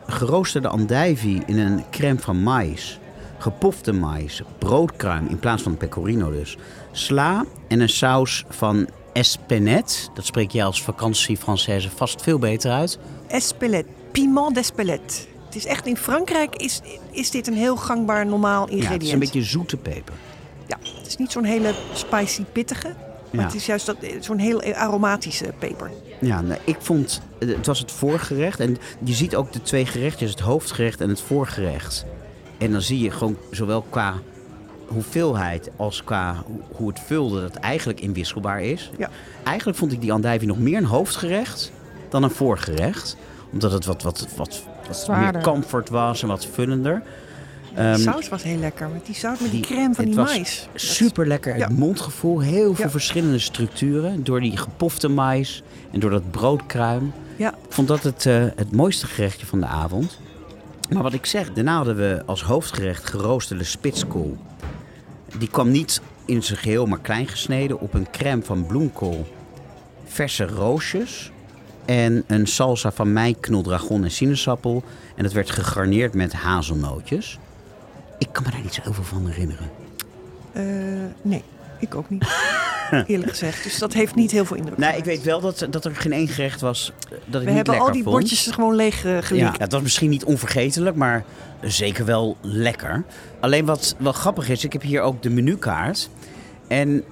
[0.07, 2.99] geroosterde andijvie in een crème van maïs.
[3.39, 6.57] Gepofte maïs, broodkruim in plaats van pecorino dus.
[6.93, 9.95] Sla en een saus van Espelette.
[10.15, 12.99] Dat spreek jij als vakantie-Française vast veel beter uit.
[13.27, 15.15] Espelette, piment d'Espelette.
[15.53, 16.81] Het is echt in Frankrijk is,
[17.11, 18.93] is dit een heel gangbaar normaal Ja, ingrediënt.
[18.93, 20.15] het is een beetje zoete peper.
[20.67, 22.89] Ja, het is niet zo'n hele spicy pittige.
[23.31, 23.47] Maar Ja.
[23.47, 25.91] het is juist dat- zo'n heel aromatische peper.
[26.21, 28.61] Ja, nou, ik vond, het was het voorgerecht.
[28.61, 32.05] En je ziet ook de twee gerechtjes, het hoofdgerecht en het voorgerecht.
[32.59, 34.15] En dan zie je gewoon zowel qua
[34.87, 38.91] hoeveelheid als qua hoe- hoe het vulde, dat het eigenlijk inwisselbaar is.
[38.99, 39.11] Ja.
[39.45, 41.73] Eigenlijk vond ik die andijvie nog meer een hoofdgerecht
[42.09, 43.17] dan een voorgerecht.
[43.53, 45.33] Omdat het wat, wat, wat, wat Zwaarder.
[45.33, 47.03] meer comfort was en wat vullender.
[47.75, 48.89] De Ehm, saus was heel lekker.
[48.89, 50.69] Met die saus met die, die- crème van die mais.
[50.75, 51.57] Super lekker.
[51.57, 51.67] Ja.
[51.69, 52.91] Het mondgevoel, heel veel Ja.
[52.91, 54.25] verschillende structuren.
[54.25, 57.13] Door die gepofte mais en door dat broodkruim.
[57.37, 57.49] Ja.
[57.49, 60.19] Ik vond dat het, eh, het mooiste gerechtje van de avond.
[60.91, 64.37] Maar wat ik zeg, daarna hadden we als hoofdgerecht geroosterde spitskool.
[65.39, 69.27] Die kwam niet in zijn geheel, maar klein gesneden op een crème van bloemkool,
[70.05, 71.31] verse roosjes
[71.85, 74.83] en een salsa van mei, knoldragon en sinaasappel.
[75.17, 77.39] En dat werd gegarneerd met hazelnootjes.
[78.19, 79.71] Ik kan me daar niet zo heel veel van herinneren.
[80.53, 80.63] Eh,
[81.23, 81.43] nee,
[81.79, 82.25] ik ook niet.
[83.07, 83.63] Eerlijk gezegd.
[83.63, 86.13] Dus dat heeft niet heel veel indruk Nee, ik weet wel dat, dat er geen
[86.13, 88.15] één gerecht was eh, dat ik We niet hebben al die vond.
[88.17, 89.59] bordjes gewoon leeg eh, Ja, gelikt.
[89.59, 91.25] het was misschien niet onvergetelijk, maar
[91.61, 93.05] zeker wel lekker.
[93.41, 96.11] Alleen wat wel grappig is, ik heb hier ook de menukaart.
[96.69, 97.03] En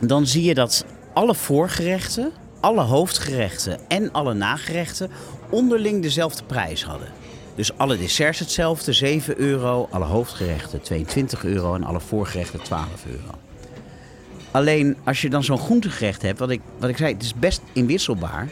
[0.00, 2.32] dan zie je dat alle voorgerechten,
[2.66, 5.10] alle hoofdgerechten en alle nagerechten
[5.50, 7.08] onderling dezelfde prijs hadden.
[7.54, 9.88] Dus alle desserts hetzelfde, 7 euro.
[9.90, 13.34] Alle hoofdgerechten 22 euro en alle voorgerechten 12 euro.
[14.50, 17.62] Alleen als je dan zo'n groentegerecht hebt, wat ik, wat ik zei, het is best
[17.72, 18.48] inwisselbaar.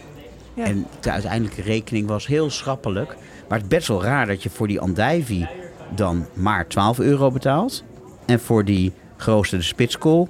[0.54, 0.64] Ja.
[0.64, 3.16] En de uiteindelijke rekening was heel schrappelijk.
[3.48, 5.48] Maar het is best wel raar dat je voor die andijvie
[5.94, 7.84] dan maar 12 euro betaalt.
[8.26, 10.28] En voor die geroosterde spitskool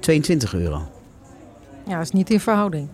[0.00, 0.82] 22 euro.
[1.86, 2.88] Ja, dat is niet in verhouding.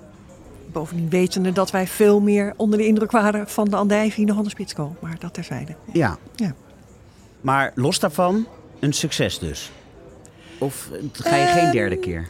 [0.74, 4.50] Bovendien wetende dat wij veel meer onder de indruk waren van de andijvie van de
[4.50, 4.96] spitskool.
[5.00, 5.74] Maar dat terzijde.
[5.92, 6.18] Ja.
[6.34, 6.54] Ja.
[7.40, 8.46] Maar los daarvan,
[8.80, 9.70] een succes dus.
[10.58, 12.28] Of ga je geen Ehm, derde keer?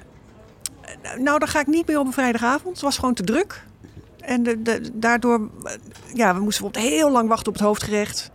[1.19, 2.73] Nou, dan ga ik niet meer op een vrijdagavond.
[2.75, 3.65] Het was gewoon te druk.
[4.21, 5.73] En de, de- daardoor, eh,
[6.15, 8.31] ja, we moesten bijvoorbeeld heel lang wachten op het hoofdgerecht.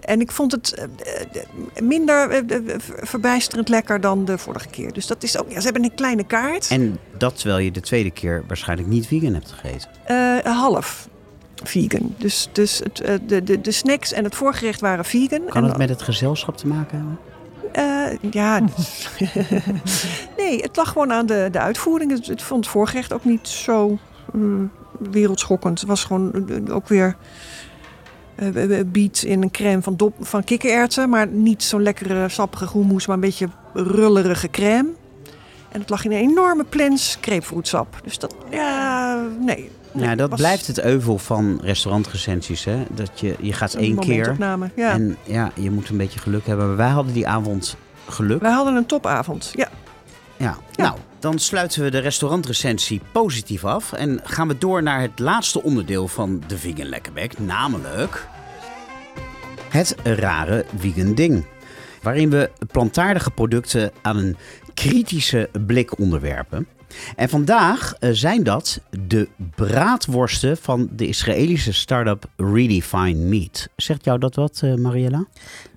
[0.00, 4.92] En ik vond het eh, eh, minder eh, ver- verbijsterend lekker dan de vorige keer.
[4.92, 6.68] Dus dat is ook, ja, ze hebben een kleine kaart.
[6.70, 9.90] En dat terwijl je de tweede keer waarschijnlijk niet vegan hebt gegeten.
[10.04, 11.08] Eh, half
[11.62, 12.14] vegan.
[12.18, 15.44] Dus, dus het, de, de, de snacks en het voorgerecht waren vegan.
[15.46, 17.18] Kan en het met het gezelschap te maken hebben?
[18.30, 18.60] Ja.
[20.36, 22.10] nee, het lag gewoon aan de, de uitvoering.
[22.10, 23.98] Het, het vond het voorgerecht ook niet zo
[24.32, 24.70] mm,
[25.10, 25.80] wereldschokkend.
[25.80, 27.16] Het was gewoon ook weer
[28.40, 31.08] eh, eh, biet in een crème van, dop, van kikkererwten.
[31.08, 34.88] Maar niet zo'n lekkere sappige groenmoes, maar een beetje rullerige crème.
[35.68, 38.00] En het lag in een enorme plens grapefruitsap.
[38.04, 39.70] Dus dat, ja, nee.
[39.92, 42.64] nee, Ja, dat was blijft het euvel van restaurantrecensies.
[42.64, 42.84] Hè?
[42.90, 44.92] Dat je, je gaat een één keer Ja.
[44.92, 46.66] en ja, je moet een beetje geluk hebben.
[46.66, 47.76] Maar wij hadden die avond
[48.08, 48.40] geluk.
[48.40, 49.50] Wij hadden een topavond.
[49.54, 49.68] Ja.
[50.36, 50.56] Ja.
[50.70, 50.82] Ja.
[50.82, 53.92] Nou, dan sluiten we de restaurantrecensie positief af.
[53.92, 57.38] En gaan we door naar het laatste onderdeel van de Vegan Lekkerbek.
[57.38, 58.26] Namelijk
[59.68, 61.44] het rare vegan ding.
[62.02, 64.36] Waarin we plantaardige producten aan een
[64.74, 66.66] kritische blik onderwerpen.
[67.16, 73.68] En vandaag eh, zijn dat de braadworsten van de Israëlische start-up Redefine Meat.
[73.76, 75.26] Zegt jou dat wat, eh, Mariella?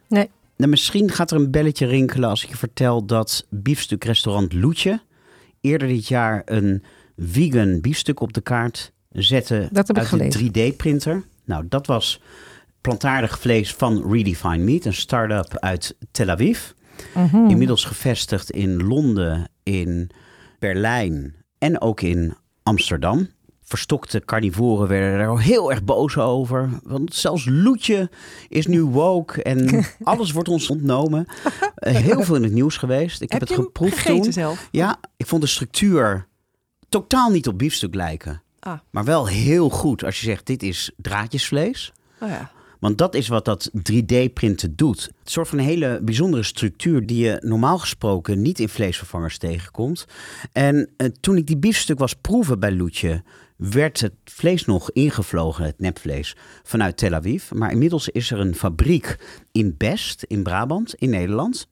[0.07, 0.29] Nee.
[0.57, 5.01] Nou, misschien gaat er een belletje rinkelen als ik je vertel dat biefstukrestaurant Loetje
[5.63, 6.83] eerder dit jaar een
[7.17, 11.23] vegan biefstuk op de kaart zette Dat heb ik uit de 3D-printer.
[11.45, 12.21] Nou, dat was
[12.81, 16.69] plantaardig vlees van Redefine Meat, een start-up uit Tel Aviv.
[17.15, 17.49] Mhm.
[17.49, 20.09] Inmiddels gevestigd in Londen, in
[20.59, 22.33] Berlijn en ook in
[22.63, 23.27] Amsterdam.
[23.63, 26.69] Verstokte carnivoren werden er heel erg boos over.
[26.83, 28.09] Want zelfs Loetje
[28.49, 31.25] is nu woke en alles wordt ons ontnomen.
[31.75, 33.21] Eh, heel veel in het nieuws geweest.
[33.21, 34.33] Ik heb, Heb het geproefd toen.
[34.33, 34.67] zelf?
[34.71, 36.27] Ja, ik vond de structuur
[36.89, 38.41] totaal niet op biefstuk lijken.
[38.59, 38.79] Ah.
[38.89, 41.93] Maar wel heel goed als je zegt dit is draadjesvlees.
[42.19, 42.51] Oh ja.
[42.79, 45.03] Want dat is wat dat 3D-printen doet.
[45.19, 50.05] Het soort van een hele bijzondere structuur die je normaal gesproken niet in vleesvervangers tegenkomt.
[50.51, 53.23] En eh, toen ik die biefstuk was proeven bij Loetje,
[53.71, 57.51] werd het vlees nog ingevlogen, het nepvlees, vanuit Tel Aviv.
[57.51, 59.17] Maar inmiddels is er een fabriek
[59.51, 61.67] in Best, in Brabant, in Nederland.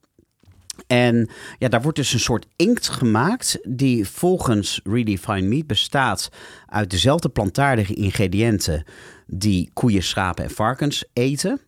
[0.86, 1.28] En
[1.58, 6.28] ja, daar wordt dus een soort inkt gemaakt die volgens Redefine Meat bestaat
[6.66, 8.84] uit dezelfde plantaardige ingrediënten
[9.26, 11.60] die koeien, schapen en varkens eten.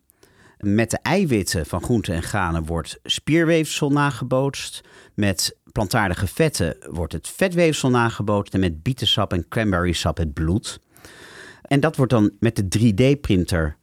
[0.59, 4.81] Met de eiwitten van groenten en granen wordt spierweefsel nagebootst.
[5.15, 10.81] Met plantaardige vetten wordt het vetweefsel nagebootst en met bietensap en cranberry-sap het bloed.
[11.63, 13.77] En dat wordt dan met de 3D-printer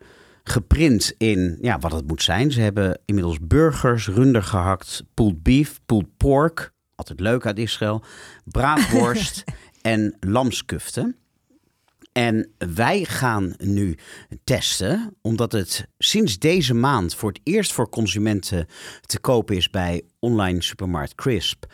[0.43, 2.51] geprint in ja, wat het moet zijn.
[2.51, 8.03] Ze hebben inmiddels burgers, runder gehakt, pulled beef, pulled pork, altijd leuk uit Israël,
[8.45, 9.43] braadworst
[9.81, 11.15] en lamskuften.
[12.11, 13.97] En wij gaan nu
[14.43, 18.67] testen, omdat het sinds deze maand voor het eerst voor consumenten
[19.01, 21.65] te kopen is bij online supermarkt Crisp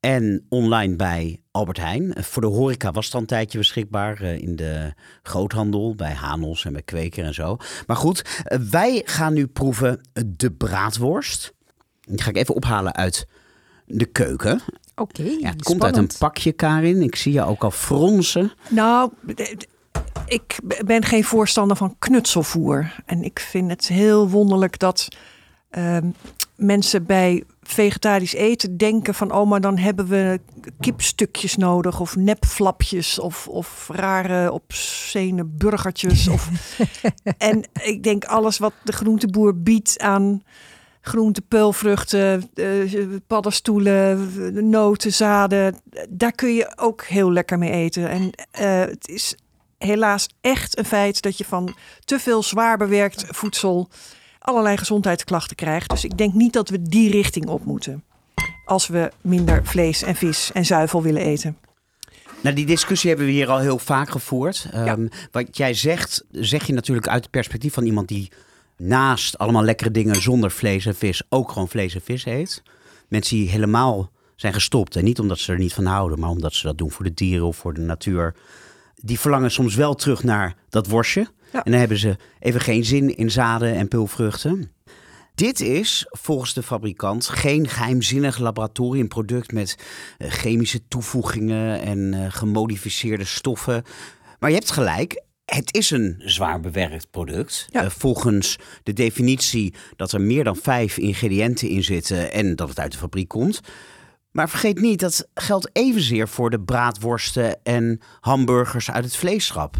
[0.00, 2.14] en online bij Albert Heijn.
[2.24, 6.64] Voor de horeca was het al een tijdje beschikbaar eh, in de groothandel, bij Hanels
[6.64, 7.56] en bij Kweker en zo.
[7.86, 11.52] Maar goed, eh, wij gaan nu proeven de braadworst.
[12.00, 13.26] Die ga ik even ophalen uit
[13.86, 14.60] de keuken.
[14.94, 17.02] Oké, Ja, het komt uit een pakje, Karin.
[17.02, 18.52] Ik zie je ook al fronsen.
[18.68, 19.12] Nou,
[20.26, 22.94] ik ben geen voorstander van knutselvoer.
[23.06, 25.08] En ik vind het heel wonderlijk dat
[25.70, 26.10] ehm,
[26.56, 29.32] mensen bij vegetarisch eten denken van...
[29.32, 30.40] oh, maar dan hebben we
[30.80, 36.28] kipstukjes nodig of nepflapjes of, of rare obscene burgertjes.
[36.28, 36.50] Of...
[37.38, 40.42] en ik denk alles wat de groenteboer biedt aan
[41.00, 45.76] groente, peulvruchten, eh, paddenstoelen, noten, zaden.
[46.08, 48.08] Daar kun je ook heel lekker mee eten.
[48.08, 49.36] En eh, het is
[49.82, 51.74] helaas echt een feit dat je van
[52.04, 53.88] te veel zwaar bewerkt voedsel
[54.38, 55.90] allerlei gezondheidsklachten krijgt.
[55.90, 58.04] Dus ik denk niet dat we die richting op moeten.
[58.64, 61.56] Als we minder vlees en vis en zuivel willen eten.
[62.40, 64.68] Nou, die discussie hebben we hier al heel vaak gevoerd.
[64.72, 68.30] Ehm, Wat jij zegt, zeg je natuurlijk uit het perspectief van iemand die
[68.76, 72.62] naast allemaal lekkere dingen zonder vlees en vis ook gewoon vlees en vis eet.
[73.08, 74.96] Mensen die helemaal zijn gestopt.
[74.96, 77.14] En niet omdat ze er niet van houden, maar omdat ze dat doen voor de
[77.14, 78.34] dieren of voor de natuur.
[78.94, 81.26] Die verlangen soms wel terug naar dat worstje.
[81.52, 81.64] Ja.
[81.64, 84.70] En dan hebben ze even geen zin in zaden en pulvruchten.
[85.34, 89.78] Dit is volgens de fabrikant geen geheimzinnig laboratoriumproduct met
[90.18, 93.84] eh, chemische toevoegingen en eh, gemodificeerde stoffen.
[94.38, 97.66] Maar je hebt gelijk, het is een zwaar bewerkt product.
[97.70, 97.82] Ja.
[97.82, 102.78] Eh, volgens de definitie dat er meer dan vijf ingrediënten in zitten en dat het
[102.78, 103.60] uit de fabriek komt.
[104.32, 109.76] Maar vergeet niet, dat geldt evenzeer voor de braadworsten en hamburgers uit het vleesschap.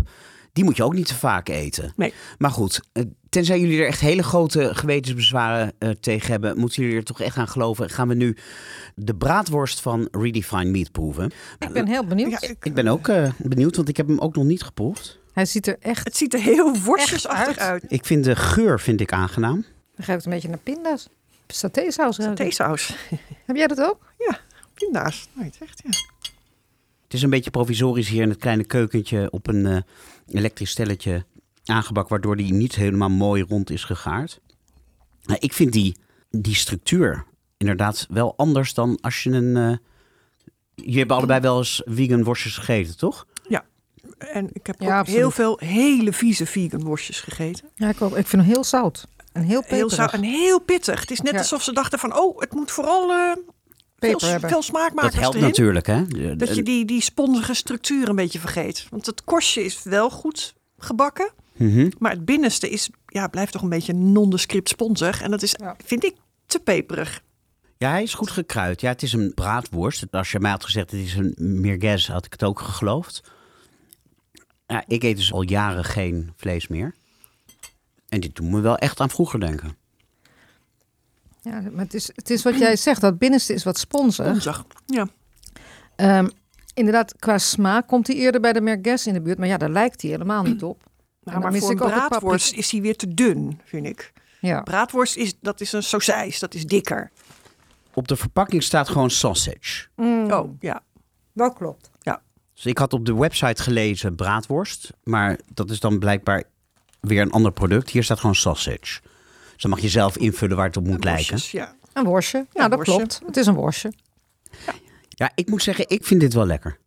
[0.52, 1.92] Die moet je ook niet te vaak eten.
[1.96, 2.12] Nee.
[2.38, 6.96] Maar goed, eh, tenzij jullie er echt hele grote gewetensbezwaren eh, tegen hebben, moeten jullie
[6.98, 7.90] er toch echt aan geloven.
[7.90, 8.36] Gaan we nu
[8.94, 11.30] de braadworst van Redefined Meat proeven?
[11.58, 12.30] Ik ben heel benieuwd.
[12.30, 15.18] Ja, ik- Ik ben ook eh, benieuwd, want ik heb hem ook nog niet geproefd.
[15.32, 16.04] Hij ziet er echt...
[16.04, 17.82] het ziet er heel worstjesachtig uit.
[17.82, 17.84] uit.
[17.92, 19.64] Ik vind de geur vind ik aangenaam.
[19.96, 21.08] Dan ruikt een beetje naar pinda's.
[21.46, 22.16] Satésaus.
[22.16, 22.36] het.
[22.36, 22.96] Theesaus.
[23.46, 24.11] Heb jij dat ook?
[24.82, 25.28] Ja, pinda's.
[25.32, 25.90] Nou, het echt, ja.
[27.04, 29.76] Het is een beetje provisorisch hier in het kleine keukentje op een eh,
[30.28, 31.24] elektrisch stelletje
[31.64, 34.40] aangebakken, waardoor die niet helemaal mooi rond is gegaard.
[35.24, 35.96] Maar ik vind die,
[36.30, 37.24] die structuur
[37.56, 39.56] inderdaad wel anders dan als je een...
[39.56, 39.76] eh
[40.74, 43.26] je hebt allebei wel eens vegan worstjes gegeten, toch?
[44.18, 45.18] En ik heb Ja, ook absoluut.
[45.20, 47.68] heel veel hele vieze vegan worstjes gegeten.
[47.74, 48.16] Ja, ik ook.
[48.16, 49.06] Ik vind hem heel zout.
[49.32, 51.00] En heel Heel zout en heel pittig.
[51.00, 51.38] Het is net Ja.
[51.38, 53.32] alsof ze dachten van, oh, het moet vooral eh,
[54.02, 54.50] Peper veel, hebben.
[54.50, 55.48] veel smaakmakers Dat helpt erin.
[55.48, 56.06] natuurlijk, hè?
[56.36, 58.86] Dat je die, die sponsige structuur een beetje vergeet.
[58.90, 61.32] Want het korstje is wel goed gebakken.
[61.56, 61.90] Mhm.
[61.98, 65.22] Maar het binnenste is, ja, blijft toch een beetje nondescript sponsig.
[65.22, 65.76] En dat is, Ja.
[65.84, 66.14] vind ik,
[66.46, 67.22] te peperig.
[67.78, 68.80] Ja, hij is goed gekruid.
[68.80, 70.04] Ja, het is een braadworst.
[70.10, 73.22] Als je mij had gezegd het is een merguez, had ik het ook geloofd.
[74.66, 76.94] Ja, ik eet dus al jaren geen vlees meer.
[78.08, 79.76] En dit doet me wel echt aan vroeger denken.
[81.42, 83.00] Ja, maar het is, het is wat jij zegt.
[83.00, 84.26] Dat binnenste is wat sponsig.
[84.26, 84.64] Sponsig.
[84.86, 85.08] Ja.
[85.96, 86.28] Ehm,
[86.74, 89.38] inderdaad, qua smaak komt hij eerder bij de merguez in de buurt.
[89.38, 90.82] Maar ja, daar lijkt hij helemaal niet op.
[91.22, 94.12] Nou, maar mis voor een braadworst is hij weer te dun, vind ik.
[94.40, 94.60] Ja.
[94.60, 97.10] Braadworst is, dat is een sausijs, dat is dikker.
[97.94, 99.86] Op de verpakking staat gewoon sausage.
[99.96, 100.82] Oh, ja.
[101.32, 101.90] dat klopt.
[102.62, 104.92] Dus ik had op de website gelezen braadworst.
[105.04, 106.42] Maar dat is dan blijkbaar
[107.00, 107.90] weer een ander product.
[107.90, 109.00] Hier staat gewoon sausage.
[109.62, 111.30] Dus dan mag je zelf invullen waar het op moet lijken.
[111.30, 111.74] Worstjes, ja.
[111.92, 112.46] Een worstje.
[112.52, 112.96] Ja, dat worstje.
[112.96, 113.22] klopt.
[113.26, 113.92] Het is een worstje.
[115.08, 116.78] Ja, ik moet zeggen, ik vind dit wel lekker.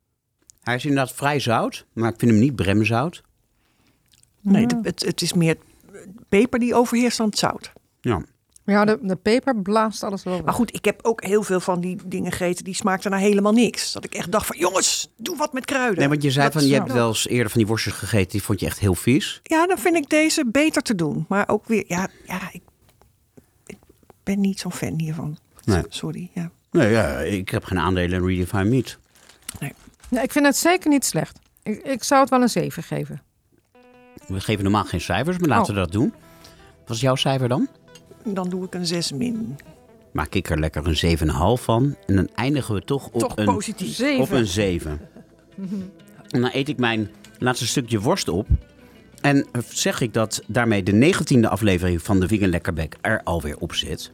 [0.61, 3.23] Hij is inderdaad vrij zout, maar ik vind hem niet bremzout.
[4.41, 5.57] Nee, het, het is meer
[6.29, 7.71] peper die overheerst dan het zout.
[8.01, 8.21] Ja.
[8.65, 10.43] Ja, de, de peper blaast alles wel weg.
[10.43, 13.51] Maar goed, ik heb ook heel veel van die dingen gegeten die smaakten naar helemaal
[13.51, 13.91] niks.
[13.91, 15.99] Dat ik echt dacht van, jongens, doe wat met kruiden.
[15.99, 18.31] Nee, want je zei Dat van, je hebt wel eens eerder van die worstjes gegeten,
[18.31, 19.39] die vond je echt heel vies.
[19.43, 21.25] Ja, dan vind ik deze beter te doen.
[21.29, 22.61] Maar ook weer, ja, ja ik,
[23.65, 23.77] ik
[24.23, 25.37] ben niet zo'n fan hiervan.
[25.63, 25.83] Nee.
[25.89, 26.51] Sorry, ja.
[26.71, 28.97] Nee, ja, ik heb geen aandelen in Redefined Meat.
[30.09, 31.39] Nee, ik vind het zeker niet slecht.
[31.63, 33.21] Ik, ik zou het wel een 7 geven.
[34.27, 35.79] We geven normaal geen cijfers, maar laten Oh.
[35.79, 36.13] we dat doen.
[36.85, 37.67] Wat is jouw cijfer dan?
[38.25, 39.57] Dan doe ik een 6 min.
[40.11, 41.17] maak ik er lekker een
[41.57, 41.95] 7,5 van.
[42.05, 43.95] En dan eindigen we toch op, Toch een, positief.
[43.95, 44.21] Zeven.
[44.23, 44.99] op een 7.
[46.29, 48.47] En dan eet ik mijn laatste stukje worst op.
[49.21, 53.73] En zeg ik dat daarmee de 19e aflevering van de Vegan Lekkerbek er alweer op
[53.73, 54.11] zit.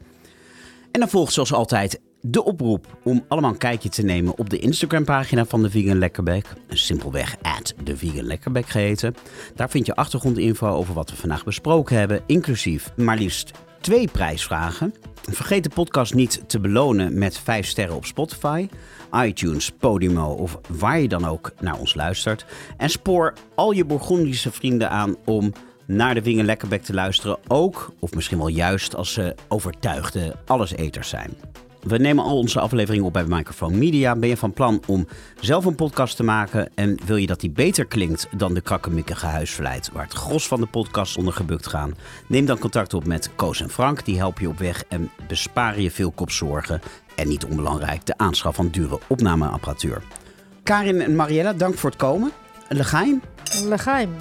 [0.92, 4.60] En dan volgt zoals altijd de oproep om allemaal een kijkje te nemen op de
[4.60, 6.46] Instagram-pagina van de Vegan Lekkerbek.
[6.70, 9.16] Simpelweg at de Vegan Lekkerbek geheten.
[9.56, 13.52] Daar vind je achtergrondinfo over wat we vandaag besproken hebben, inclusief maar liefst
[13.82, 14.94] twee prijsvragen.
[15.22, 18.68] Vergeet de podcast niet te belonen met 5 sterren op Spotify,
[19.16, 22.46] iTunes, Podimo of waar je dan ook naar ons luistert.
[22.78, 25.54] En spoor al je Bourgondische vrienden aan om
[25.86, 27.38] naar de Wingen Lekkerbek te luisteren.
[27.48, 31.34] Ook, of misschien wel juist, als ze overtuigde alleseters zijn.
[31.82, 34.16] We nemen al onze afleveringen op bij Microphone Media.
[34.16, 35.08] Ben je van plan om
[35.40, 39.26] zelf een podcast te maken en wil je dat die beter klinkt dan de krakkemikkige
[39.26, 41.94] huisverleid waar het gros van de podcast onder gebukt gaan?
[42.28, 44.06] Neem dan contact op met Koos en Frank.
[44.06, 46.82] Die helpen je op weg en besparen je veel kopzorgen.
[47.16, 50.02] En niet onbelangrijk, de aanschaf van dure opnameapparatuur.
[50.64, 52.32] Karin en Mariella, dank voor het komen.
[52.70, 53.22] Legaim.
[53.64, 54.16] Legaim.